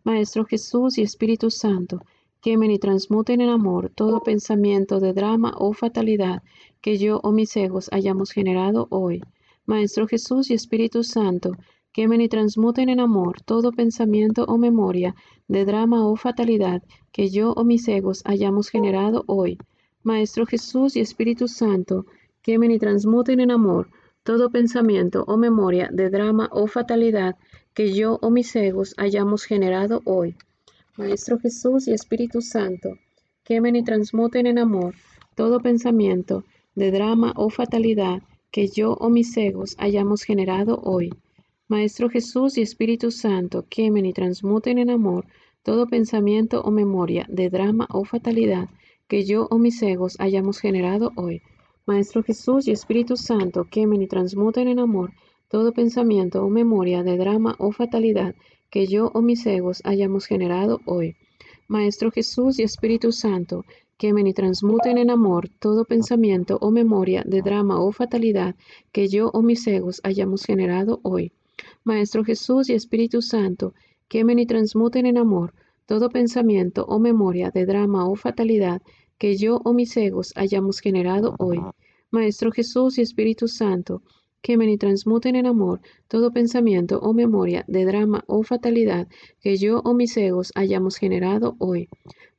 Maestro 0.03 0.45
Jesús 0.45 0.97
y 0.97 1.03
Espíritu 1.03 1.51
Santo, 1.51 2.01
quemen 2.41 2.71
y 2.71 2.79
transmuten 2.79 3.41
en 3.41 3.49
amor 3.49 3.91
todo 3.93 4.21
pensamiento 4.21 4.99
de 4.99 5.13
drama 5.13 5.53
o 5.57 5.73
fatalidad 5.73 6.41
que 6.81 6.97
yo 6.97 7.19
o 7.21 7.31
mis 7.31 7.55
egos 7.57 7.89
hayamos 7.91 8.31
generado 8.31 8.87
hoy. 8.91 9.21
Maestro 9.65 10.07
Jesús 10.07 10.49
y 10.49 10.53
Espíritu 10.53 11.03
Santo, 11.03 11.57
quemen 11.91 12.21
y 12.21 12.29
transmuten 12.29 12.87
en 12.87 13.01
amor 13.01 13.41
todo 13.41 13.71
pensamiento 13.73 14.45
o 14.45 14.57
memoria 14.57 15.15
de 15.47 15.65
drama 15.65 16.07
o 16.07 16.15
fatalidad 16.15 16.81
que 17.11 17.29
yo 17.29 17.51
o 17.51 17.65
mis 17.65 17.87
egos 17.89 18.21
hayamos 18.25 18.69
generado 18.69 19.25
hoy. 19.27 19.57
Maestro 20.03 20.45
Jesús 20.45 20.95
y 20.95 21.01
Espíritu 21.01 21.49
Santo, 21.49 22.05
quemen 22.41 22.71
y 22.71 22.79
transmuten 22.79 23.41
en 23.41 23.51
amor 23.51 23.89
todo 24.23 24.49
pensamiento 24.49 25.25
o 25.27 25.35
memoria 25.37 25.89
de 25.91 26.09
drama 26.09 26.47
o 26.51 26.67
fatalidad 26.67 27.35
que 27.73 27.93
yo 27.93 28.17
o 28.21 28.29
mis 28.29 28.55
egos 28.55 28.93
hayamos 28.97 29.43
generado 29.43 30.01
hoy. 30.05 30.35
Maestro 30.99 31.39
Jesús 31.39 31.87
y 31.87 31.93
Espíritu 31.93 32.41
Santo, 32.41 32.97
quemen 33.45 33.77
y 33.77 33.85
transmuten 33.85 34.45
en 34.47 34.59
amor 34.59 34.95
todo 35.33 35.61
pensamiento 35.61 36.43
de 36.75 36.91
drama 36.91 37.31
o 37.37 37.49
fatalidad 37.49 38.21
que 38.51 38.67
yo 38.67 38.95
o 38.95 39.09
mis 39.09 39.37
egos 39.37 39.75
hayamos 39.77 40.23
generado 40.23 40.77
hoy. 40.83 41.09
Maestro 41.69 42.09
Jesús 42.09 42.57
y 42.57 42.63
Espíritu 42.63 43.11
Santo, 43.11 43.65
quemen 43.69 44.05
y 44.05 44.11
transmuten 44.11 44.77
en 44.77 44.89
amor 44.89 45.25
todo 45.63 45.87
pensamiento 45.87 46.59
o 46.63 46.69
memoria 46.69 47.25
de 47.29 47.49
drama 47.49 47.87
o 47.89 48.03
fatalidad 48.03 48.67
que 49.07 49.23
yo 49.23 49.47
o 49.49 49.57
mis 49.57 49.81
egos 49.81 50.17
hayamos 50.19 50.59
generado 50.59 51.13
hoy. 51.15 51.41
Maestro 51.85 52.23
Jesús 52.23 52.67
y 52.67 52.71
Espíritu 52.71 53.15
Santo, 53.15 53.63
quemen 53.71 54.01
y 54.01 54.07
transmuten 54.07 54.67
en 54.67 54.79
amor 54.79 55.13
todo 55.47 55.71
pensamiento 55.71 56.43
o 56.43 56.49
memoria 56.49 57.03
de 57.03 57.15
drama 57.15 57.55
o 57.57 57.71
fatalidad 57.71 58.35
que 58.69 58.87
yo 58.87 59.11
o 59.13 59.21
mis 59.21 59.45
egos 59.45 59.81
hayamos 59.83 60.25
generado 60.25 60.79
hoy. 60.85 61.15
Maestro 61.67 62.11
Jesús 62.11 62.59
y 62.59 62.63
Espíritu 62.63 63.11
Santo, 63.11 63.65
quemen 63.97 64.27
y 64.27 64.33
transmuten 64.33 64.97
en 64.97 65.09
amor 65.09 65.49
todo 65.59 65.85
pensamiento 65.85 66.57
o 66.61 66.71
memoria 66.71 67.23
de 67.25 67.41
drama 67.41 67.81
o 67.81 67.91
fatalidad 67.91 68.55
que 68.91 69.07
yo 69.07 69.29
o 69.29 69.41
mis 69.41 69.67
egos 69.67 70.01
hayamos 70.03 70.45
generado 70.45 70.99
hoy. 71.03 71.31
Maestro 71.83 72.23
Jesús 72.23 72.69
y 72.69 72.73
Espíritu 72.73 73.21
Santo, 73.21 73.73
quemen 74.07 74.39
y 74.39 74.45
transmuten 74.45 75.05
en 75.05 75.17
amor 75.17 75.53
todo 75.85 76.09
pensamiento 76.09 76.85
o 76.85 76.99
memoria 76.99 77.49
de 77.49 77.65
drama 77.65 78.07
o 78.07 78.15
fatalidad 78.15 78.81
que 79.17 79.35
yo 79.35 79.59
o 79.65 79.73
mis 79.73 79.97
egos 79.97 80.31
hayamos 80.35 80.79
generado 80.79 81.35
hoy. 81.39 81.59
Maestro 82.11 82.51
Jesús 82.51 82.97
y 82.97 83.01
Espíritu 83.01 83.47
Santo, 83.47 84.01
quemen 84.41 84.69
y 84.69 84.77
transmuten 84.77 85.35
en 85.35 85.45
amor 85.45 85.81
todo 86.07 86.31
pensamiento 86.31 86.99
o 86.99 87.13
memoria 87.13 87.65
de 87.67 87.85
drama 87.85 88.23
o 88.27 88.43
fatalidad 88.43 89.07
que 89.41 89.57
yo 89.57 89.79
o 89.79 89.93
mis 89.93 90.15
egos 90.17 90.51
hayamos 90.55 90.97
generado 90.97 91.55
hoy. 91.59 91.89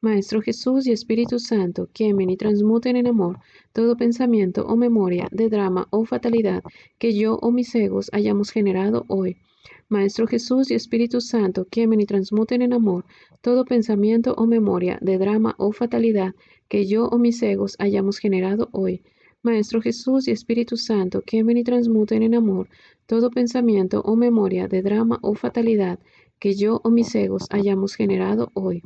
Maestro 0.01 0.40
Jesús 0.40 0.86
y 0.86 0.92
Espíritu 0.92 1.38
Santo, 1.38 1.88
quemen 1.92 2.30
y 2.30 2.36
transmuten 2.36 2.96
en 2.96 3.07
amor 3.07 3.38
todo 3.72 3.96
pensamiento 3.96 4.64
o 4.66 4.76
memoria 4.76 5.28
de 5.30 5.51
drama 5.51 5.88
o 5.90 6.05
fatalidad 6.07 6.62
que 6.98 7.12
yo 7.12 7.36
o 7.36 7.51
mis 7.51 7.74
egos 7.74 8.09
hayamos 8.12 8.51
generado 8.51 9.05
hoy. 9.09 9.36
Maestro 9.90 10.26
Jesús 10.26 10.70
y 10.70 10.74
Espíritu 10.74 11.20
Santo, 11.20 11.66
quemen 11.70 12.01
y 12.01 12.07
transmuten 12.07 12.62
en 12.62 12.72
amor 12.72 13.05
todo 13.42 13.64
pensamiento 13.64 14.34
o 14.34 14.46
memoria 14.46 14.98
de 15.03 15.18
drama 15.18 15.55
o 15.59 15.72
fatalidad 15.72 16.34
que 16.68 16.86
yo 16.86 17.07
o 17.07 17.18
mis 17.18 17.42
egos 17.42 17.76
hayamos 17.78 18.18
generado 18.18 18.68
hoy. 18.72 19.03
Maestro 19.43 19.80
Jesús 19.80 20.28
y 20.28 20.32
Espíritu 20.32 20.76
Santo, 20.76 21.22
quemen 21.22 21.57
y 21.57 21.64
transmuten 21.64 22.22
en 22.22 22.34
amor 22.34 22.68
todo 23.07 23.30
pensamiento 23.30 24.03
o 24.03 24.14
memoria 24.14 24.68
de 24.68 24.82
drama 24.82 25.18
o 25.22 25.34
fatalidad 25.34 25.99
que 26.38 26.55
yo 26.55 26.82
o 26.84 26.91
mis 26.91 27.14
egos 27.14 27.47
hayamos 27.49 27.95
generado 27.95 28.51
hoy. 28.53 28.82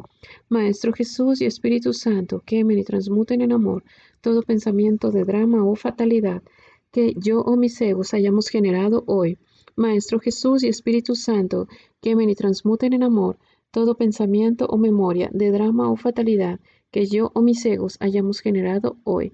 Maestro 0.49 0.93
Jesús 0.93 1.41
y 1.41 1.47
Espíritu 1.47 1.93
Santo, 1.93 2.41
quemen 2.47 2.79
y 2.79 2.85
transmuten 2.85 3.41
en 3.41 3.51
amor 3.51 3.83
todo 4.21 4.43
pensamiento 4.43 5.11
de 5.11 5.25
drama 5.25 5.67
o 5.67 5.75
fatalidad 5.75 6.45
que 6.93 7.15
yo 7.17 7.41
o 7.41 7.57
mis 7.57 7.81
egos 7.81 8.15
hayamos 8.15 8.47
generado 8.47 9.03
hoy. 9.09 9.39
Maestro 9.75 10.21
Jesús 10.21 10.63
y 10.63 10.69
Espíritu 10.69 11.17
Santo, 11.17 11.67
quemen 12.01 12.31
y 12.31 12.37
transmuten 12.37 12.93
en 12.93 13.03
amor 13.03 13.39
todo 13.73 13.97
pensamiento 13.97 14.67
o 14.67 14.79
memoria 14.79 15.29
de 15.33 15.51
drama 15.51 15.91
o 15.91 15.97
fatalidad 15.97 16.61
que 16.93 17.07
yo 17.07 17.33
o 17.35 17.43
mis 17.43 17.67
egos 17.67 17.97
hayamos 17.99 18.39
generado 18.39 18.99
hoy. 19.03 19.33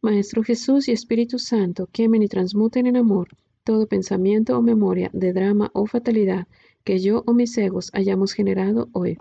Maestro 0.00 0.44
Jesús 0.44 0.86
y 0.86 0.92
Espíritu 0.92 1.40
Santo, 1.40 1.88
quemen 1.90 2.22
y 2.22 2.28
transmuten 2.28 2.86
en 2.86 2.96
amor 2.96 3.30
todo 3.64 3.88
pensamiento 3.88 4.56
o 4.56 4.62
memoria 4.62 5.10
de 5.12 5.32
drama 5.32 5.72
o 5.74 5.86
fatalidad 5.86 6.46
que 6.84 7.00
yo 7.00 7.24
o 7.26 7.34
mis 7.34 7.58
egos 7.58 7.90
hayamos 7.92 8.32
generado 8.32 8.88
hoy. 8.92 9.18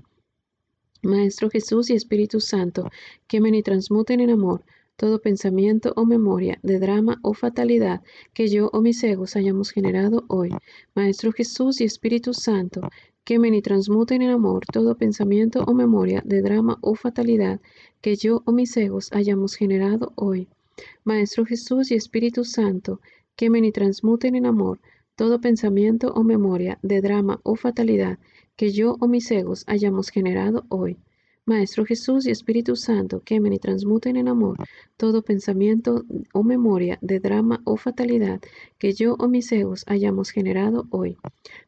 Maestro 1.01 1.49
Jesús 1.49 1.89
y 1.89 1.93
Espíritu 1.93 2.39
Santo, 2.39 2.91
quemen 3.25 3.55
y 3.55 3.63
transmuten 3.63 4.19
en 4.19 4.29
amor 4.29 4.63
todo 4.97 5.19
pensamiento 5.19 5.93
o 5.95 6.05
memoria 6.05 6.59
de 6.61 6.77
drama 6.77 7.17
o 7.23 7.33
fatalidad 7.33 8.03
que 8.35 8.47
yo 8.47 8.69
o 8.71 8.79
mis 8.79 9.03
egos 9.03 9.35
hayamos 9.35 9.71
generado 9.71 10.25
hoy. 10.27 10.51
Maestro 10.93 11.31
Jesús 11.31 11.81
y 11.81 11.85
Espíritu 11.85 12.35
Santo, 12.35 12.81
quemen 13.23 13.55
y 13.55 13.63
transmuten 13.63 14.21
en 14.21 14.29
amor 14.29 14.63
todo 14.71 14.95
pensamiento 14.95 15.63
o 15.63 15.73
memoria 15.73 16.21
de 16.23 16.43
drama 16.43 16.77
o 16.81 16.93
fatalidad 16.93 17.61
que 17.99 18.15
yo 18.15 18.43
o 18.45 18.51
mis 18.51 18.77
egos 18.77 19.09
hayamos 19.11 19.55
generado 19.55 20.13
hoy. 20.15 20.47
Maestro 21.03 21.45
Jesús 21.45 21.91
y 21.91 21.95
Espíritu 21.95 22.43
Santo, 22.43 23.01
quemen 23.35 23.65
y 23.65 23.71
transmuten 23.71 24.35
en 24.35 24.45
amor 24.45 24.79
todo 25.15 25.41
pensamiento 25.41 26.13
o 26.13 26.23
memoria 26.23 26.77
de 26.83 27.01
drama 27.01 27.39
o 27.43 27.55
fatalidad 27.55 28.19
que 28.55 28.71
yo 28.71 28.97
o 28.99 29.07
mis 29.07 29.31
egos 29.31 29.63
hayamos 29.67 30.09
generado 30.09 30.65
hoy. 30.69 30.97
Maestro 31.45 31.85
Jesús 31.85 32.27
y 32.27 32.31
Espíritu 32.31 32.75
Santo, 32.75 33.21
quemen 33.21 33.53
y 33.53 33.57
transmuten 33.59 34.17
en 34.17 34.27
amor 34.27 34.57
todo 34.97 35.21
pensamiento 35.21 36.03
o 36.33 36.43
memoria 36.43 36.99
de 37.01 37.21
drama 37.21 37.61
o 37.63 37.77
fatalidad 37.77 38.41
que 38.77 38.91
yo 38.91 39.15
o 39.17 39.29
mis 39.29 39.49
egos 39.53 39.85
hayamos 39.87 40.31
generado 40.31 40.87
hoy. 40.89 41.17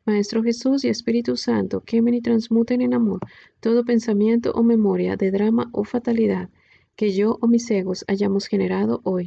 Maestro 0.05 0.43
Jesús 0.43 0.83
y 0.83 0.89
Espíritu 0.89 1.37
Santo, 1.37 1.79
quemen 1.79 2.13
y 2.13 2.21
transmuten 2.21 2.81
en 2.81 2.93
amor 2.93 3.21
todo 3.61 3.85
pensamiento 3.85 4.51
o 4.51 4.63
memoria 4.63 5.15
de 5.15 5.31
drama 5.31 5.69
o 5.71 5.85
fatalidad 5.85 6.49
que 6.99 7.13
yo 7.13 7.37
o 7.39 7.47
mis 7.47 7.71
egos 7.71 8.03
hayamos 8.09 8.47
generado 8.47 8.99
hoy. 9.05 9.25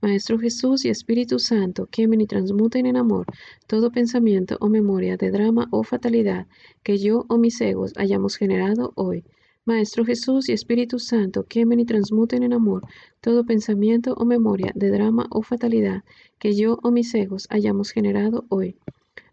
Maestro 0.00 0.38
Jesús 0.38 0.86
y 0.86 0.88
Espíritu 0.88 1.38
Santo, 1.38 1.86
quemen 1.90 2.22
y 2.22 2.26
transmuten 2.26 2.86
en 2.86 2.96
amor 2.96 3.26
todo 3.66 3.90
pensamiento 3.92 4.56
o 4.62 4.70
memoria 4.70 5.18
de 5.18 5.30
drama 5.30 5.68
o 5.72 5.82
fatalidad 5.82 6.46
que 6.82 6.96
yo 6.96 7.26
o 7.28 7.36
mis 7.36 7.60
egos 7.60 7.92
hayamos 7.96 8.36
generado 8.36 8.94
hoy. 8.96 9.24
Maestro 9.66 10.06
Jesús 10.06 10.48
y 10.48 10.52
Espíritu 10.52 10.98
Santo, 10.98 11.44
quemen 11.44 11.80
y 11.80 11.84
transmuten 11.84 12.44
en 12.44 12.54
amor 12.54 12.82
todo 13.20 13.44
pensamiento 13.44 14.14
o 14.14 14.24
memoria 14.24 14.72
de 14.74 14.88
drama 14.88 15.26
o 15.28 15.42
fatalidad 15.42 16.04
que 16.38 16.54
yo 16.54 16.78
o 16.82 16.90
mis 16.90 17.14
egos 17.14 17.46
hayamos 17.50 17.90
generado 17.90 18.46
hoy. 18.48 18.74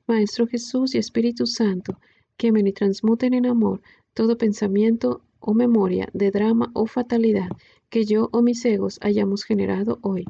Maestro 0.05 0.47
Jesús 0.47 0.95
y 0.95 0.97
Espíritu 0.97 1.45
Santo, 1.45 1.97
quemen 2.35 2.67
y 2.67 2.73
transmuten 2.73 3.33
en 3.33 3.45
amor 3.45 3.79
todo 4.13 4.37
pensamiento 4.37 5.21
o 5.39 5.53
memoria 5.53 6.09
de 6.13 6.31
drama 6.31 6.71
o 6.73 6.85
fatalidad 6.85 7.49
que 7.89 8.05
yo 8.05 8.29
o 8.31 8.41
mis 8.41 8.63
egos 8.65 8.99
hayamos 9.01 9.43
generado 9.43 9.99
hoy. 10.01 10.25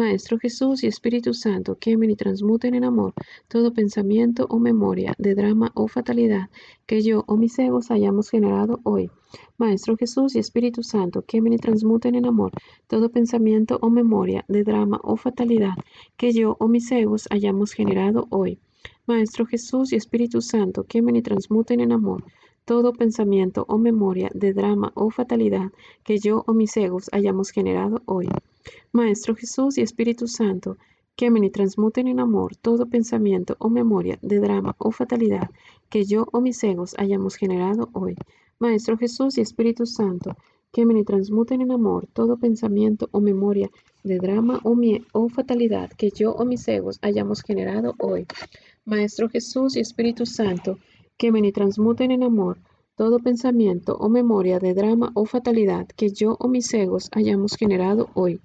Maestro 0.00 0.38
Jesús 0.38 0.82
y 0.82 0.86
Espíritu 0.86 1.34
Santo, 1.34 1.76
quemen 1.76 2.10
y 2.10 2.16
transmuten 2.16 2.74
en 2.74 2.84
amor 2.84 3.12
todo 3.48 3.74
pensamiento 3.74 4.46
o 4.48 4.58
memoria 4.58 5.14
de 5.18 5.34
drama 5.34 5.72
o 5.74 5.88
fatalidad 5.88 6.48
que 6.86 7.02
yo 7.02 7.22
o 7.26 7.36
mis 7.36 7.58
egos 7.58 7.90
hayamos 7.90 8.30
generado 8.30 8.80
hoy. 8.84 9.10
Maestro 9.58 9.98
Jesús 9.98 10.36
y 10.36 10.38
Espíritu 10.38 10.82
Santo, 10.82 11.20
quemen 11.22 11.52
y 11.52 11.58
transmuten 11.58 12.14
en 12.14 12.24
amor 12.24 12.52
todo 12.86 13.10
pensamiento 13.10 13.78
o 13.82 13.90
memoria 13.90 14.46
de 14.48 14.64
drama 14.64 14.98
o 15.02 15.16
fatalidad 15.16 15.74
que 16.16 16.32
yo 16.32 16.56
o 16.58 16.66
mis 16.66 16.90
egos 16.92 17.26
hayamos 17.28 17.72
generado 17.72 18.26
hoy. 18.30 18.58
Maestro 19.06 19.44
Jesús 19.44 19.92
y 19.92 19.96
Espíritu 19.96 20.40
Santo, 20.40 20.84
quemen 20.84 21.16
y 21.16 21.20
transmuten 21.20 21.80
en 21.80 21.92
amor 21.92 22.24
todo 22.70 22.92
pensamiento 22.92 23.64
o 23.66 23.78
memoria 23.78 24.30
de 24.32 24.52
drama 24.52 24.92
o 24.94 25.10
fatalidad 25.10 25.72
que 26.04 26.20
yo 26.20 26.44
o 26.46 26.54
mis 26.54 26.76
egos 26.76 27.08
hayamos 27.10 27.50
generado 27.50 28.00
hoy. 28.06 28.28
Maestro 28.92 29.34
Jesús 29.34 29.76
y 29.76 29.80
Espíritu 29.80 30.28
Santo, 30.28 30.76
quemen 31.16 31.42
y 31.42 31.50
transmuten 31.50 32.06
en 32.06 32.20
amor 32.20 32.54
todo 32.54 32.86
pensamiento 32.86 33.56
o 33.58 33.70
memoria 33.70 34.20
de 34.22 34.38
drama 34.38 34.76
o 34.78 34.92
fatalidad 34.92 35.50
que 35.88 36.04
yo 36.04 36.28
o 36.30 36.40
mis 36.40 36.62
egos 36.62 36.94
hayamos 36.96 37.34
generado 37.34 37.88
hoy. 37.92 38.14
Maestro 38.60 38.96
Jesús 38.96 39.36
y 39.36 39.40
Espíritu 39.40 39.84
Santo, 39.84 40.36
quemen 40.70 40.96
y 40.96 41.02
transmuten 41.02 41.62
en 41.62 41.72
amor 41.72 42.06
todo 42.12 42.36
pensamiento 42.36 43.08
o 43.10 43.20
memoria 43.20 43.68
de 44.04 44.18
drama 44.18 44.60
o, 44.62 44.78
o 45.12 45.28
fatalidad 45.28 45.90
que 45.90 46.10
yo 46.10 46.30
o 46.34 46.44
mis 46.44 46.68
egos 46.68 47.00
hayamos 47.02 47.42
generado 47.42 47.96
hoy. 47.98 48.26
Maestro 48.84 49.28
Jesús 49.28 49.74
y 49.74 49.80
Espíritu 49.80 50.24
Santo, 50.24 50.78
quemen 51.20 51.44
y 51.44 51.52
transmuten 51.52 52.12
en 52.12 52.22
amor 52.22 52.56
todo 52.96 53.18
pensamiento 53.18 53.94
o 53.94 54.08
memoria 54.08 54.58
de 54.58 54.72
drama 54.72 55.12
o 55.14 55.26
fatalidad 55.26 55.86
que 55.88 56.08
yo 56.08 56.34
o 56.40 56.48
mis 56.48 56.72
egos 56.72 57.10
hayamos 57.12 57.56
generado 57.56 58.08
hoy. 58.14 58.40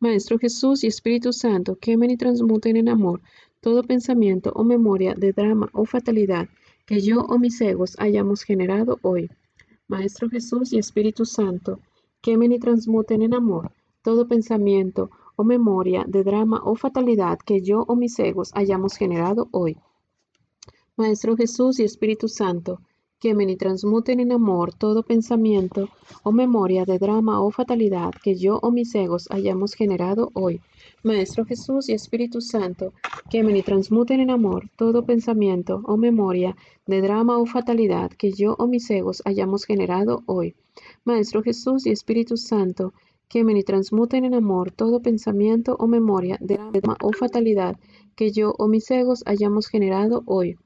Maestro 0.00 0.36
Jesús 0.36 0.82
y 0.82 0.88
Espíritu 0.88 1.32
Santo, 1.32 1.76
quemen 1.76 2.10
y 2.10 2.16
transmuten 2.16 2.76
en 2.76 2.88
amor 2.88 3.20
todo 3.60 3.84
pensamiento 3.84 4.50
o 4.56 4.64
memoria 4.64 5.14
de 5.14 5.32
drama 5.32 5.68
o 5.72 5.84
fatalidad 5.84 6.48
que 6.86 7.00
yo 7.00 7.20
o 7.20 7.38
mis 7.38 7.60
egos 7.60 7.94
hayamos 8.00 8.42
generado 8.42 8.98
hoy. 9.02 9.30
Maestro 9.86 10.28
Jesús 10.28 10.72
y 10.72 10.78
Espíritu 10.80 11.24
Santo, 11.24 11.78
quemen 12.20 12.50
y 12.50 12.58
transmuten 12.58 13.22
en 13.22 13.32
amor 13.32 13.70
todo 14.02 14.26
pensamiento 14.26 15.10
o 15.36 15.44
memoria 15.44 16.04
de 16.08 16.24
drama 16.24 16.60
o 16.64 16.74
fatalidad 16.74 17.38
que 17.38 17.60
yo 17.60 17.84
o 17.86 17.94
mis 17.94 18.18
egos 18.18 18.50
hayamos 18.54 18.96
generado 18.96 19.48
hoy. 19.52 19.76
Maestro 20.98 21.36
Jesús 21.36 21.78
y 21.78 21.84
Espíritu 21.84 22.26
Santo, 22.26 22.80
quemen 23.20 23.50
y 23.50 23.56
transmuten 23.56 24.18
en 24.18 24.32
amor 24.32 24.74
todo 24.74 25.04
pensamiento 25.04 25.88
o 26.24 26.32
memoria 26.32 26.84
de 26.84 26.98
drama 26.98 27.40
o 27.40 27.52
fatalidad 27.52 28.10
que 28.20 28.34
yo 28.34 28.58
o 28.60 28.72
mis 28.72 28.96
egos 28.96 29.28
hayamos 29.30 29.74
generado 29.74 30.32
hoy. 30.34 30.60
Maestro 31.04 31.44
Jesús 31.44 31.88
y 31.88 31.92
Espíritu 31.92 32.40
Santo, 32.40 32.94
quemen 33.30 33.56
y 33.56 33.62
transmuten 33.62 34.18
en 34.18 34.30
amor 34.30 34.70
todo 34.74 35.04
pensamiento 35.04 35.82
o 35.84 35.96
memoria 35.96 36.56
de 36.84 37.00
drama 37.00 37.38
o 37.38 37.46
fatalidad 37.46 38.10
que 38.10 38.32
yo 38.32 38.56
o 38.58 38.66
mis 38.66 38.90
egos 38.90 39.22
hayamos 39.24 39.66
generado 39.66 40.24
hoy. 40.26 40.56
Maestro 41.04 41.44
Jesús 41.44 41.86
y 41.86 41.90
Espíritu 41.90 42.36
Santo, 42.36 42.92
quemen 43.28 43.56
y 43.56 43.62
transmuten 43.62 44.24
en 44.24 44.34
amor 44.34 44.72
todo 44.72 45.00
pensamiento 45.00 45.76
o 45.78 45.86
memoria 45.86 46.38
de 46.40 46.56
drama 46.56 46.96
o 47.00 47.12
fatalidad 47.12 47.76
que 48.16 48.32
yo 48.32 48.52
o 48.58 48.66
mis 48.66 48.90
egos 48.90 49.22
hayamos 49.26 49.68
generado 49.68 50.24
hoy. 50.26 50.58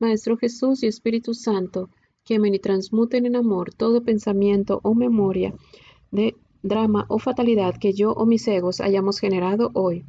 Maestro 0.00 0.36
Jesús 0.36 0.84
y 0.84 0.86
Espíritu 0.86 1.34
Santo, 1.34 1.90
quemen 2.24 2.54
y 2.54 2.60
transmuten 2.60 3.26
en 3.26 3.34
amor 3.34 3.74
todo 3.74 4.04
pensamiento 4.04 4.78
o 4.84 4.94
memoria 4.94 5.52
de 6.12 6.36
drama 6.62 7.04
o 7.08 7.18
fatalidad 7.18 7.74
que 7.80 7.92
yo 7.92 8.12
o 8.12 8.24
mis 8.24 8.46
egos 8.46 8.80
hayamos 8.80 9.18
generado 9.18 9.72
hoy. 9.74 10.04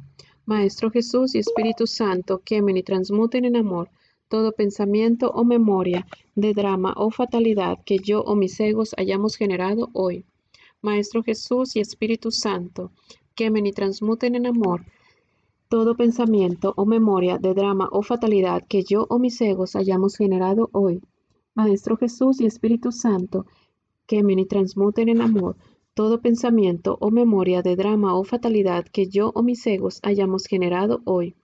Maestro 0.46 0.92
Jesús 0.92 1.34
y 1.34 1.40
Espíritu 1.40 1.88
Santo, 1.88 2.40
quemen 2.44 2.76
y 2.76 2.84
transmuten 2.84 3.44
en 3.44 3.56
amor 3.56 3.90
todo 4.28 4.52
pensamiento 4.52 5.32
o 5.32 5.42
memoria 5.42 6.06
de 6.36 6.54
drama 6.54 6.94
o 6.96 7.10
fatalidad 7.10 7.78
que 7.84 7.98
yo 7.98 8.22
o 8.22 8.36
mis 8.36 8.60
egos 8.60 8.94
hayamos 8.96 9.34
generado 9.34 9.90
hoy. 9.92 10.24
Maestro 10.82 11.24
Jesús 11.24 11.74
y 11.74 11.80
Espíritu 11.80 12.30
Santo, 12.30 12.92
quemen 13.34 13.66
y 13.66 13.72
transmuten 13.72 14.36
en 14.36 14.46
amor 14.46 14.84
todo 15.70 15.94
pensamiento 15.94 16.74
o 16.76 16.84
memoria 16.84 17.38
de 17.38 17.54
drama 17.54 17.88
o 17.92 18.02
fatalidad 18.02 18.64
que 18.66 18.82
yo 18.82 19.06
o 19.08 19.20
mis 19.20 19.40
egos 19.40 19.76
hayamos 19.76 20.16
generado 20.16 20.68
hoy. 20.72 21.00
Maestro 21.54 21.96
Jesús 21.96 22.40
y 22.40 22.46
Espíritu 22.46 22.90
Santo, 22.90 23.46
quemen 24.04 24.40
y 24.40 24.46
transmuten 24.46 25.08
en 25.08 25.20
amor 25.20 25.56
todo 25.94 26.20
pensamiento 26.20 26.98
o 27.00 27.12
memoria 27.12 27.62
de 27.62 27.76
drama 27.76 28.16
o 28.16 28.24
fatalidad 28.24 28.84
que 28.84 29.06
yo 29.06 29.30
o 29.32 29.44
mis 29.44 29.64
egos 29.64 30.00
hayamos 30.02 30.46
generado 30.46 31.02
hoy. 31.04 31.36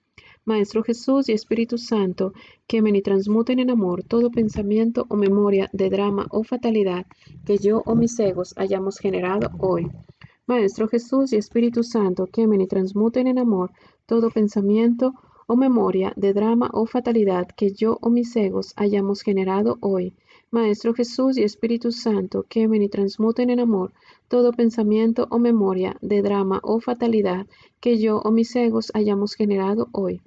Maestro 0.44 0.82
Jesús 0.82 1.28
y 1.28 1.32
Espíritu 1.32 1.78
Santo, 1.78 2.32
quemen 2.66 2.96
y 2.96 3.02
transmuten 3.02 3.60
en 3.60 3.70
amor 3.70 4.02
todo 4.02 4.32
pensamiento 4.32 5.06
o 5.08 5.14
memoria 5.14 5.70
de 5.72 5.88
drama 5.88 6.26
o 6.30 6.42
fatalidad 6.42 7.06
que 7.44 7.58
yo 7.58 7.80
o 7.86 7.94
mis 7.94 8.18
egos 8.18 8.54
hayamos 8.56 8.98
generado 8.98 9.50
hoy. 9.60 9.88
Maestro 10.48 10.86
Jesús 10.86 11.32
y 11.32 11.36
Espíritu 11.36 11.82
Santo, 11.82 12.26
quemen 12.26 12.60
y 12.60 12.68
transmuten 12.68 13.26
en 13.26 13.40
amor 13.40 13.72
todo 14.06 14.30
pensamiento 14.30 15.14
o 15.48 15.56
memoria 15.56 16.12
de 16.16 16.32
drama 16.32 16.70
o 16.72 16.86
fatalidad 16.86 17.48
que 17.48 17.72
yo 17.72 17.98
o 18.00 18.10
mis 18.10 18.34
egos 18.36 18.72
hayamos 18.76 19.22
generado 19.22 19.78
hoy. 19.80 20.14
Maestro 20.50 20.94
Jesús 20.94 21.36
y 21.36 21.42
Espíritu 21.42 21.90
Santo, 21.90 22.44
quemen 22.48 22.82
y 22.82 22.88
transmuten 22.88 23.50
en 23.50 23.60
amor 23.60 23.92
todo 24.28 24.52
pensamiento 24.52 25.26
o 25.30 25.38
memoria 25.38 25.96
de 26.00 26.22
drama 26.22 26.60
o 26.62 26.80
fatalidad 26.80 27.46
que 27.80 27.98
yo 27.98 28.18
o 28.18 28.30
mis 28.30 28.54
egos 28.56 28.90
hayamos 28.94 29.34
generado 29.34 29.88
hoy. 29.92 30.20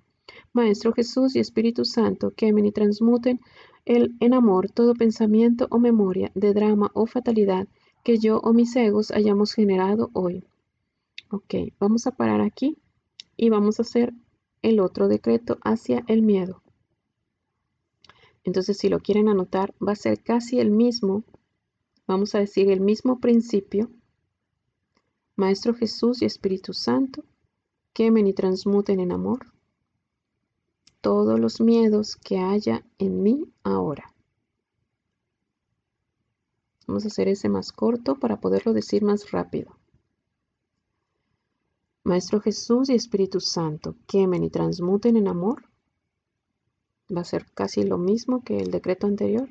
Maestro 0.54 0.94
Jesús 0.94 1.36
y 1.36 1.40
Espíritu 1.40 1.86
Santo, 1.86 2.32
quemen 2.36 2.66
y 2.66 2.72
transmuten 2.72 3.40
el, 3.86 4.14
en 4.20 4.34
amor 4.34 4.70
todo 4.70 4.94
pensamiento 4.94 5.68
o 5.72 5.80
memoria 5.80 6.32
de 6.36 6.54
drama 6.54 6.92
o 6.94 7.06
fatalidad 7.06 7.68
que 8.04 8.18
yo 8.18 8.40
o 8.40 8.54
mis 8.54 8.76
egos 8.76 9.12
hayamos 9.12 9.54
generado 9.54 10.10
hoy. 10.14 10.44
Ok, 11.32 11.56
vamos 11.80 12.08
a 12.08 12.12
parar 12.12 12.42
aquí 12.42 12.78
y 13.40 13.50
vamos 13.50 13.80
a 13.80 13.84
hacer 13.84 14.14
el 14.62 14.82
otro 14.82 15.08
decreto 15.08 15.60
hacia 15.64 16.04
el 16.08 16.24
miedo. 16.24 16.62
Entonces, 18.44 18.78
si 18.78 18.90
lo 18.90 19.00
quieren 19.00 19.30
anotar, 19.30 19.74
va 19.82 19.94
a 19.94 19.96
ser 19.96 20.22
casi 20.22 20.60
el 20.60 20.72
mismo, 20.72 21.24
vamos 22.06 22.36
a 22.36 22.40
decir 22.40 22.70
el 22.70 22.82
mismo 22.82 23.22
principio. 23.22 23.90
Maestro 25.38 25.74
Jesús 25.74 26.22
y 26.22 26.26
Espíritu 26.26 26.74
Santo, 26.74 27.24
quemen 27.94 28.28
y 28.28 28.34
transmuten 28.34 29.00
en 29.00 29.14
amor 29.14 29.54
todos 31.00 31.40
los 31.40 31.62
miedos 31.62 32.18
que 32.18 32.40
haya 32.40 32.86
en 32.98 33.24
mí 33.24 33.46
ahora. 33.64 34.14
Vamos 36.88 37.06
a 37.06 37.08
hacer 37.08 37.30
ese 37.30 37.48
más 37.48 37.72
corto 37.72 38.16
para 38.16 38.42
poderlo 38.42 38.74
decir 38.74 39.02
más 39.02 39.32
rápido. 39.32 39.79
Maestro 42.10 42.42
Jesús 42.42 42.90
y 42.90 42.96
Espíritu 42.96 43.40
Santo, 43.40 43.96
quemen 44.08 44.44
y 44.44 44.50
transmuten 44.50 45.16
en 45.16 45.28
amor. 45.28 45.66
Va 47.16 47.22
a 47.22 47.24
ser 47.24 47.46
casi 47.54 47.84
lo 47.84 48.00
mismo 48.00 48.44
que 48.44 48.58
el 48.58 48.72
decreto 48.72 49.06
anterior, 49.06 49.48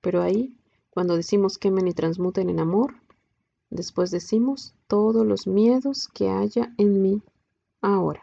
pero 0.00 0.22
ahí, 0.22 0.56
cuando 0.90 1.16
decimos 1.16 1.58
quemen 1.58 1.88
y 1.88 1.92
transmuten 1.92 2.48
en 2.48 2.60
amor, 2.60 2.94
después 3.70 4.12
decimos 4.12 4.76
todos 4.86 5.26
los 5.26 5.48
miedos 5.48 6.06
que 6.14 6.28
haya 6.30 6.72
en 6.78 7.02
mí 7.02 7.22
ahora. 7.80 8.22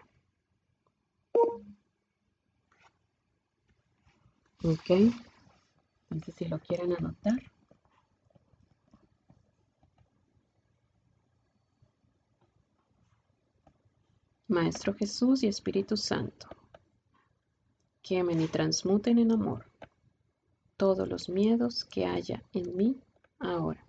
Ok, 4.64 4.92
entonces 6.10 6.36
si 6.38 6.46
lo 6.46 6.58
quieren 6.60 6.94
anotar. 6.94 7.52
Maestro 14.52 14.94
Jesús 14.94 15.44
y 15.44 15.48
Espíritu 15.48 15.96
Santo, 15.96 16.48
quemen 18.02 18.42
y 18.42 18.48
transmuten 18.48 19.18
en 19.18 19.32
amor 19.32 19.66
todos 20.76 21.08
los 21.08 21.30
miedos 21.30 21.86
que 21.86 22.06
haya 22.06 22.44
en 22.52 22.76
mí 22.76 23.00
ahora. 23.40 23.86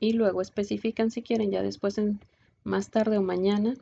Y 0.00 0.14
luego 0.14 0.40
especifican 0.40 1.10
si 1.10 1.20
quieren 1.20 1.50
ya 1.50 1.62
después 1.62 1.98
en 1.98 2.20
más 2.64 2.90
tarde 2.90 3.18
o 3.18 3.22
mañana 3.22 3.74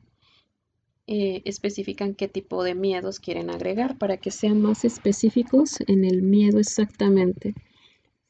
eh, 1.06 1.42
especifican 1.44 2.14
qué 2.14 2.28
tipo 2.28 2.64
de 2.64 2.74
miedos 2.74 3.20
quieren 3.20 3.50
agregar 3.50 3.98
para 3.98 4.16
que 4.16 4.30
sean 4.30 4.62
más 4.62 4.86
específicos 4.86 5.78
en 5.86 6.04
el 6.04 6.22
miedo 6.22 6.58
exactamente. 6.58 7.54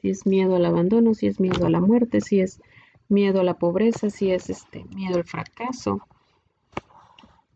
Si 0.01 0.11
es 0.11 0.27
miedo 0.27 0.57
al 0.57 0.64
abandono, 0.64 1.14
si 1.14 1.29
es 1.29 1.39
miedo 1.39 1.66
a 1.66 1.70
la 1.70 1.81
muerte, 1.81 2.20
si 2.20 2.41
es 2.41 2.61
miedo 3.09 3.41
a 3.41 3.45
la 3.45 3.55
pobreza, 3.55 4.11
si 4.11 4.33
es 4.33 4.51
este 4.51 4.85
miedo 4.87 5.16
al 5.16 5.25
fracaso, 5.25 6.01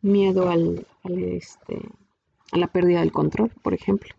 miedo 0.03 0.49
al, 0.51 0.87
este, 1.05 1.81
a 2.53 2.59
la 2.59 2.69
pérdida 2.69 3.01
del 3.01 3.13
control, 3.13 3.51
por 3.63 3.75
ejemplo. 3.75 4.15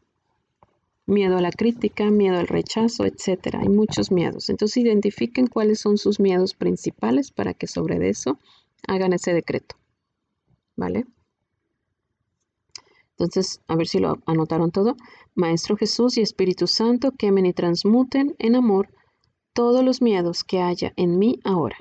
Miedo 1.05 1.37
a 1.37 1.41
la 1.41 1.51
crítica, 1.51 2.11
miedo 2.11 2.37
al 2.37 2.47
rechazo, 2.47 3.05
etcétera. 3.05 3.61
Hay 3.61 3.69
muchos 3.69 4.11
miedos. 4.11 4.49
Entonces 4.49 4.77
identifiquen 4.77 5.47
cuáles 5.47 5.79
son 5.79 5.97
sus 5.97 6.19
miedos 6.19 6.53
principales 6.53 7.31
para 7.31 7.53
que 7.53 7.67
sobre 7.67 8.09
eso 8.09 8.37
hagan 8.85 9.13
ese 9.13 9.33
decreto. 9.33 9.78
¿Vale? 10.79 11.05
Entonces, 13.11 13.59
a 13.67 13.75
ver 13.75 13.85
si 13.85 13.99
lo 13.99 14.17
anotaron 14.25 14.71
todo. 14.71 14.95
Maestro 15.35 15.75
Jesús 15.75 16.17
y 16.17 16.21
Espíritu 16.21 16.67
Santo, 16.67 17.11
quemen 17.11 17.45
y 17.45 17.51
transmuten 17.51 18.33
en 18.39 18.55
amor 18.55 18.87
todos 19.51 19.83
los 19.83 20.01
miedos 20.01 20.45
que 20.45 20.61
haya 20.61 20.93
en 20.95 21.19
mí 21.19 21.41
ahora. 21.43 21.75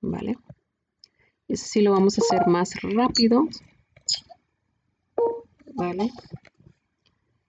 ¿Vale? 0.00 0.38
Ese 1.48 1.66
sí 1.66 1.82
lo 1.82 1.92
vamos 1.92 2.18
a 2.18 2.22
hacer 2.22 2.46
más 2.46 2.70
rápido. 2.80 3.46
¿Vale? 5.74 6.10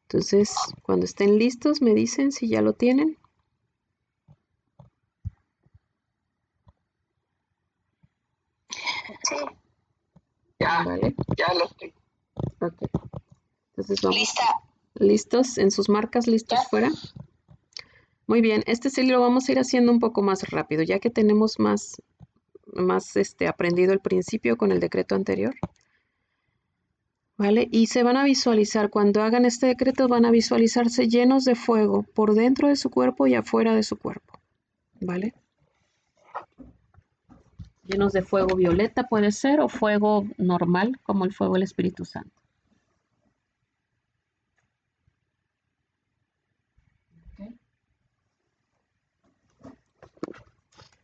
Entonces, 0.10 0.54
cuando 0.82 1.06
estén 1.06 1.40
listos, 1.40 1.82
me 1.82 1.94
dicen 1.94 2.34
si 2.34 2.50
ya 2.50 2.62
lo 2.62 2.74
tienen. 2.74 3.18
Ya, 10.70 10.84
¿Vale? 10.84 11.16
ya 11.38 11.54
lo 11.54 11.66
estoy. 11.66 11.94
Ok. 12.62 12.82
Entonces 13.70 14.02
vamos. 14.02 14.20
Lista. 14.20 14.44
¿Listos? 14.96 15.58
¿En 15.58 15.72
sus 15.72 15.90
marcas 15.90 16.28
listos 16.28 16.60
fuera? 16.70 16.92
Muy 18.28 18.42
bien, 18.42 18.64
este 18.68 18.92
sí 18.92 19.04
lo 19.08 19.20
vamos 19.22 19.50
a 19.50 19.52
ir 19.54 19.60
haciendo 19.60 19.92
un 19.92 20.00
poco 20.00 20.22
más 20.22 20.48
rápido, 20.50 20.84
ya 20.84 21.00
que 21.00 21.10
tenemos 21.10 21.58
más, 21.58 22.02
más 22.74 23.16
este, 23.16 23.48
aprendido 23.48 23.92
el 23.92 24.02
principio 24.02 24.56
con 24.56 24.72
el 24.72 24.80
decreto 24.80 25.16
anterior. 25.16 25.56
¿Vale? 27.38 27.68
Y 27.72 27.88
se 27.88 28.04
van 28.04 28.18
a 28.18 28.24
visualizar, 28.24 28.90
cuando 28.90 29.24
hagan 29.24 29.46
este 29.46 29.66
decreto 29.66 30.08
van 30.08 30.26
a 30.26 30.32
visualizarse 30.32 31.08
llenos 31.08 31.46
de 31.46 31.56
fuego 31.56 32.04
por 32.04 32.36
dentro 32.36 32.68
de 32.68 32.76
su 32.76 32.92
cuerpo 32.92 33.26
y 33.26 33.34
afuera 33.34 33.74
de 33.74 33.82
su 33.82 33.98
cuerpo. 33.98 34.40
¿Vale? 35.00 35.34
Llenos 37.90 38.14
de 38.14 38.22
fuego 38.22 38.56
violeta 38.56 39.08
puede 39.08 39.32
ser 39.32 39.62
o 39.62 39.68
fuego 39.68 40.28
normal 40.38 41.00
como 41.02 41.26
el 41.26 41.34
fuego 41.34 41.56
del 41.56 41.64
Espíritu 41.64 42.06
Santo. 42.06 42.40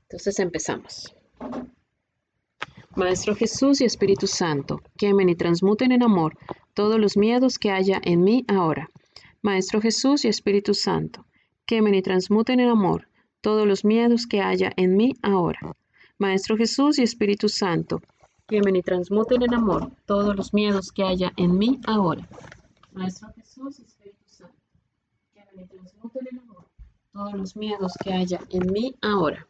Entonces 0.03 0.37
empezamos. 0.37 1.15
Maestro 2.95 3.35
Jesús 3.35 3.81
y 3.81 3.85
Espíritu 3.85 4.27
Santo, 4.27 4.83
quemen 4.95 5.29
y 5.29 5.35
transmuten 5.35 5.91
en 5.91 6.03
amor 6.03 6.37
todos 6.75 6.99
los 6.99 7.17
miedos 7.17 7.57
que 7.57 7.71
haya 7.71 7.99
en 8.03 8.21
mí 8.21 8.45
ahora. 8.47 8.91
Maestro 9.41 9.81
Jesús 9.81 10.23
y 10.23 10.27
Espíritu 10.27 10.75
Santo, 10.75 11.25
quemen 11.65 11.95
y 11.95 12.03
transmuten 12.03 12.59
en 12.59 12.69
amor 12.69 13.09
todos 13.41 13.67
los 13.67 13.83
miedos 13.83 14.27
que 14.27 14.41
haya 14.41 14.71
en 14.77 14.95
mí 14.95 15.13
ahora. 15.23 15.75
Maestro 16.17 16.55
Jesús 16.55 16.97
y 16.97 17.03
Espíritu 17.03 17.49
Santo, 17.49 18.01
quemen 18.47 18.77
y 18.77 18.81
transmuten 18.81 19.41
en 19.41 19.53
amor 19.53 19.91
todos 20.05 20.33
los 20.33 20.53
miedos 20.53 20.93
que 20.93 21.03
haya 21.03 21.33
en 21.35 21.57
mí 21.57 21.81
ahora. 21.85 22.25
Maestro 22.93 23.27
Jesús 23.35 23.79
y 23.79 23.83
Espíritu 23.83 24.23
Santo, 24.25 24.55
quemen 25.33 25.61
y 25.61 25.67
transmuten 25.67 26.27
en 26.29 26.39
amor 26.39 26.63
todos 27.11 27.33
los 27.33 27.55
miedos 27.57 27.97
que 28.01 28.13
haya 28.13 28.39
en 28.49 28.71
mí 28.71 28.95
ahora. 29.01 29.45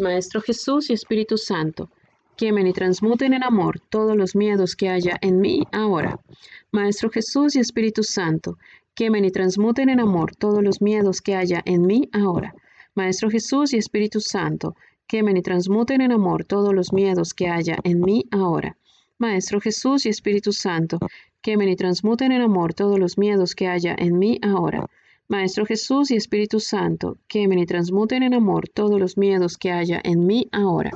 Maestro 0.00 0.40
Jesús 0.40 0.90
y 0.90 0.94
Espíritu 0.94 1.38
Santo, 1.38 1.90
quemen 2.36 2.66
y 2.66 2.72
transmuten 2.72 3.32
en 3.34 3.44
amor 3.44 3.78
todos 3.78 4.16
los 4.16 4.34
miedos 4.34 4.74
que 4.74 4.88
haya 4.88 5.16
en 5.20 5.40
mí 5.40 5.62
ahora. 5.70 6.18
Maestro 6.72 7.08
Jesús 7.08 7.54
y 7.54 7.60
Espíritu 7.60 8.02
Santo, 8.02 8.58
quemen 8.96 9.24
y 9.24 9.30
transmuten 9.30 9.90
en 9.90 10.00
amor 10.00 10.34
todos 10.34 10.60
los 10.60 10.82
miedos 10.82 11.20
que 11.20 11.36
haya 11.36 11.62
en 11.66 11.86
mí 11.86 12.08
ahora. 12.12 12.52
Maestro 12.96 13.30
Jesús 13.30 13.72
y 13.72 13.76
Espíritu 13.76 14.20
Santo, 14.20 14.74
quemen 15.10 15.36
y 15.36 15.42
transmuten 15.42 16.02
en 16.02 16.12
amor 16.12 16.44
todos 16.44 16.72
los 16.72 16.92
miedos 16.92 17.34
que 17.34 17.48
haya 17.48 17.76
en 17.82 18.00
mí 18.00 18.26
ahora. 18.30 18.76
Maestro 19.18 19.60
Jesús 19.60 20.06
y 20.06 20.08
Espíritu 20.08 20.52
Santo, 20.52 21.00
quemen 21.42 21.68
y 21.68 21.74
transmuten 21.74 22.30
en 22.30 22.42
amor 22.42 22.74
todos 22.74 22.96
los 22.96 23.18
miedos 23.18 23.56
que 23.56 23.66
haya 23.66 23.92
en 23.98 24.20
mí 24.20 24.38
ahora. 24.40 24.86
Maestro 25.26 25.66
Jesús 25.66 26.12
y 26.12 26.14
Espíritu 26.14 26.60
Santo, 26.60 27.18
quemen 27.26 27.58
y 27.58 27.66
transmuten 27.66 28.22
en 28.22 28.34
amor 28.34 28.68
todos 28.68 29.00
los 29.00 29.18
miedos 29.18 29.58
que 29.58 29.72
haya 29.72 30.00
en 30.04 30.28
mí 30.28 30.46
ahora. 30.52 30.92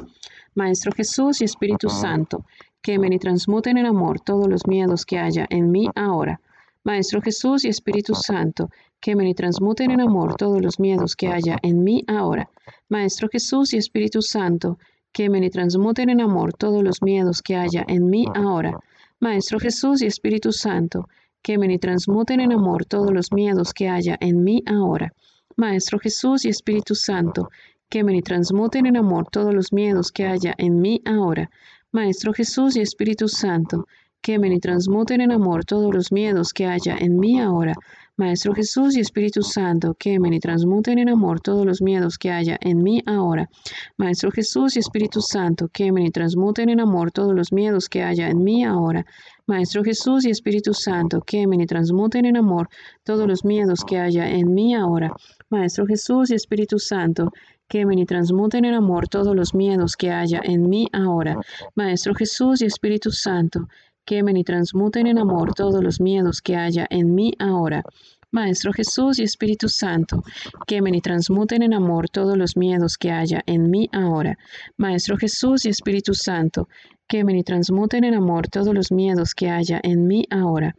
Maestro 0.55 0.93
Jesús 0.93 1.41
y 1.41 1.45
Espíritu 1.45 1.89
Santo, 1.89 2.45
quemen 2.83 3.13
y 3.13 3.19
transmuten 3.19 3.79
en 3.79 3.87
amor 3.87 4.21
todos 4.21 4.47
los 4.47 4.69
miedos 4.69 5.05
que 5.05 5.19
haya 5.19 5.45
en 5.51 5.73
mí 5.73 5.89
ahora. 5.97 6.41
Maestro 6.87 7.23
Jesús 7.23 7.65
y 7.65 7.69
Espíritu 7.69 8.15
Santo, 8.15 8.69
quemen 9.01 9.27
y 9.27 9.35
transmuten 9.35 9.91
en 9.91 10.03
amor 10.03 10.37
todos 10.37 10.61
los 10.61 10.79
miedos 10.79 11.17
que 11.17 11.29
haya 11.29 11.57
en 11.63 11.83
mí 11.83 12.05
ahora. 12.07 12.51
Maestro 12.91 13.29
Jesús 13.33 13.73
y 13.73 13.79
Espíritu 13.79 14.21
Santo, 14.21 14.79
quemen 15.11 15.45
y 15.45 15.49
transmuten 15.49 16.11
en 16.11 16.21
amor 16.21 16.53
todos 16.53 16.85
los 16.85 17.01
miedos 17.01 17.41
que 17.41 17.57
haya 17.57 17.87
en 17.89 18.11
mí 18.11 18.27
ahora. 18.35 18.79
Maestro 19.19 19.59
Jesús 19.59 20.03
y 20.03 20.07
Espíritu 20.07 20.53
Santo, 20.53 21.09
quemen 21.43 21.71
y 21.71 21.79
transmuten 21.79 22.41
en 22.41 22.53
amor 22.53 22.85
todos 22.85 23.13
los 23.13 23.33
miedos 23.33 23.73
que 23.73 23.89
haya 23.89 24.19
en 24.21 24.45
mí 24.45 24.63
ahora. 24.67 25.15
Maestro 25.57 25.99
Jesús 25.99 26.45
y 26.45 26.51
Espíritu 26.51 26.95
Santo, 26.95 27.49
quemen 27.89 28.17
y 28.17 28.23
transmuten 28.23 28.85
en 28.85 28.99
amor 28.99 29.29
todos 29.31 29.55
los 29.55 29.73
miedos 29.73 30.13
que 30.13 30.27
haya 30.27 30.55
en 30.59 30.83
mí 30.83 31.01
ahora. 31.07 31.51
Maestro 31.93 32.35
Jesús 32.35 32.77
y 32.77 32.81
Espíritu 32.81 33.29
Santo, 33.29 33.87
quemen 34.25 34.53
y 34.53 34.59
transmuten 34.59 35.21
en 35.21 35.33
amor 35.33 35.67
todos 35.67 35.95
los 35.95 36.11
miedos 36.11 36.55
que 36.55 36.65
haya 36.65 36.97
en 36.99 37.19
mí 37.19 37.39
ahora. 37.39 37.75
Maestro 38.17 38.55
Jesús 38.55 38.97
y 38.97 39.01
Espíritu 39.01 39.43
Santo, 39.43 39.93
quemen 39.99 40.33
y 40.33 40.41
transmuten 40.41 40.99
en 40.99 41.11
amor 41.11 41.41
todos 41.41 41.67
los 41.67 41.83
miedos 41.83 42.17
que 42.17 42.31
haya 42.31 42.57
en 42.63 42.83
mí 42.83 43.03
ahora. 43.05 43.51
Maestro 43.99 44.31
Jesús 44.31 44.77
y 44.77 44.79
Espíritu 44.79 45.21
Santo, 45.21 45.69
quemen 45.69 46.07
y 46.07 46.11
transmuten 46.11 46.71
en 46.71 46.81
amor 46.81 47.13
todos 47.13 47.35
los 47.35 47.53
miedos 47.53 47.87
que 47.87 48.03
haya 48.03 48.31
en 48.31 48.43
mí 48.43 48.65
ahora. 48.65 49.05
Maestro 49.47 49.85
Jesús 49.85 50.25
y 50.25 50.31
Espíritu 50.31 50.73
Santo, 50.73 51.21
quemen 51.21 51.61
y 51.61 51.67
transmuten 51.67 52.25
en 52.25 52.39
amor 52.39 52.69
todos 53.03 53.27
los 53.29 53.45
miedos 53.45 53.85
que 53.85 53.99
haya 53.99 54.27
en 54.27 54.55
mí 54.55 54.75
ahora. 54.75 55.13
Maestro 55.51 55.85
Jesús 55.85 56.31
y 56.31 56.35
Espíritu 56.35 56.79
Santo, 56.79 57.31
quemen 57.69 57.99
y 57.99 58.07
transmuten 58.07 58.65
en 58.65 58.73
amor 58.73 59.07
todos 59.07 59.37
los 59.37 59.55
miedos 59.55 59.97
que 59.97 60.11
haya 60.11 60.41
en 60.43 60.71
mí 60.71 60.89
ahora. 60.95 61.37
Maestro 61.75 62.15
Jesús 62.15 62.63
y 62.63 62.65
Espíritu 62.65 63.11
Santo, 63.11 63.69
quemen 64.05 64.37
y 64.37 64.45
transmuten 64.45 65.07
en 65.07 65.19
amor 65.19 65.55
todos 65.55 65.83
los 65.83 66.01
miedos 66.01 66.41
que 66.43 66.57
haya 66.57 66.87
en 66.91 67.15
mí 67.15 67.33
ahora. 67.39 67.83
Maestro 68.31 68.73
Jesús 68.73 69.21
y 69.21 69.23
Espíritu 69.23 69.69
Santo, 69.69 70.25
quemen 70.67 70.95
y 70.95 71.01
transmuten 71.01 71.63
en 71.63 71.73
amor 71.73 72.09
todos 72.09 72.37
los 72.37 72.57
miedos 72.57 72.99
que 72.99 73.13
haya 73.13 73.43
en 73.47 73.71
mí 73.71 73.89
ahora. 73.93 74.37
Maestro 74.77 75.17
Jesús 75.17 75.65
y 75.65 75.69
Espíritu 75.69 76.15
Santo, 76.15 76.69
quemen 77.07 77.37
y 77.37 77.45
transmuten 77.45 78.03
en 78.03 78.15
amor 78.15 78.49
todos 78.49 78.75
los 78.75 78.91
miedos 78.91 79.35
que 79.35 79.49
haya 79.51 79.79
en 79.83 80.09
mí 80.09 80.27
ahora. 80.31 80.75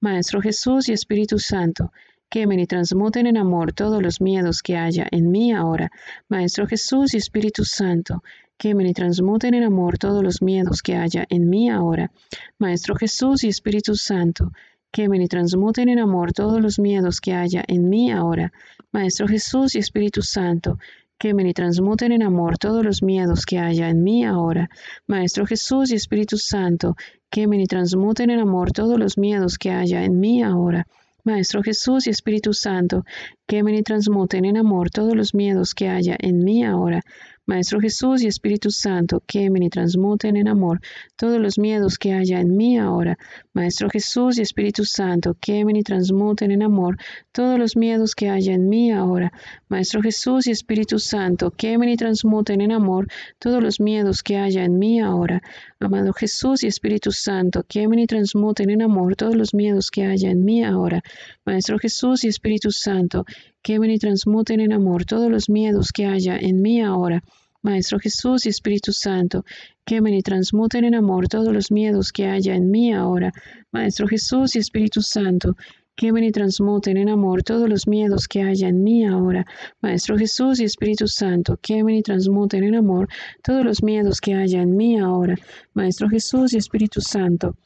Maestro 0.00 0.40
Jesús 0.40 0.88
y 0.88 0.92
Espíritu 0.94 1.38
Santo, 1.38 1.92
quemen 2.28 2.58
y 2.58 2.66
transmuten 2.66 3.26
en 3.26 3.36
amor 3.36 3.72
todos 3.72 4.02
los 4.02 4.20
miedos 4.20 4.60
que 4.60 4.76
haya 4.76 5.06
en 5.12 5.30
mí 5.30 5.52
ahora. 5.52 5.90
Maestro 6.28 6.66
Jesús 6.66 7.14
y 7.14 7.18
Espíritu 7.18 7.64
Santo, 7.64 8.22
quemen 8.58 8.86
y 8.86 8.94
transmuten 8.94 9.54
en 9.54 9.64
amor 9.64 9.98
todos 9.98 10.22
los 10.22 10.42
miedos 10.42 10.82
que 10.82 10.96
haya 10.96 11.26
en 11.28 11.48
mí 11.48 11.70
ahora. 11.70 12.10
Maestro 12.58 12.94
Jesús 12.94 13.44
y 13.44 13.48
Espíritu 13.48 13.94
Santo, 13.94 14.52
quemen 14.90 15.22
y 15.22 15.28
transmuten 15.28 15.88
en 15.88 15.98
amor 15.98 16.32
todos 16.32 16.60
los 16.60 16.78
miedos 16.78 17.20
que 17.20 17.34
haya 17.34 17.62
en 17.68 17.88
mí 17.88 18.10
ahora. 18.10 18.52
Maestro 18.92 19.28
Jesús 19.28 19.74
y 19.74 19.78
Espíritu 19.78 20.22
Santo, 20.22 20.78
quemen 21.18 21.46
y 21.46 21.52
transmuten 21.52 22.12
en 22.12 22.22
amor 22.22 22.58
todos 22.58 22.84
los 22.84 23.02
miedos 23.02 23.44
que 23.44 23.58
haya 23.58 23.90
en 23.90 24.02
mí 24.02 24.24
ahora. 24.24 24.68
Maestro 25.06 25.46
Jesús 25.46 25.90
y 25.90 25.94
Espíritu 25.94 26.38
Santo, 26.38 26.96
quemen 27.30 27.60
y 27.60 27.66
transmuten 27.66 28.30
en 28.30 28.40
amor 28.40 28.72
todos 28.72 28.98
los 28.98 29.18
miedos 29.18 29.58
que 29.58 29.70
haya 29.70 30.04
en 30.04 30.18
mí 30.18 30.42
ahora. 30.42 30.86
Maestro 31.24 31.62
Jesús 31.62 32.06
y 32.06 32.10
Espíritu 32.10 32.52
Santo, 32.52 33.04
quemen 33.48 33.74
y 33.74 33.82
transmuten 33.82 34.44
en 34.44 34.56
amor 34.56 34.90
todos 34.90 35.16
los 35.16 35.34
miedos 35.34 35.74
que 35.74 35.88
haya 35.88 36.16
en 36.20 36.44
mí 36.44 36.64
ahora. 36.64 37.02
Maestro 37.48 37.80
Jesús 37.80 38.22
y 38.22 38.26
Espíritu 38.26 38.72
Santo, 38.72 39.22
quemen 39.24 39.62
y 39.62 39.70
transmuten 39.70 40.36
en 40.36 40.48
amor 40.48 40.80
todos 41.14 41.40
los 41.40 41.60
miedos 41.60 41.96
que 41.96 42.12
haya 42.12 42.40
en 42.40 42.56
mí 42.56 42.76
ahora. 42.76 43.18
Maestro 43.52 43.88
Jesús 43.88 44.38
y 44.38 44.42
Espíritu 44.42 44.84
Santo, 44.84 45.36
quemen 45.40 45.76
y 45.76 45.84
transmuten 45.84 46.50
en 46.50 46.64
amor 46.64 46.96
todos 47.30 47.56
los 47.56 47.76
miedos 47.76 48.16
que 48.16 48.30
haya 48.30 48.52
en 48.52 48.68
mí 48.68 48.90
ahora. 48.90 49.32
Maestro 49.68 50.02
Jesús 50.02 50.48
y 50.48 50.50
Espíritu 50.50 50.98
Santo, 50.98 51.52
quemen 51.52 51.88
y 51.88 51.96
transmuten 51.96 52.60
en 52.62 52.72
amor 52.72 53.06
todos 53.38 53.62
los 53.62 53.78
miedos 53.78 54.24
que 54.24 54.38
haya 54.38 54.64
en 54.64 54.76
mí 54.80 55.00
ahora. 55.00 55.40
Amado 55.78 56.12
Jesús 56.14 56.64
y 56.64 56.66
Espíritu 56.66 57.12
Santo, 57.12 57.64
quemen 57.68 58.00
y 58.00 58.08
transmuten 58.08 58.70
en 58.70 58.82
amor 58.82 59.14
todos 59.14 59.36
los 59.36 59.54
miedos 59.54 59.92
que 59.92 60.04
haya 60.04 60.30
en 60.30 60.44
mí 60.44 60.64
ahora. 60.64 61.00
Maestro 61.44 61.78
Jesús 61.78 62.24
y 62.24 62.28
Espíritu 62.28 62.72
Santo, 62.72 63.24
quemen 63.66 63.90
y 63.90 63.98
transmuten 63.98 64.60
en 64.60 64.72
amor 64.72 65.04
todos 65.06 65.28
los 65.28 65.50
miedos 65.50 65.90
que 65.90 66.06
haya 66.06 66.36
en 66.38 66.62
mí 66.62 66.80
ahora. 66.80 67.24
Maestro 67.62 67.98
Jesús 67.98 68.46
y 68.46 68.50
Espíritu 68.50 68.92
Santo, 68.92 69.44
quemen 69.84 70.14
y 70.14 70.22
transmuten 70.22 70.84
en 70.84 70.94
amor 70.94 71.26
todos 71.26 71.52
los 71.52 71.72
miedos 71.72 72.12
que 72.12 72.28
haya 72.28 72.54
en 72.54 72.70
mí 72.70 72.94
ahora. 72.94 73.32
Maestro 73.72 74.06
Jesús 74.06 74.54
y 74.54 74.60
Espíritu 74.60 75.02
Santo, 75.02 75.56
quemen 75.96 76.22
y 76.22 76.30
transmuten 76.30 76.96
en 76.96 77.08
amor 77.08 77.42
todos 77.42 77.68
los 77.68 77.88
miedos 77.88 78.28
que 78.28 78.44
haya 78.44 78.68
en 78.68 78.84
mí 78.84 79.04
ahora. 79.04 79.44
Maestro 79.80 80.16
Jesús 80.16 80.60
y 80.60 80.64
Espíritu 80.64 81.08
Santo, 81.08 81.58
quemen 81.60 81.96
y 81.96 82.02
transmuten 82.02 82.62
en 82.62 82.76
amor 82.76 83.08
todos 83.42 83.64
los 83.64 83.82
miedos 83.82 84.20
que 84.20 84.34
haya 84.34 84.62
en 84.62 84.76
mí 84.76 85.00
ahora. 85.00 85.34
Maestro 85.74 86.08
Jesús 86.08 86.54
y 86.54 86.58
Espíritu 86.58 87.00
Santo, 87.00 87.56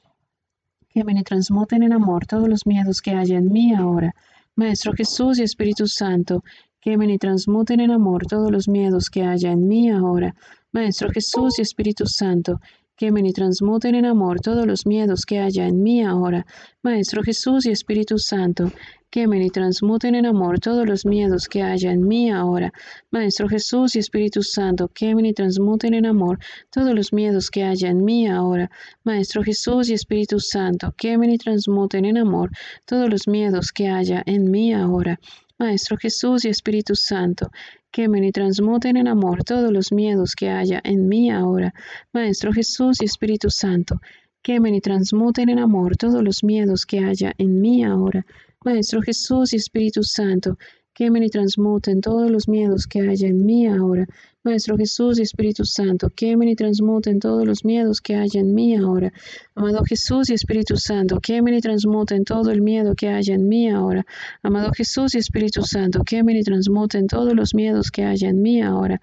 quemen 0.94 1.18
y 1.18 1.24
transmuten 1.24 1.82
en 1.82 1.92
amor 1.92 2.24
todos 2.24 2.48
los 2.48 2.66
miedos 2.66 3.02
que 3.02 3.10
haya 3.10 3.36
en 3.36 3.52
mí 3.52 3.74
ahora. 3.74 4.14
Maestro 4.56 4.92
Jesús 4.92 5.38
y 5.38 5.42
Espíritu 5.44 5.86
Santo, 5.86 6.42
quemen 6.80 7.10
y 7.10 7.18
transmuten 7.18 7.80
en 7.80 7.90
amor 7.90 8.26
todos 8.26 8.50
los 8.50 8.68
miedos 8.68 9.08
que 9.08 9.22
haya 9.22 9.52
en 9.52 9.66
mí 9.68 9.90
ahora. 9.90 10.34
Maestro 10.72 11.08
Jesús 11.10 11.58
y 11.58 11.62
Espíritu 11.62 12.06
Santo, 12.06 12.60
quemen 13.00 13.24
y 13.24 13.32
transmuten 13.32 13.94
en 13.94 14.04
amor 14.04 14.40
todos 14.40 14.66
los 14.66 14.84
miedos 14.84 15.24
que 15.24 15.38
haya 15.38 15.66
en 15.66 15.82
mí 15.82 16.02
ahora. 16.04 16.44
Maestro 16.82 17.22
Jesús 17.22 17.64
y 17.64 17.70
Espíritu 17.70 18.18
Santo, 18.18 18.70
quemen 19.08 19.40
y 19.40 19.48
transmuten 19.48 20.14
en 20.14 20.26
amor 20.26 20.60
todos 20.60 20.86
los 20.86 21.06
miedos 21.06 21.48
que 21.48 21.62
haya 21.62 21.92
en 21.92 22.06
mí 22.06 22.30
ahora. 22.30 22.74
Maestro 23.10 23.48
Jesús 23.48 23.96
y 23.96 24.00
Espíritu 24.00 24.42
Santo, 24.42 24.88
quemen 24.88 25.24
y 25.24 25.32
transmuten 25.32 25.94
en 25.94 26.04
amor 26.04 26.40
todos 26.68 26.94
los 26.94 27.14
miedos 27.14 27.48
que 27.50 27.64
haya 27.64 27.88
en 27.88 28.04
mí 28.04 28.28
ahora. 28.28 28.70
Maestro 29.02 29.42
Jesús 29.42 29.88
y 29.88 29.94
Espíritu 29.94 30.38
Santo, 30.38 30.92
quemen 30.94 31.30
y 31.30 31.38
transmuten 31.38 32.04
en 32.04 32.18
amor 32.18 32.50
todos 32.84 33.08
los 33.08 33.26
miedos 33.26 33.72
que 33.72 33.88
haya 33.88 34.22
en 34.26 34.50
mí 34.50 34.74
ahora. 34.74 35.18
Maestro 35.60 35.98
Jesús 35.98 36.46
y 36.46 36.48
Espíritu 36.48 36.94
Santo, 36.96 37.50
quemen 37.90 38.24
y 38.24 38.32
transmuten 38.32 38.96
en 38.96 39.06
amor 39.06 39.44
todos 39.44 39.70
los 39.70 39.92
miedos 39.92 40.34
que 40.34 40.48
haya 40.48 40.80
en 40.82 41.06
mí 41.06 41.30
ahora. 41.30 41.74
Maestro 42.14 42.50
Jesús 42.50 43.02
y 43.02 43.04
Espíritu 43.04 43.50
Santo, 43.50 44.00
quemen 44.40 44.74
y 44.74 44.80
transmuten 44.80 45.50
en 45.50 45.58
amor 45.58 45.98
todos 45.98 46.24
los 46.24 46.42
miedos 46.42 46.86
que 46.86 47.00
haya 47.00 47.34
en 47.36 47.60
mí 47.60 47.84
ahora. 47.84 48.24
Maestro 48.64 49.02
Jesús 49.02 49.52
y 49.52 49.56
Espíritu 49.56 50.02
Santo, 50.02 50.56
quemen 50.94 51.24
y 51.24 51.28
transmuten 51.28 52.00
todos 52.00 52.30
los 52.30 52.48
miedos 52.48 52.86
que 52.86 53.02
haya 53.02 53.28
en 53.28 53.44
mí 53.44 53.66
ahora. 53.66 54.06
Maestro 54.42 54.78
Jesús 54.78 55.18
y 55.18 55.22
Espíritu 55.22 55.66
Santo, 55.66 56.08
quemen 56.08 56.48
y 56.48 56.56
transmuten 56.56 57.20
todos 57.20 57.46
los 57.46 57.62
miedos 57.62 58.00
que 58.00 58.14
haya 58.14 58.40
en 58.40 58.54
mí 58.54 58.74
ahora. 58.74 59.12
Amado 59.54 59.84
Jesús 59.84 60.30
y 60.30 60.32
Espíritu 60.32 60.78
Santo, 60.78 61.20
quemen 61.20 61.52
y 61.52 61.60
transmuten 61.60 62.24
todo 62.24 62.50
el 62.50 62.62
miedo 62.62 62.94
que 62.94 63.10
haya 63.10 63.34
en 63.34 63.46
mí 63.46 63.68
ahora. 63.68 64.06
Amado 64.42 64.70
Jesús 64.72 65.14
y 65.14 65.18
Espíritu 65.18 65.60
Santo, 65.62 66.04
quemen 66.04 66.36
y 66.38 66.42
transmuten 66.42 67.06
todos 67.06 67.34
los 67.34 67.52
miedos 67.52 67.90
que 67.90 68.02
haya 68.02 68.30
en 68.30 68.40
mí 68.40 68.62
ahora. 68.62 68.98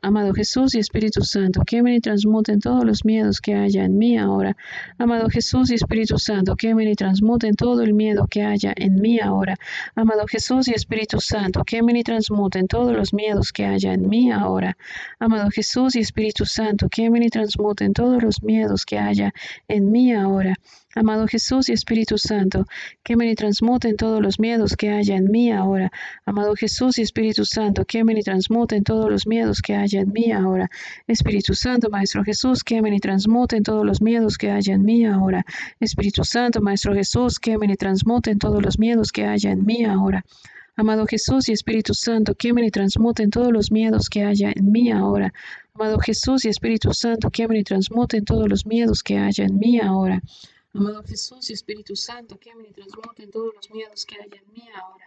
Amado 0.00 0.32
Jesús 0.32 0.74
y 0.74 0.78
Espíritu 0.78 1.20
Santo, 1.20 1.60
quemen 1.66 1.92
y 1.92 2.00
transmuten 2.00 2.58
todos 2.58 2.86
los 2.86 3.04
miedos 3.04 3.42
que 3.42 3.54
haya 3.54 3.84
en 3.84 3.98
mí 3.98 4.16
ahora. 4.16 4.56
Amado 4.96 5.28
Jesús 5.28 5.70
y 5.70 5.74
Espíritu 5.74 6.16
Santo, 6.16 6.56
quemen 6.56 6.88
y 6.88 6.94
transmuten 6.94 7.56
todo 7.56 7.82
el 7.82 7.92
miedo 7.92 8.26
que 8.26 8.42
haya 8.42 8.72
en 8.74 8.94
mí 8.94 9.20
ahora. 9.20 9.54
Amado 9.94 10.24
Jesús 10.26 10.66
y 10.68 10.72
Espíritu 10.72 11.20
Santo, 11.20 11.62
quemen 11.62 11.96
y 11.96 12.04
transmuten 12.04 12.68
todos 12.68 12.96
los 12.96 13.12
miedos 13.12 13.52
que 13.52 13.66
haya 13.66 13.92
en 13.92 14.08
mí 14.08 14.32
ahora. 14.32 14.61
Amado 15.18 15.50
Jesús 15.50 15.96
y 15.96 16.00
Espíritu 16.00 16.46
Santo, 16.46 16.88
quemen 16.88 17.22
y 17.22 17.28
transmuten 17.28 17.92
todos 17.92 18.22
los 18.22 18.42
miedos 18.42 18.84
que 18.84 18.98
haya 18.98 19.32
en 19.68 19.90
mí 19.90 20.12
ahora. 20.14 20.54
Amado 20.94 21.26
Jesús 21.26 21.70
y 21.70 21.72
Espíritu 21.72 22.18
Santo, 22.18 22.66
quemen 23.02 23.28
y 23.30 23.34
transmuten 23.34 23.96
todos 23.96 24.20
los 24.20 24.38
miedos 24.38 24.76
que 24.76 24.90
haya 24.90 25.16
en 25.16 25.30
mí 25.30 25.50
ahora. 25.50 25.90
Amado 26.26 26.54
Jesús 26.54 26.98
y 26.98 27.02
Espíritu 27.02 27.46
Santo, 27.46 27.86
quemen 27.86 28.18
y 28.18 28.22
transmuten 28.22 28.84
todos 28.84 29.10
los 29.10 29.26
miedos 29.26 29.62
que 29.62 29.74
haya 29.74 30.00
en 30.02 30.12
mí 30.12 30.30
ahora. 30.32 30.70
Espíritu 31.06 31.54
Santo, 31.54 31.88
Maestro 31.88 32.24
Jesús, 32.24 32.62
quemen 32.62 32.92
y 32.92 33.00
transmuten 33.00 33.62
todos 33.62 33.86
los 33.86 34.02
miedos 34.02 34.36
que 34.36 34.50
haya 34.50 34.74
en 34.74 34.84
mí 34.84 35.06
ahora. 35.06 35.46
Espíritu 35.80 36.24
Santo, 36.24 36.60
Maestro 36.60 36.92
Jesús, 36.92 37.38
quemen 37.38 37.70
y 37.70 37.76
transmuten 37.76 38.38
todos 38.38 38.62
los 38.62 38.78
miedos 38.78 39.12
que 39.12 39.24
haya 39.24 39.50
en 39.50 39.64
mí 39.64 39.86
ahora. 39.86 40.24
Amado 40.74 41.04
Jesús 41.06 41.50
y 41.50 41.52
Espíritu 41.52 41.92
Santo, 41.92 42.34
quemen 42.34 42.64
y 42.64 42.70
transmuten 42.70 43.28
todos 43.28 43.52
los 43.52 43.70
miedos 43.70 44.08
que 44.08 44.24
haya 44.24 44.52
en 44.56 44.72
mí 44.72 44.90
ahora. 44.90 45.30
Amado 45.74 45.98
Jesús 45.98 46.46
y 46.46 46.48
Espíritu 46.48 46.94
Santo, 46.94 47.30
quemen 47.30 47.58
y 47.58 47.62
transmuten 47.62 48.24
todos 48.24 48.48
los 48.48 48.64
miedos 48.64 49.02
que 49.02 49.18
haya 49.18 49.44
en 49.44 49.58
mí 49.58 49.78
ahora. 49.78 50.22
Amado 50.72 51.02
Jesús 51.02 51.50
y 51.50 51.52
Espíritu 51.52 51.94
Santo, 51.94 52.38
quemen 52.38 52.64
y 52.70 52.72
transmuten 52.72 53.30
todos 53.30 53.54
los 53.54 53.70
miedos 53.70 54.06
que 54.06 54.16
haya 54.16 54.38
en 54.38 54.52
mí 54.54 54.66
ahora. 54.74 55.01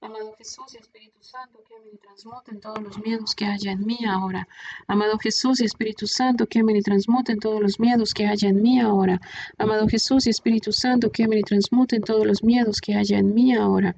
Amado 0.00 0.32
Jesús 0.38 0.74
y 0.74 0.78
Espíritu 0.78 1.18
Santo, 1.22 1.58
quemen 1.68 1.88
y 1.92 1.98
transmuten 1.98 2.60
todos 2.60 2.80
los 2.80 2.98
miedos 2.98 3.34
que 3.34 3.46
haya 3.46 3.72
en 3.72 3.84
mí 3.84 3.98
ahora. 4.08 4.46
Amado 4.86 5.18
Jesús 5.18 5.60
y 5.60 5.64
Espíritu 5.64 6.06
Santo, 6.06 6.46
quemen 6.46 6.76
y 6.76 6.82
transmuten 6.82 7.40
todos 7.40 7.60
los 7.60 7.80
miedos 7.80 8.14
que 8.14 8.24
haya 8.24 8.48
en 8.48 8.62
mí 8.62 8.80
ahora. 8.80 9.20
Amado 9.58 9.88
Jesús 9.88 10.28
y 10.28 10.30
Espíritu 10.30 10.72
Santo, 10.72 11.10
quemen 11.10 11.40
y 11.40 11.42
transmuten 11.42 12.02
todos 12.02 12.24
los 12.24 12.44
miedos 12.44 12.80
que 12.80 12.94
haya 12.94 13.18
en 13.18 13.34
mí 13.34 13.56
ahora. 13.56 13.96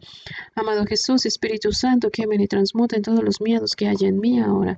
Amado 0.55 0.86
Jesús 0.86 1.26
y 1.26 1.28
Espíritu 1.28 1.70
Santo, 1.70 2.11
quemen 2.11 2.40
y 2.40 2.48
transmuten 2.48 3.03
todos 3.03 3.22
los 3.22 3.42
miedos 3.42 3.76
que 3.76 3.86
haya 3.86 4.09
en 4.09 4.20
mí 4.20 4.40
ahora. 4.40 4.76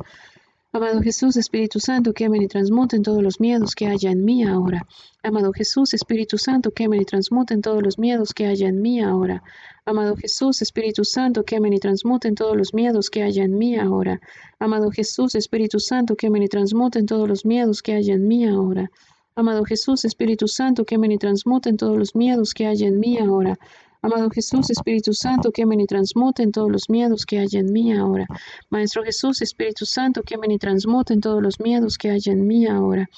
Amado 0.75 1.03
Jesús, 1.03 1.37
Espíritu 1.37 1.81
Santo, 1.81 2.14
quemen 2.14 2.41
y 2.41 2.49
transmuten 2.49 3.03
todos 3.03 3.23
los 3.23 3.41
miedos 3.41 3.75
que 3.75 3.89
haya 3.89 4.11
en 4.11 4.25
mí 4.25 4.43
ahora. 4.43 4.87
Amado 5.23 5.53
Jesús, 5.53 5.93
Espíritu 5.93 6.39
Santo, 6.39 6.70
quemen 6.70 7.03
y 7.03 7.05
transmuten 7.05 7.61
todos 7.61 7.83
los 7.83 7.99
miedos 7.99 8.33
que 8.33 8.47
haya 8.47 8.68
en 8.68 8.81
mí 8.81 8.99
ahora. 9.03 9.43
Amado 9.85 10.16
Jesús, 10.16 10.62
Espíritu 10.62 11.05
Santo, 11.05 11.45
quemen 11.45 11.75
y 11.75 11.79
transmuten 11.79 12.35
todos 12.35 12.57
los 12.57 12.73
miedos 12.73 13.11
que 13.11 13.23
haya 13.23 13.45
en 13.45 13.59
mí 13.59 13.77
ahora. 13.77 14.18
Amado 14.59 14.91
Jesús, 14.91 15.35
Espíritu 15.35 15.79
Santo, 15.79 16.16
quemen 16.16 16.43
y 16.43 16.49
transmuten 16.49 17.05
todos 17.05 17.29
los 17.29 17.45
miedos 17.45 17.83
que 17.83 17.93
haya 17.93 18.14
en 18.14 18.27
mí 18.27 18.47
ahora. 18.47 18.91
Amado 19.35 19.64
Jesús, 19.66 20.07
Espíritu 20.07 20.49
Santo, 20.49 20.87
quemen 20.87 21.12
y 21.12 21.18
transmuten 21.18 21.77
todos 21.77 21.99
los 21.99 22.14
miedos 22.14 22.55
que 22.55 22.64
haya 22.64 22.89
en 22.89 22.99
mí 22.99 23.18
ahora. 23.18 23.59
Amado 24.05 24.30
Jesús, 24.30 24.68
Espíritu 24.68 25.12
Santo, 25.12 25.53
quemen 25.53 25.78
y 25.78 25.86
transmuten 25.86 26.50
todos 26.50 26.68
los 26.68 26.90
miedos 26.90 27.24
que 27.24 27.38
haya 27.38 27.61
en 27.61 27.72
mí 27.72 27.92
ahora. 27.92 28.26
Maestro 28.68 29.05
Jesús, 29.05 29.40
Espíritu 29.42 29.86
Santo, 29.86 30.24
quemen 30.24 30.50
y 30.50 30.59
transmuten 30.59 31.20
todos 31.20 31.40
los 31.40 31.61
miedos 31.61 31.98
que 31.98 32.11
haya 32.11 32.32
en 32.32 32.44
mí 32.44 32.66
ahora. 32.66 33.09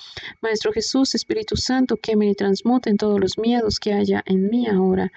Maestro 0.43 0.73
Jesús, 0.73 1.15
Espíritu 1.15 1.57
Santo, 1.57 1.97
quemen 1.97 2.29
y 2.29 2.35
transmuten 2.35 2.99
todos 2.99 3.19
los 3.19 3.39
miedos 3.39 3.81
que 3.81 3.95
haya 3.95 4.23
en 4.27 4.51
mí 4.51 4.67
ahora. 4.67 5.11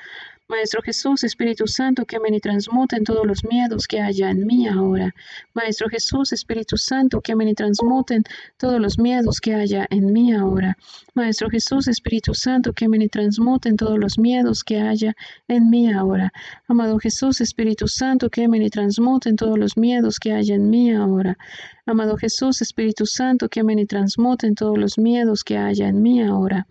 Maestro 0.49 0.81
Jesús, 0.81 1.25
Espíritu 1.25 1.67
Santo, 1.67 2.05
quemen 2.05 2.33
y 2.33 2.39
transmuten 2.39 3.03
todos 3.03 3.27
los 3.27 3.43
miedos 3.43 3.85
que 3.85 3.99
haya 3.99 4.29
en 4.29 4.47
mí 4.47 4.65
ahora. 4.65 5.13
Maestro 5.53 5.89
Jesús, 5.89 6.31
Espíritu 6.31 6.77
Santo, 6.77 7.19
quemen 7.19 7.49
y 7.49 7.53
transmuten 7.53 8.23
todos 8.55 8.79
los 8.79 8.97
miedos 8.97 9.41
que 9.41 9.53
haya 9.53 9.85
en 9.89 10.13
mí 10.13 10.33
ahora. 10.33 10.77
Maestro 11.15 11.49
Jesús, 11.49 11.89
Espíritu 11.89 12.33
Santo, 12.33 12.71
quemen 12.71 13.01
y 13.01 13.09
transmuten 13.09 13.75
todos 13.75 13.99
los 13.99 14.17
miedos 14.17 14.63
que 14.63 14.79
haya 14.79 15.13
en 15.49 15.69
mí 15.69 15.91
ahora. 15.91 16.31
Amado 16.69 16.97
Jesús, 16.97 17.41
Espíritu 17.41 17.89
Santo, 17.89 18.29
quemen 18.29 18.61
y 18.61 18.69
transmuten 18.69 19.35
todos 19.35 19.59
los 19.59 19.75
miedos 19.75 20.17
que 20.17 20.31
haya 20.31 20.55
en 20.55 20.69
mí 20.69 20.93
ahora. 20.93 21.37
Amado 21.85 22.15
Jesús, 22.15 22.61
Espíritu 22.61 23.05
Santo, 23.05 23.49
quemen 23.49 23.79
y 23.79 23.85
transmuten 23.85 24.55
todos 24.55 24.77
los 24.77 24.97
miedos 24.97 25.43
que 25.43 25.57
haya 25.57 25.89
en 25.89 26.01
mí 26.01 26.23
ahora. 26.23 26.67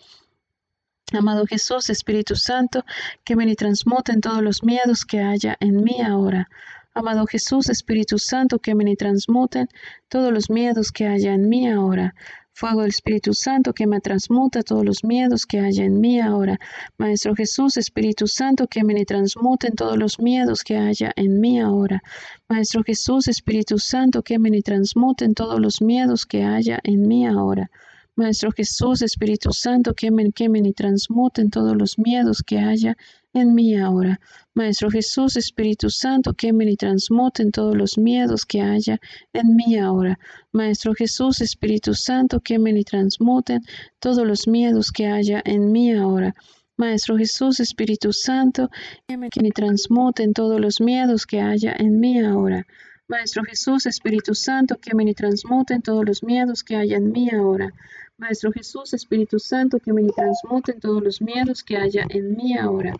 Amado 1.13 1.47
Jesús, 1.47 1.89
Espíritu 1.89 2.35
Santo, 2.35 2.85
quemen 3.23 3.49
y 3.49 3.55
transmuten 3.55 4.21
todos 4.21 4.43
los 4.43 4.65
miedos 4.65 5.05
que 5.05 5.21
haya 5.21 5.57
en 5.61 5.85
mí 5.85 6.01
ahora. 6.01 6.49
Amado 6.95 7.27
Jesús, 7.27 7.69
Espíritu 7.69 8.19
Santo, 8.19 8.59
quemen 8.59 8.89
y 8.89 8.97
transmuten 8.97 9.69
todos 10.09 10.33
los 10.33 10.51
miedos 10.51 10.91
que 10.91 11.07
haya 11.07 11.33
en 11.33 11.49
mí 11.49 11.69
ahora. 11.69 12.13
Fuego 12.59 12.81
del 12.81 12.91
Espíritu 12.91 13.35
Santo 13.35 13.73
que 13.73 13.87
me 13.87 14.01
transmuta 14.01 14.63
todos 14.63 14.85
los 14.85 15.05
miedos 15.05 15.47
que 15.47 15.61
haya 15.61 15.85
en 15.85 16.01
mí 16.01 16.21
ahora. 16.21 16.59
Maestro 16.99 17.37
Jesús, 17.37 17.77
Espíritu 17.77 18.27
Santo, 18.27 18.67
quemen 18.67 18.97
y 18.97 19.05
transmuten 19.05 19.75
todos 19.75 19.97
los 19.97 20.19
miedos 20.19 20.65
que 20.65 20.77
haya 20.77 21.13
en 21.15 21.39
mí 21.39 21.61
ahora. 21.61 22.03
Maestro 22.49 22.83
Jesús, 22.83 23.29
Espíritu 23.29 23.79
Santo, 23.79 24.23
quemen 24.23 24.55
y 24.55 24.63
transmuten 24.63 25.35
todos 25.35 25.61
los 25.61 25.83
miedos 25.83 26.27
que 26.27 26.43
haya 26.43 26.81
en 26.83 27.07
mí 27.07 27.27
ahora. 27.27 27.71
Maestro 28.19 28.51
Jesús, 28.51 29.03
Espíritu 29.03 29.53
Santo, 29.53 29.93
quemen, 29.93 30.33
quemen 30.33 30.65
y 30.65 30.73
transmuten 30.73 31.51
todos 31.51 31.77
los 31.77 31.99
miedos 31.99 32.43
que 32.43 32.59
haya 32.59 32.97
en 33.35 33.55
mí 33.55 33.77
ahora. 33.77 34.19
Maestro 34.55 34.91
Jesús, 34.91 35.37
Espíritu 35.37 35.91
Santo, 35.91 36.33
quemen 36.33 36.71
y 36.71 36.77
transmuten 36.77 37.51
todos 37.51 37.77
los 37.77 37.99
miedos 37.99 38.47
que 38.47 38.63
haya 38.63 38.99
en 39.35 39.55
mí 39.55 39.77
ahora. 39.79 40.19
Maestro 40.51 40.95
Jesús, 40.95 41.43
Espíritu 41.43 41.93
Santo, 41.93 42.41
quemen 42.41 42.79
y 42.79 42.85
transmuten 42.85 43.61
todos 44.01 44.27
los 44.27 44.49
miedos 44.49 44.93
que 44.93 45.09
haya 45.09 45.43
en 45.45 45.71
mí 45.71 45.93
ahora. 45.93 46.35
Maestro 46.79 47.19
Jesús, 47.19 47.61
Espíritu 47.61 48.15
Santo, 48.15 48.71
quemen 49.19 49.45
y 49.45 49.51
transmuten 49.51 50.33
todos 50.33 50.59
los 50.59 50.81
miedos 50.81 51.27
que 51.27 51.43
haya 51.43 51.75
en 51.79 52.01
mí 52.01 52.19
ahora. 52.19 52.67
Maestro 53.09 53.45
Jesús, 53.45 53.85
Espíritu 53.87 54.35
Santo, 54.35 54.77
quemen 54.81 55.07
y 55.07 55.15
transmuten 55.15 55.83
todos 55.83 56.05
los 56.05 56.23
miedos 56.25 56.65
que 56.65 56.77
haya 56.77 56.97
en 56.97 57.13
mí 57.13 57.31
ahora. 57.31 57.73
Maestro 58.19 58.51
Jesús, 58.51 58.95
Espíritu 58.95 59.39
Santo, 59.39 59.79
que 59.79 59.93
me 59.93 60.03
transmuten 60.09 60.81
todos 60.81 61.03
los 61.03 61.21
miedos 61.21 61.63
que 61.63 61.77
haya 61.77 62.07
en 62.09 62.35
mí 62.35 62.57
ahora. 62.57 62.95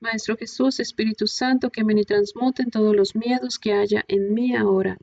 Maestro 0.00 0.36
Jesús, 0.36 0.80
Espíritu 0.80 1.28
Santo, 1.28 1.70
que 1.70 1.84
me 1.84 2.04
transmuten 2.04 2.68
todos 2.72 2.96
los 2.96 3.14
miedos 3.14 3.60
que 3.60 3.72
haya 3.72 4.04
en 4.08 4.34
mí 4.34 4.56
ahora. 4.56 4.98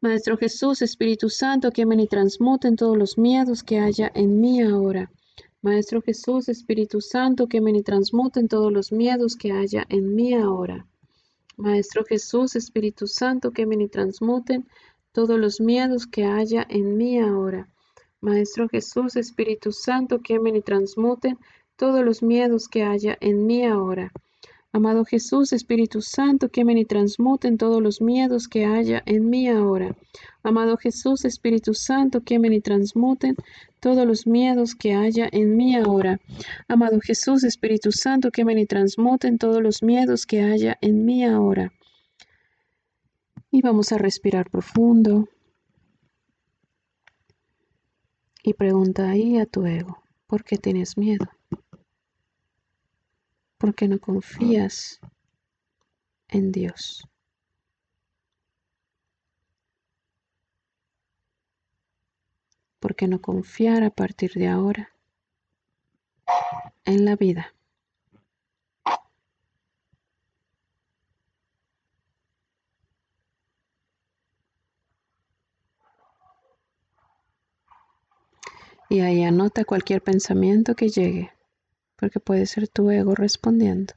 Maestro 0.00 0.36
Jesús, 0.36 0.80
Espíritu 0.80 1.28
Santo, 1.28 1.72
quemen 1.72 1.98
y 1.98 2.06
transmuten 2.06 2.76
todos 2.76 2.96
los 2.96 3.18
miedos 3.18 3.64
que 3.64 3.80
haya 3.80 4.12
en 4.14 4.40
mí 4.40 4.62
ahora. 4.62 5.10
Maestro 5.60 6.00
Jesús, 6.00 6.48
Espíritu 6.48 7.00
Santo, 7.00 7.48
quemen 7.48 7.74
y 7.74 7.82
transmuten 7.82 8.46
todos 8.46 8.72
los 8.72 8.92
miedos 8.92 9.34
que 9.34 9.50
haya 9.50 9.84
en 9.88 10.14
mí 10.14 10.34
ahora. 10.34 10.86
Maestro 11.56 12.04
Jesús, 12.04 12.54
Espíritu 12.54 13.08
Santo, 13.08 13.50
quemen 13.50 13.80
y 13.80 13.88
transmuten 13.88 14.68
todos 15.10 15.38
los 15.38 15.60
miedos 15.60 16.06
que 16.06 16.26
haya 16.26 16.64
en 16.68 16.96
mí 16.96 17.18
ahora. 17.18 17.68
Maestro 18.22 18.68
Jesús, 18.68 19.16
Espíritu 19.16 19.72
Santo, 19.72 20.20
quemen 20.20 20.54
y 20.54 20.60
transmuten 20.60 21.38
todos 21.74 22.04
los 22.04 22.22
miedos 22.22 22.68
que 22.68 22.84
haya 22.84 23.18
en 23.20 23.46
mí 23.46 23.66
ahora. 23.66 24.12
Amado 24.72 25.04
Jesús, 25.04 25.52
Espíritu 25.52 26.00
Santo, 26.02 26.48
quemen 26.48 26.78
y 26.78 26.84
transmuten 26.84 27.58
todos 27.58 27.82
los 27.82 28.00
miedos 28.00 28.46
que 28.46 28.64
haya 28.64 29.02
en 29.06 29.28
mí 29.28 29.48
ahora. 29.48 29.96
Amado 30.44 30.76
Jesús, 30.76 31.24
Espíritu 31.24 31.74
Santo, 31.74 32.20
quemen 32.20 32.52
y 32.52 32.60
transmuten 32.60 33.34
todos 33.80 34.06
los 34.06 34.24
miedos 34.24 34.76
que 34.76 34.94
haya 34.94 35.28
en 35.32 35.56
mí 35.56 35.74
ahora. 35.74 36.20
Amado 36.68 37.00
Jesús, 37.00 37.42
Espíritu 37.42 37.90
Santo, 37.90 38.30
quemen 38.30 38.58
y 38.58 38.66
transmuten 38.66 39.36
todos 39.36 39.60
los 39.60 39.82
miedos 39.82 40.26
que 40.26 40.42
haya 40.42 40.78
en 40.80 41.04
mí 41.04 41.24
ahora. 41.24 41.72
Y 43.50 43.62
vamos 43.62 43.90
a 43.90 43.98
respirar 43.98 44.48
profundo. 44.48 45.28
Y 48.42 48.54
pregunta 48.54 49.08
ahí 49.08 49.38
a 49.38 49.46
tu 49.46 49.66
ego, 49.66 50.02
¿por 50.26 50.44
qué 50.44 50.56
tienes 50.56 50.96
miedo? 50.96 51.26
porque 53.62 53.86
no 53.86 54.00
confías 54.00 54.98
en 56.26 56.50
Dios. 56.50 57.06
Porque 62.80 63.06
no 63.06 63.20
confiar 63.20 63.84
a 63.84 63.90
partir 63.90 64.32
de 64.32 64.48
ahora 64.48 64.90
en 66.84 67.04
la 67.04 67.14
vida. 67.14 67.54
Y 78.92 79.00
ahí 79.00 79.22
anota 79.22 79.64
cualquier 79.64 80.02
pensamiento 80.02 80.74
que 80.74 80.90
llegue 80.90 81.32
porque 81.96 82.20
puede 82.20 82.44
ser 82.44 82.68
tu 82.68 82.90
ego 82.90 83.14
respondiendo. 83.14 83.94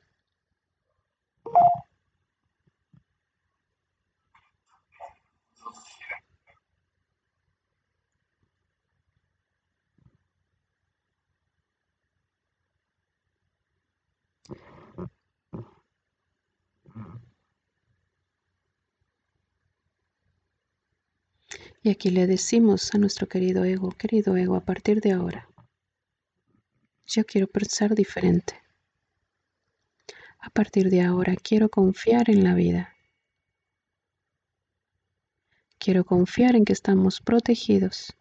Y 21.86 21.92
aquí 21.92 22.10
le 22.10 22.26
decimos 22.26 22.96
a 22.96 22.98
nuestro 22.98 23.28
querido 23.28 23.64
ego, 23.64 23.92
querido 23.92 24.36
ego, 24.36 24.56
a 24.56 24.62
partir 24.62 25.02
de 25.02 25.12
ahora, 25.12 25.48
yo 27.06 27.24
quiero 27.28 27.46
pensar 27.46 27.94
diferente. 27.94 28.60
A 30.40 30.50
partir 30.50 30.90
de 30.90 31.04
ahora 31.04 31.36
quiero 31.36 31.70
confiar 31.70 32.32
en 32.32 32.44
la 32.44 32.56
vida. 32.56 32.96
Quiero 35.78 36.04
confiar 36.06 36.56
en 36.56 36.66
que 36.66 36.74
estamos 36.74 37.22
protegidos 37.22 38.18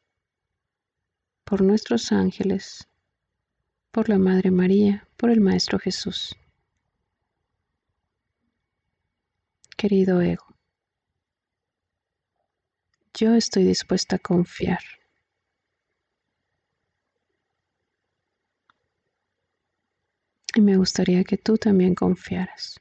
por 1.44 1.62
nuestros 1.62 2.12
ángeles, 2.12 2.86
por 3.90 4.10
la 4.10 4.18
Madre 4.18 4.50
María, 4.50 5.08
por 5.16 5.30
el 5.30 5.40
Maestro 5.40 5.78
Jesús. 5.78 6.36
Querido 9.74 10.20
ego, 10.20 10.53
yo 13.14 13.34
estoy 13.34 13.64
dispuesta 13.64 14.16
a 14.16 14.18
confiar. 14.18 14.80
Y 20.56 20.60
me 20.60 20.76
gustaría 20.76 21.24
que 21.24 21.36
tú 21.36 21.56
también 21.56 21.94
confiaras. 21.94 22.80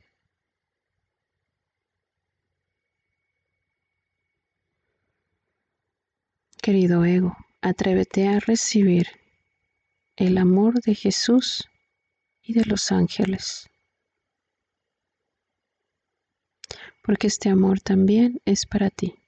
Querido 6.61 7.03
ego, 7.03 7.35
atrévete 7.61 8.27
a 8.27 8.39
recibir 8.39 9.07
el 10.15 10.37
amor 10.37 10.81
de 10.81 10.95
Jesús 10.95 11.69
y 12.41 12.53
de 12.53 12.65
los 12.65 12.91
ángeles. 12.91 13.69
Porque 17.03 17.27
este 17.27 17.49
amor 17.49 17.81
también 17.81 18.39
es 18.45 18.65
para 18.65 18.89
ti. 18.89 19.22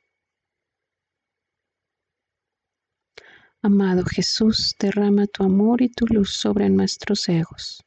Amado 3.66 4.06
Jesús, 4.06 4.76
derrama 4.78 5.26
tu 5.26 5.44
amor 5.44 5.82
y 5.82 5.90
tu 5.90 6.06
luz 6.06 6.36
sobre 6.36 6.70
nuestros 6.70 7.28
egos. 7.28 7.84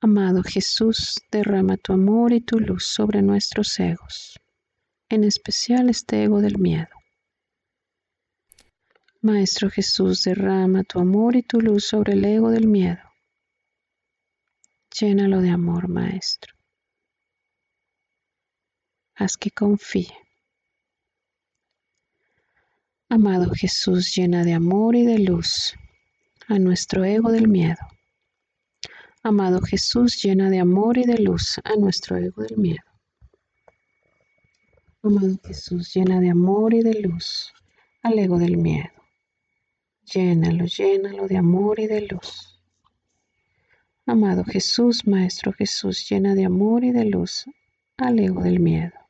Amado 0.00 0.42
Jesús, 0.42 1.20
derrama 1.30 1.76
tu 1.76 1.92
amor 1.92 2.32
y 2.32 2.40
tu 2.40 2.58
luz 2.58 2.84
sobre 2.84 3.22
nuestros 3.22 3.78
egos, 3.78 4.40
en 5.08 5.22
especial 5.22 5.88
este 5.88 6.24
ego 6.24 6.40
del 6.40 6.58
miedo. 6.58 6.96
Maestro 9.20 9.70
Jesús, 9.70 10.24
derrama 10.24 10.82
tu 10.82 10.98
amor 10.98 11.36
y 11.36 11.44
tu 11.44 11.60
luz 11.60 11.84
sobre 11.84 12.14
el 12.14 12.24
ego 12.24 12.50
del 12.50 12.66
miedo. 12.66 13.08
Llénalo 14.98 15.40
de 15.40 15.50
amor, 15.50 15.86
Maestro. 15.86 16.56
Haz 19.14 19.36
que 19.36 19.52
confíe. 19.52 20.12
Amado 23.14 23.50
Jesús, 23.50 24.14
llena 24.14 24.42
de 24.42 24.54
amor 24.54 24.96
y 24.96 25.04
de 25.04 25.18
luz 25.18 25.74
a 26.48 26.58
nuestro 26.58 27.04
ego 27.04 27.30
del 27.30 27.46
miedo. 27.46 27.76
Amado 29.22 29.60
Jesús, 29.60 30.22
llena 30.22 30.48
de 30.48 30.60
amor 30.60 30.96
y 30.96 31.04
de 31.04 31.18
luz 31.18 31.60
a 31.62 31.76
nuestro 31.76 32.16
ego 32.16 32.42
del 32.42 32.56
miedo. 32.56 32.86
Amado 35.02 35.38
Jesús, 35.44 35.92
llena 35.92 36.20
de 36.20 36.30
amor 36.30 36.72
y 36.72 36.80
de 36.80 37.02
luz 37.02 37.52
al 38.02 38.18
ego 38.18 38.38
del 38.38 38.56
miedo. 38.56 38.88
Llénalo, 40.10 40.64
llénalo 40.64 41.28
de 41.28 41.36
amor 41.36 41.80
y 41.80 41.88
de 41.88 42.08
luz. 42.08 42.62
Amado 44.06 44.42
Jesús, 44.42 45.06
Maestro 45.06 45.52
Jesús, 45.52 46.08
llena 46.08 46.34
de 46.34 46.46
amor 46.46 46.82
y 46.82 46.92
de 46.92 47.04
luz 47.04 47.44
al 47.98 48.18
ego 48.20 48.42
del 48.42 48.58
miedo. 48.58 49.01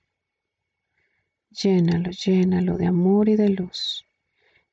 Llénalo, 1.53 2.11
llénalo 2.11 2.77
de 2.77 2.87
amor 2.87 3.29
y 3.29 3.37
de 3.37 3.49
luz 3.49 4.05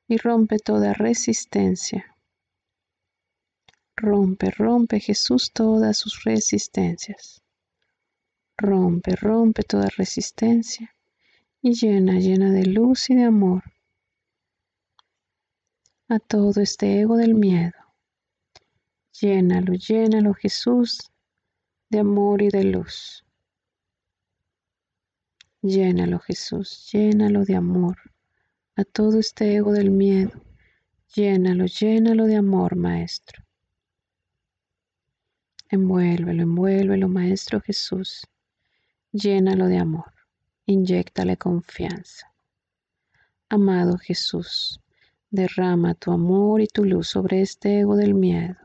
y 0.08 0.16
rompe 0.16 0.58
toda 0.58 0.92
resistencia 0.94 2.10
Rompe, 4.02 4.50
rompe 4.50 4.98
Jesús 4.98 5.52
todas 5.52 5.98
sus 5.98 6.24
resistencias. 6.24 7.42
Rompe, 8.56 9.14
rompe 9.14 9.62
toda 9.62 9.88
resistencia 9.94 10.96
y 11.60 11.74
llena, 11.74 12.18
llena 12.18 12.50
de 12.50 12.64
luz 12.64 13.10
y 13.10 13.14
de 13.14 13.24
amor 13.24 13.62
a 16.08 16.18
todo 16.18 16.62
este 16.62 16.98
ego 16.98 17.18
del 17.18 17.34
miedo. 17.34 17.76
Llénalo, 19.20 19.74
llénalo 19.74 20.32
Jesús 20.32 21.12
de 21.90 21.98
amor 21.98 22.40
y 22.40 22.48
de 22.48 22.64
luz. 22.64 23.26
Llénalo 25.62 26.18
Jesús, 26.20 26.90
llénalo 26.90 27.44
de 27.44 27.54
amor 27.54 27.98
a 28.76 28.84
todo 28.84 29.18
este 29.18 29.56
ego 29.56 29.72
del 29.72 29.90
miedo. 29.90 30.40
Llénalo, 31.14 31.66
llénalo 31.66 32.24
de 32.24 32.36
amor, 32.36 32.76
Maestro. 32.76 33.44
Envuélvelo, 35.68 36.42
envuélvelo, 36.42 37.08
Maestro 37.08 37.60
Jesús. 37.60 38.26
Llénalo 39.12 39.66
de 39.66 39.76
amor. 39.76 40.14
Inyéctale 40.64 41.36
confianza. 41.36 42.32
Amado 43.50 43.98
Jesús, 43.98 44.80
derrama 45.30 45.92
tu 45.94 46.10
amor 46.10 46.62
y 46.62 46.68
tu 46.68 46.84
luz 46.84 47.08
sobre 47.08 47.42
este 47.42 47.80
ego 47.80 47.96
del 47.96 48.14
miedo. 48.14 48.56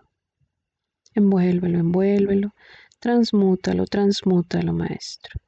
Envuélvelo, 1.13 1.77
envuélvelo, 1.77 2.55
transmútalo, 2.99 3.85
transmútalo, 3.85 4.71
Maestro. 4.71 5.41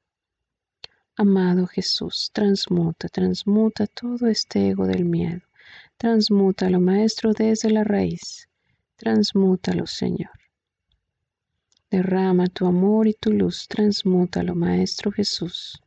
Amado 1.20 1.66
Jesús, 1.66 2.30
transmuta, 2.32 3.10
transmuta 3.10 3.88
todo 3.88 4.28
este 4.28 4.70
ego 4.70 4.86
del 4.86 5.04
miedo. 5.04 5.42
Transmútalo, 5.98 6.80
Maestro, 6.80 7.34
desde 7.34 7.72
la 7.72 7.84
raíz. 7.84 8.48
Transmútalo, 8.98 9.88
Señor. 9.88 10.30
Derrama 11.90 12.46
tu 12.46 12.68
amor 12.68 13.08
y 13.08 13.16
tu 13.16 13.32
luz. 13.32 13.68
Transmútalo, 13.68 14.54
Maestro 14.54 15.12
Jesús. 15.12 15.82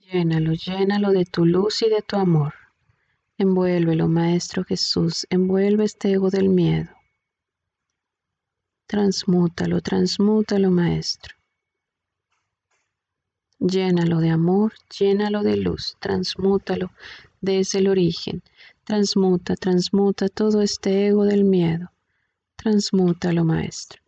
Llénalo, 0.00 0.52
llénalo 0.54 1.12
de 1.12 1.26
tu 1.26 1.46
luz 1.46 1.82
y 1.82 1.90
de 1.90 2.02
tu 2.02 2.16
amor. 2.16 2.54
Envuélvelo, 3.38 4.08
Maestro 4.08 4.64
Jesús, 4.64 5.28
envuelve 5.30 5.84
este 5.84 6.10
ego 6.12 6.30
del 6.30 6.48
miedo. 6.48 6.93
Transmútalo, 8.86 9.80
transmútalo, 9.80 10.70
Maestro. 10.70 11.34
Llénalo 13.58 14.18
de 14.20 14.28
amor, 14.28 14.74
llénalo 14.98 15.42
de 15.42 15.56
luz, 15.56 15.96
transmútalo 16.00 16.90
desde 17.40 17.78
el 17.78 17.88
origen. 17.88 18.42
Transmuta, 18.84 19.56
transmuta 19.56 20.28
todo 20.28 20.60
este 20.60 21.06
ego 21.06 21.24
del 21.24 21.44
miedo. 21.44 21.90
Transmútalo, 22.56 23.44
Maestro. 23.44 24.02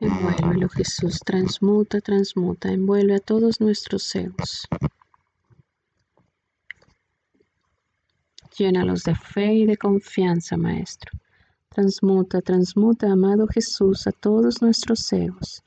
Envuélvelo, 0.00 0.68
Jesús, 0.68 1.18
transmuta, 1.24 2.00
transmuta, 2.00 2.70
envuelve 2.70 3.16
a 3.16 3.18
todos 3.18 3.60
nuestros 3.60 4.14
egos. 4.14 4.68
Llénalos 8.58 9.04
de 9.04 9.14
fe 9.14 9.54
y 9.54 9.66
de 9.66 9.76
confianza, 9.76 10.56
Maestro. 10.56 11.12
Transmuta, 11.68 12.40
transmuta, 12.40 13.12
amado 13.12 13.46
Jesús, 13.46 14.08
a 14.08 14.10
todos 14.10 14.60
nuestros 14.62 15.12
egos. 15.12 15.62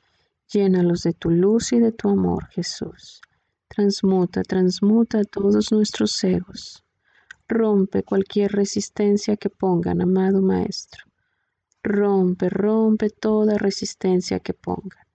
Llénalos 0.52 1.04
de 1.04 1.14
tu 1.14 1.30
luz 1.30 1.72
y 1.72 1.78
de 1.78 1.92
tu 1.92 2.10
amor, 2.10 2.48
Jesús. 2.50 3.22
Transmuta, 3.68 4.42
transmuta 4.42 5.20
a 5.20 5.24
todos 5.24 5.72
nuestros 5.72 6.22
egos. 6.22 6.84
Rompe 7.48 8.02
cualquier 8.02 8.52
resistencia 8.52 9.38
que 9.38 9.48
pongan, 9.48 10.02
amado 10.02 10.42
Maestro. 10.42 11.06
Rompe, 11.82 12.50
rompe 12.50 13.08
toda 13.08 13.56
resistencia 13.56 14.38
que 14.38 14.52
pongan. 14.52 15.06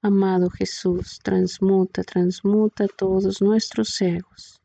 Amado 0.00 0.48
Jesús, 0.48 1.18
transmuta, 1.22 2.02
transmuta 2.02 2.86
todos 2.88 3.42
nuestros 3.42 4.00
egos. 4.00 4.62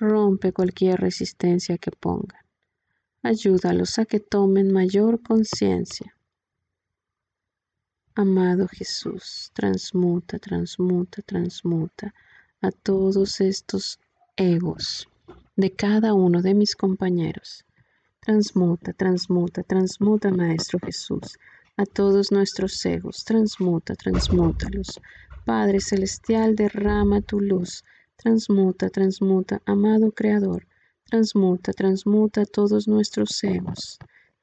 Rompe 0.00 0.52
cualquier 0.52 1.00
resistencia 1.00 1.76
que 1.78 1.90
pongan. 1.90 2.44
Ayúdalos 3.22 3.98
a 3.98 4.04
que 4.04 4.20
tomen 4.20 4.72
mayor 4.72 5.22
conciencia. 5.22 6.16
Amado 8.14 8.68
Jesús, 8.68 9.50
transmuta, 9.54 10.38
transmuta, 10.38 11.22
transmuta 11.22 12.14
a 12.60 12.70
todos 12.70 13.40
estos 13.40 13.98
egos 14.36 15.08
de 15.56 15.74
cada 15.74 16.14
uno 16.14 16.42
de 16.42 16.54
mis 16.54 16.76
compañeros 16.76 17.64
Transmuta, 18.20 18.92
transmuta, 18.92 19.62
transmuta, 19.62 20.30
Maestro 20.30 20.78
Jesús, 20.84 21.38
a 21.78 21.86
todos 21.86 22.30
nuestros 22.30 22.84
egos, 22.84 23.24
transmuta, 23.24 23.94
transmútalos. 23.94 25.00
Padre 25.44 25.80
Celestial, 25.80 26.54
derrama 26.54 27.22
tu 27.22 27.40
luz, 27.40 27.84
transmuta, 28.20 28.90
transmuta, 28.90 29.62
amado 29.64 30.10
Creador, 30.10 30.66
transmuta, 31.08 31.72
transmuta 31.72 32.44
todos 32.44 32.88
nuestros 32.88 33.42
egos. 33.44 33.98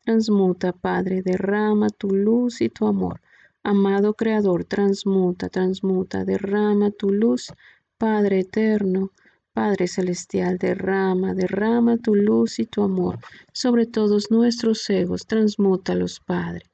Transmuta, 0.05 0.71
Padre, 0.71 1.21
derrama 1.21 1.89
tu 1.89 2.07
luz 2.15 2.61
y 2.61 2.69
tu 2.69 2.87
amor. 2.87 3.19
Amado 3.63 4.13
Creador, 4.13 4.63
transmuta, 4.63 5.49
transmuta, 5.49 6.23
derrama 6.23 6.89
tu 6.91 7.09
luz, 7.09 7.51
Padre 7.97 8.39
eterno, 8.39 9.11
Padre 9.53 9.87
Celestial, 9.87 10.57
derrama, 10.57 11.33
derrama 11.33 11.97
tu 11.97 12.15
luz 12.15 12.59
y 12.59 12.65
tu 12.65 12.81
amor 12.81 13.19
sobre 13.51 13.85
todos 13.85 14.31
nuestros 14.31 14.89
egos, 14.89 15.27
transmútalos, 15.27 16.21
Padre. 16.21 16.65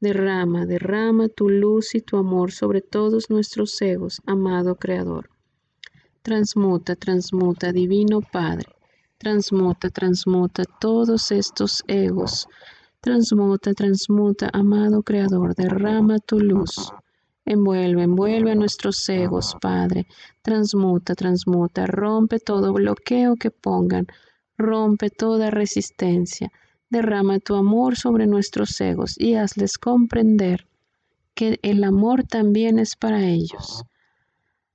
Derrama, 0.00 0.66
derrama 0.66 1.28
tu 1.28 1.48
luz 1.48 1.94
y 1.94 2.00
tu 2.02 2.18
amor 2.18 2.52
sobre 2.52 2.82
todos 2.82 3.30
nuestros 3.30 3.80
egos, 3.80 4.20
amado 4.26 4.74
Creador. 4.76 5.31
Transmuta, 6.24 6.94
transmuta, 6.94 7.72
Divino 7.72 8.20
Padre. 8.20 8.68
Transmuta, 9.18 9.90
transmuta 9.90 10.62
todos 10.80 11.32
estos 11.32 11.82
egos. 11.88 12.46
Transmuta, 13.00 13.74
transmuta, 13.74 14.48
amado 14.52 15.02
Creador, 15.02 15.56
derrama 15.56 16.20
tu 16.20 16.38
luz. 16.38 16.92
Envuelve, 17.44 18.04
envuelve 18.04 18.52
a 18.52 18.54
nuestros 18.54 19.08
egos, 19.08 19.56
Padre. 19.60 20.06
Transmuta, 20.42 21.16
transmuta, 21.16 21.86
rompe 21.86 22.38
todo 22.38 22.72
bloqueo 22.72 23.34
que 23.34 23.50
pongan, 23.50 24.06
rompe 24.56 25.10
toda 25.10 25.50
resistencia. 25.50 26.52
Derrama 26.88 27.40
tu 27.40 27.56
amor 27.56 27.96
sobre 27.96 28.28
nuestros 28.28 28.80
egos 28.80 29.18
y 29.18 29.34
hazles 29.34 29.76
comprender 29.76 30.68
que 31.34 31.58
el 31.62 31.82
amor 31.82 32.22
también 32.22 32.78
es 32.78 32.94
para 32.94 33.26
ellos. 33.26 33.82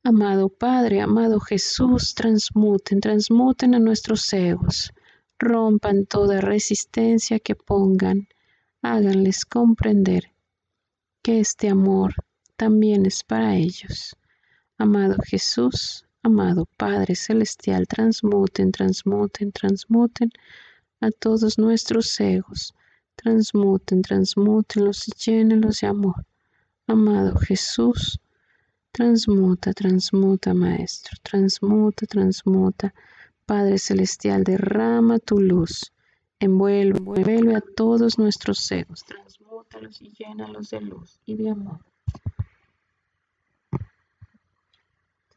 Amado 0.10 0.48
Padre, 0.48 1.02
amado 1.02 1.42
Jesús, 1.42 2.16
transmuten, 2.16 3.02
transmuten 3.02 3.76
a 3.76 3.80
nuestros 3.80 4.32
egos, 4.32 4.94
rompan 5.38 6.06
toda 6.06 6.40
resistencia 6.40 7.40
que 7.40 7.56
pongan, 7.56 8.30
háganles 8.82 9.44
comprender 9.44 10.32
que 11.22 11.42
este 11.42 11.68
amor 11.68 12.14
también 12.56 13.06
es 13.06 13.22
para 13.22 13.58
ellos. 13.58 14.16
Amado 14.78 15.18
Jesús, 15.26 16.06
amado 16.24 16.70
Padre 16.78 17.14
Celestial, 17.14 17.86
transmuten, 17.86 18.72
transmuten, 18.72 19.52
transmuten 19.52 20.30
a 21.02 21.12
todos 21.12 21.58
nuestros 21.58 22.18
egos. 22.22 22.74
Transmuten, 23.18 24.04
transmútenlos 24.04 25.06
y 25.10 25.12
llénenlos 25.20 25.82
de 25.82 25.88
amor. 25.88 26.26
Amado 26.88 27.38
Jesús, 27.40 28.22
transmuta, 28.92 29.74
transmuta, 29.74 30.54
Maestro, 30.54 31.18
transmuta, 31.22 32.06
transmuta. 32.06 32.94
Padre 33.46 33.78
Celestial, 33.78 34.44
derrama 34.44 35.20
tu 35.20 35.40
luz. 35.40 35.92
Envuelve, 36.40 37.00
envuelve 37.00 37.56
a 37.56 37.62
todos 37.62 38.18
nuestros 38.18 38.72
egos. 38.72 39.04
Transmútalos 39.06 40.02
y 40.02 40.12
llénalos 40.12 40.70
de 40.70 40.82
luz 40.82 41.20
y 41.26 41.36
de 41.36 41.50
amor. 41.50 41.80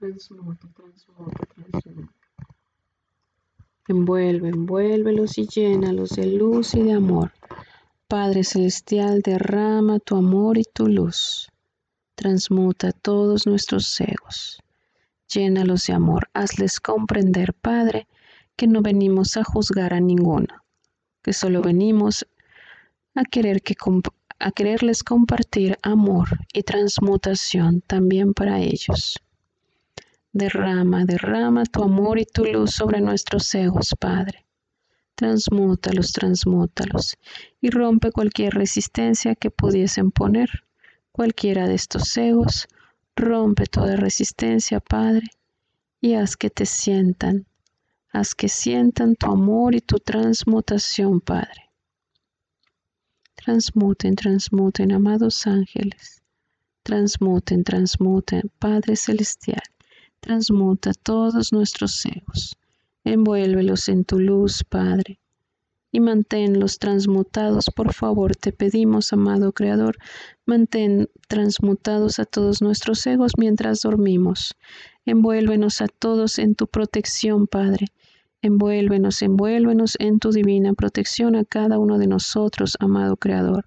transmuta, 0.00 0.66
transmuta, 0.74 1.46
transmuta. 1.54 2.14
Envuelve, 3.86 4.48
envuélvelos 4.48 5.36
y 5.36 5.46
llénalos 5.46 6.10
de 6.10 6.26
luz 6.26 6.74
y 6.74 6.82
de 6.82 6.94
amor. 6.94 7.32
Padre 8.08 8.42
Celestial, 8.44 9.20
derrama 9.20 9.98
tu 9.98 10.16
amor 10.16 10.56
y 10.56 10.64
tu 10.64 10.86
luz. 10.86 11.49
Transmuta 12.20 12.92
todos 12.92 13.46
nuestros 13.46 13.98
egos. 13.98 14.58
Llénalos 15.32 15.86
de 15.86 15.94
amor. 15.94 16.28
Hazles 16.34 16.78
comprender, 16.78 17.54
Padre, 17.54 18.08
que 18.56 18.66
no 18.66 18.82
venimos 18.82 19.38
a 19.38 19.42
juzgar 19.42 19.94
a 19.94 20.00
ninguno, 20.00 20.62
que 21.22 21.32
solo 21.32 21.62
venimos 21.62 22.26
a, 23.14 23.24
querer 23.24 23.62
que, 23.62 23.74
a 24.38 24.52
quererles 24.52 25.02
compartir 25.02 25.78
amor 25.82 26.28
y 26.52 26.62
transmutación 26.62 27.80
también 27.80 28.34
para 28.34 28.60
ellos. 28.60 29.18
Derrama, 30.30 31.06
derrama 31.06 31.64
tu 31.64 31.82
amor 31.82 32.18
y 32.18 32.26
tu 32.26 32.44
luz 32.44 32.72
sobre 32.72 33.00
nuestros 33.00 33.54
egos, 33.54 33.94
Padre. 33.98 34.44
Transmútalos, 35.14 36.12
transmútalos 36.12 37.16
y 37.62 37.70
rompe 37.70 38.12
cualquier 38.12 38.52
resistencia 38.52 39.34
que 39.36 39.50
pudiesen 39.50 40.10
poner. 40.10 40.64
Cualquiera 41.12 41.66
de 41.66 41.74
estos 41.74 42.16
egos, 42.16 42.68
rompe 43.16 43.66
toda 43.66 43.96
resistencia, 43.96 44.80
Padre, 44.80 45.28
y 46.00 46.14
haz 46.14 46.36
que 46.36 46.50
te 46.50 46.66
sientan, 46.66 47.46
haz 48.12 48.34
que 48.34 48.48
sientan 48.48 49.16
tu 49.16 49.26
amor 49.26 49.74
y 49.74 49.80
tu 49.80 49.98
transmutación, 49.98 51.20
Padre. 51.20 51.70
Transmuten, 53.34 54.16
transmuten, 54.16 54.92
amados 54.92 55.46
ángeles. 55.46 56.22
Transmuten, 56.82 57.64
transmuten, 57.64 58.50
Padre 58.58 58.96
Celestial. 58.96 59.62
Transmuta 60.20 60.92
todos 60.92 61.52
nuestros 61.52 62.04
egos. 62.06 62.56
Envuélvelos 63.04 63.88
en 63.88 64.04
tu 64.04 64.18
luz, 64.18 64.64
Padre, 64.64 65.19
y 65.92 66.00
manténlos 66.00 66.78
transmutados. 66.78 67.66
Por 67.74 67.92
favor, 67.92 68.36
te 68.36 68.52
pedimos, 68.52 69.12
amado 69.12 69.52
Creador, 69.52 69.96
mantén 70.46 71.08
transmutados 71.28 72.18
a 72.18 72.24
todos 72.24 72.62
nuestros 72.62 73.06
egos 73.06 73.32
mientras 73.36 73.80
dormimos. 73.80 74.54
Envuélvenos 75.04 75.80
a 75.80 75.88
todos 75.88 76.38
en 76.38 76.54
tu 76.54 76.66
protección, 76.66 77.46
Padre. 77.46 77.86
Envuélvenos, 78.42 79.20
envuélvenos 79.22 79.96
en 79.98 80.18
tu 80.18 80.30
divina 80.30 80.72
protección 80.74 81.36
a 81.36 81.44
cada 81.44 81.78
uno 81.78 81.98
de 81.98 82.06
nosotros, 82.06 82.76
amado 82.80 83.16
Creador. 83.16 83.66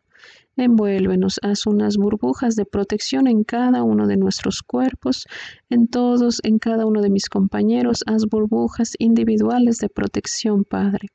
Envuélvenos, 0.55 1.39
haz 1.41 1.65
unas 1.65 1.97
burbujas 1.97 2.55
de 2.55 2.65
protección 2.65 3.27
en 3.27 3.43
cada 3.43 3.83
uno 3.83 4.05
de 4.05 4.17
nuestros 4.17 4.61
cuerpos, 4.61 5.25
en 5.69 5.87
todos, 5.87 6.39
en 6.43 6.59
cada 6.59 6.85
uno 6.85 7.01
de 7.01 7.09
mis 7.09 7.27
compañeros, 7.27 8.03
haz 8.05 8.25
burbujas 8.27 8.93
individuales 8.99 9.77
de 9.79 9.89
protección, 9.89 10.63
Padre. 10.63 11.09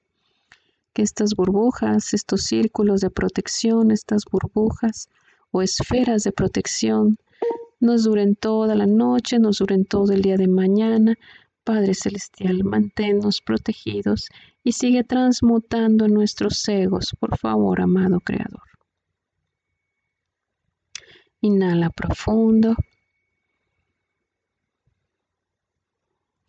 Que 0.99 1.05
estas 1.05 1.37
burbujas, 1.37 2.13
estos 2.13 2.43
círculos 2.43 3.01
de 3.03 3.09
protección, 3.09 3.93
estas 3.93 4.25
burbujas 4.25 5.09
o 5.53 5.63
esferas 5.63 6.25
de 6.25 6.33
protección 6.33 7.19
nos 7.79 8.03
duren 8.03 8.35
toda 8.35 8.75
la 8.75 8.87
noche, 8.87 9.39
nos 9.39 9.59
duren 9.59 9.85
todo 9.85 10.13
el 10.13 10.23
día 10.23 10.37
de 10.37 10.49
mañana. 10.49 11.15
Padre 11.63 11.95
Celestial, 11.95 12.65
manténnos 12.65 13.41
protegidos 13.41 14.27
y 14.65 14.73
sigue 14.73 15.05
transmutando 15.05 16.09
nuestros 16.09 16.69
egos, 16.69 17.15
por 17.21 17.39
favor, 17.39 17.81
amado 17.81 18.19
Creador. 18.19 18.69
Inhala 21.43 21.91
profundo. 21.91 22.75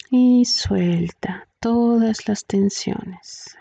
Y 0.10 0.44
suelta 0.46 1.48
todas 1.60 2.28
las 2.28 2.46
tensiones. 2.46 3.56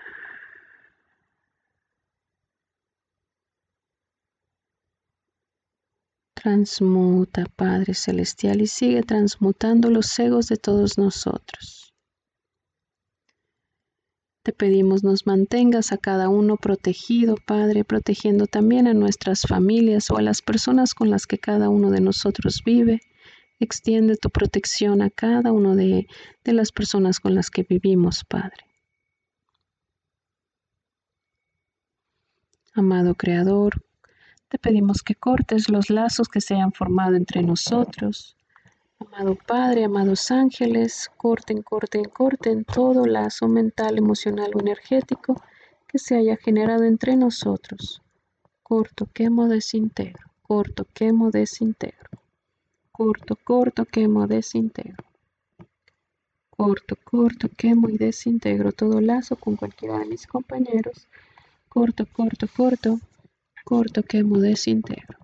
Transmuta, 6.48 7.44
Padre 7.44 7.92
Celestial, 7.92 8.62
y 8.62 8.66
sigue 8.66 9.02
transmutando 9.02 9.90
los 9.90 10.18
egos 10.18 10.46
de 10.46 10.56
todos 10.56 10.96
nosotros. 10.96 11.92
Te 14.42 14.54
pedimos 14.54 15.04
nos 15.04 15.26
mantengas 15.26 15.92
a 15.92 15.98
cada 15.98 16.30
uno 16.30 16.56
protegido, 16.56 17.34
Padre, 17.46 17.84
protegiendo 17.84 18.46
también 18.46 18.86
a 18.86 18.94
nuestras 18.94 19.42
familias 19.42 20.10
o 20.10 20.16
a 20.16 20.22
las 20.22 20.40
personas 20.40 20.94
con 20.94 21.10
las 21.10 21.26
que 21.26 21.36
cada 21.36 21.68
uno 21.68 21.90
de 21.90 22.00
nosotros 22.00 22.62
vive. 22.64 23.02
Extiende 23.60 24.16
tu 24.16 24.30
protección 24.30 25.02
a 25.02 25.10
cada 25.10 25.52
uno 25.52 25.76
de, 25.76 26.06
las 26.44 26.72
personas 26.72 27.20
con 27.20 27.34
las 27.34 27.50
que 27.50 27.66
vivimos, 27.68 28.24
Padre. 28.24 28.64
Amado 32.72 33.14
Creador, 33.16 33.82
te 34.48 34.58
pedimos 34.58 35.02
que 35.02 35.14
cortes 35.14 35.68
los 35.68 35.90
lazos 35.90 36.28
que 36.28 36.40
se 36.40 36.54
hayan 36.54 36.72
formado 36.72 37.16
entre 37.16 37.42
nosotros. 37.42 38.36
Amado 38.98 39.36
Padre, 39.46 39.84
amados 39.84 40.30
ángeles, 40.30 41.10
corten, 41.16 41.62
corten, 41.62 42.04
corten 42.04 42.64
todo 42.64 43.04
lazo 43.04 43.46
mental, 43.46 43.98
emocional 43.98 44.50
o 44.54 44.60
energético 44.60 45.40
que 45.86 45.98
se 45.98 46.16
haya 46.16 46.36
generado 46.36 46.84
entre 46.84 47.16
nosotros. 47.16 48.02
Corto, 48.62 49.06
quemo, 49.12 49.46
desintegro. 49.46 50.26
Corto, 50.42 50.86
quemo, 50.92 51.30
desintegro. 51.30 52.10
Corto, 52.90 53.36
corto, 53.36 53.84
quemo, 53.84 54.26
desintegro. 54.26 55.04
Corto, 56.50 56.96
corto, 57.04 57.48
quemo 57.56 57.88
y 57.88 57.96
desintegro 57.96 58.72
todo 58.72 59.00
lazo 59.00 59.36
con 59.36 59.56
cualquiera 59.56 59.98
de 59.98 60.06
mis 60.06 60.26
compañeros. 60.26 61.06
Corto, 61.68 62.04
corto, 62.06 62.48
corto, 62.48 62.98
corto, 63.68 64.02
quemo, 64.02 64.38
desintegro. 64.38 65.18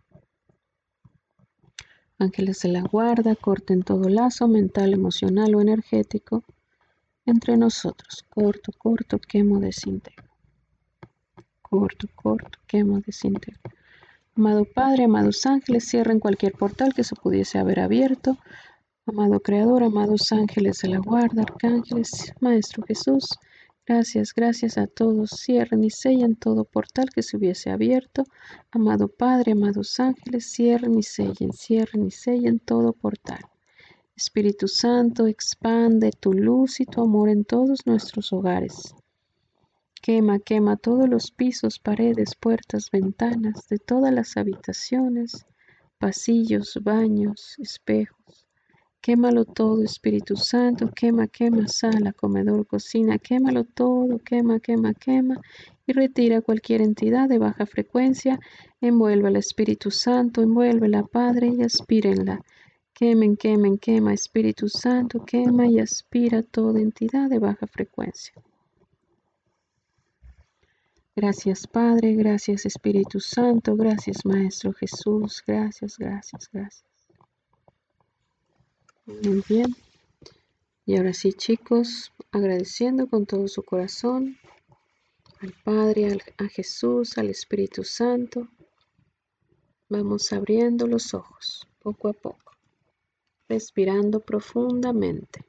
Ángeles 2.19 2.61
de 2.61 2.69
la 2.69 2.83
guarda, 2.83 3.35
corten 3.37 3.83
todo 3.83 4.11
lazo 4.11 4.49
mental, 4.49 4.93
emocional 4.93 5.55
o 5.55 5.62
energético 5.62 6.45
entre 7.25 7.57
nosotros. 7.57 8.23
Corto, 8.29 8.71
corto, 8.77 9.19
quemo, 9.19 9.61
desintegro. 9.61 10.29
Corto, 11.62 12.07
corto, 12.15 12.59
quemo, 12.66 13.01
desintegro. 13.01 13.62
Amado 14.37 14.66
Padre, 14.66 15.05
amados 15.05 15.47
ángeles, 15.47 15.89
cierren 15.89 16.21
cualquier 16.21 16.53
portal 16.53 16.93
que 16.93 17.03
se 17.03 17.16
pudiese 17.16 17.57
haber 17.57 17.81
abierto. 17.81 18.37
Amado 19.07 19.41
Creador, 19.41 19.85
amados 19.85 20.33
ángeles 20.33 20.81
de 20.83 20.91
la 20.91 20.99
guarda, 20.99 21.45
arcángeles, 21.45 22.35
Maestro 22.41 22.83
Jesús, 22.83 23.39
Gracias, 23.86 24.32
gracias 24.32 24.78
a 24.78 24.86
todos. 24.86 25.31
Cierren 25.31 25.85
y 25.85 25.90
sellen 25.90 26.36
todo 26.36 26.65
portal 26.65 27.11
que 27.15 27.23
se 27.23 27.36
hubiese 27.36 27.69
abierto. 27.69 28.24
Amado 28.70 29.09
Padre, 29.09 29.52
amados 29.52 30.01
ángeles, 30.01 30.51
cierren 30.51 30.98
y 30.98 31.02
sellen, 31.02 31.52
cierren 31.52 32.06
y 32.06 32.11
sellen 32.11 32.61
todo 32.61 32.94
portal. 32.94 33.40
Espíritu 34.16 34.69
Santo, 34.69 35.27
expande 35.27 36.12
tu 36.12 36.32
luz 36.32 36.81
y 36.81 36.86
tu 36.86 37.02
amor 37.02 37.28
en 37.28 37.44
todos 37.44 37.86
nuestros 37.86 38.32
hogares. 38.32 38.94
Quema, 40.01 40.39
quema 40.39 40.78
todos 40.78 41.06
los 41.06 41.31
pisos, 41.31 41.78
paredes, 41.78 42.36
puertas, 42.36 42.90
ventanas 42.90 43.69
de 43.69 43.78
todas 43.78 44.15
las 44.15 44.39
habitaciones, 44.39 45.44
pasillos, 45.98 46.78
baños, 46.82 47.56
espejos 47.59 48.44
Quémalo 49.05 49.44
todo, 49.44 49.85
Espíritu 49.85 50.35
Santo, 50.35 50.90
quema, 50.90 51.28
quema, 51.28 51.68
sala, 51.68 52.14
comedor, 52.14 52.66
cocina, 52.66 53.18
quémalo 53.18 53.64
todo, 53.64 54.18
quema, 54.18 54.60
quema, 54.60 54.94
quema, 54.94 55.43
y 55.86 55.93
retira 55.93 56.40
cualquier 56.40 56.81
entidad 56.81 57.28
de 57.28 57.36
baja 57.36 57.66
frecuencia, 57.66 58.40
envuelve 58.81 59.28
al 59.28 59.36
Espíritu 59.36 59.90
Santo, 59.90 60.40
envuelve 60.40 60.97
a 60.97 61.02
Padre, 61.02 61.48
y 61.48 61.62
aspírenla. 61.62 62.40
Quemen, 62.94 63.36
quemen, 63.36 63.76
quema, 63.76 64.14
Espíritu 64.14 64.70
Santo, 64.70 65.22
quema 65.22 65.66
y 65.66 65.81
aspira 65.81 66.43
toda 66.43 66.81
entidad 66.81 67.28
de 67.28 67.40
baja 67.40 67.66
frecuencia. 67.66 68.32
Gracias 71.14 71.66
Padre, 71.66 72.14
gracias 72.14 72.64
Espíritu 72.64 73.20
Santo, 73.20 73.76
gracias 73.76 74.24
Maestro 74.24 74.72
Jesús, 74.72 75.43
gracias, 75.47 75.98
gracias, 75.98 76.48
gracias. 76.51 76.94
Muy 79.06 79.43
bien. 79.48 79.74
Y 80.86 80.97
ahora 80.97 81.12
sí, 81.12 81.32
chicos, 81.32 82.12
agradeciendo 82.32 83.06
con 83.06 83.26
todo 83.26 83.48
su 83.48 83.62
corazón 83.62 84.39
al 85.40 85.52
Padre, 85.62 86.18
a 86.39 86.48
Jesús, 86.48 87.18
al 87.18 87.28
Espíritu 87.28 87.85
Santo. 87.85 88.48
Vamos 89.90 90.32
abriendo 90.32 90.86
los 90.86 91.12
ojos 91.12 91.68
poco 91.81 92.09
a 92.09 92.12
poco, 92.14 92.52
respirando 93.47 94.20
profundamente. 94.20 95.44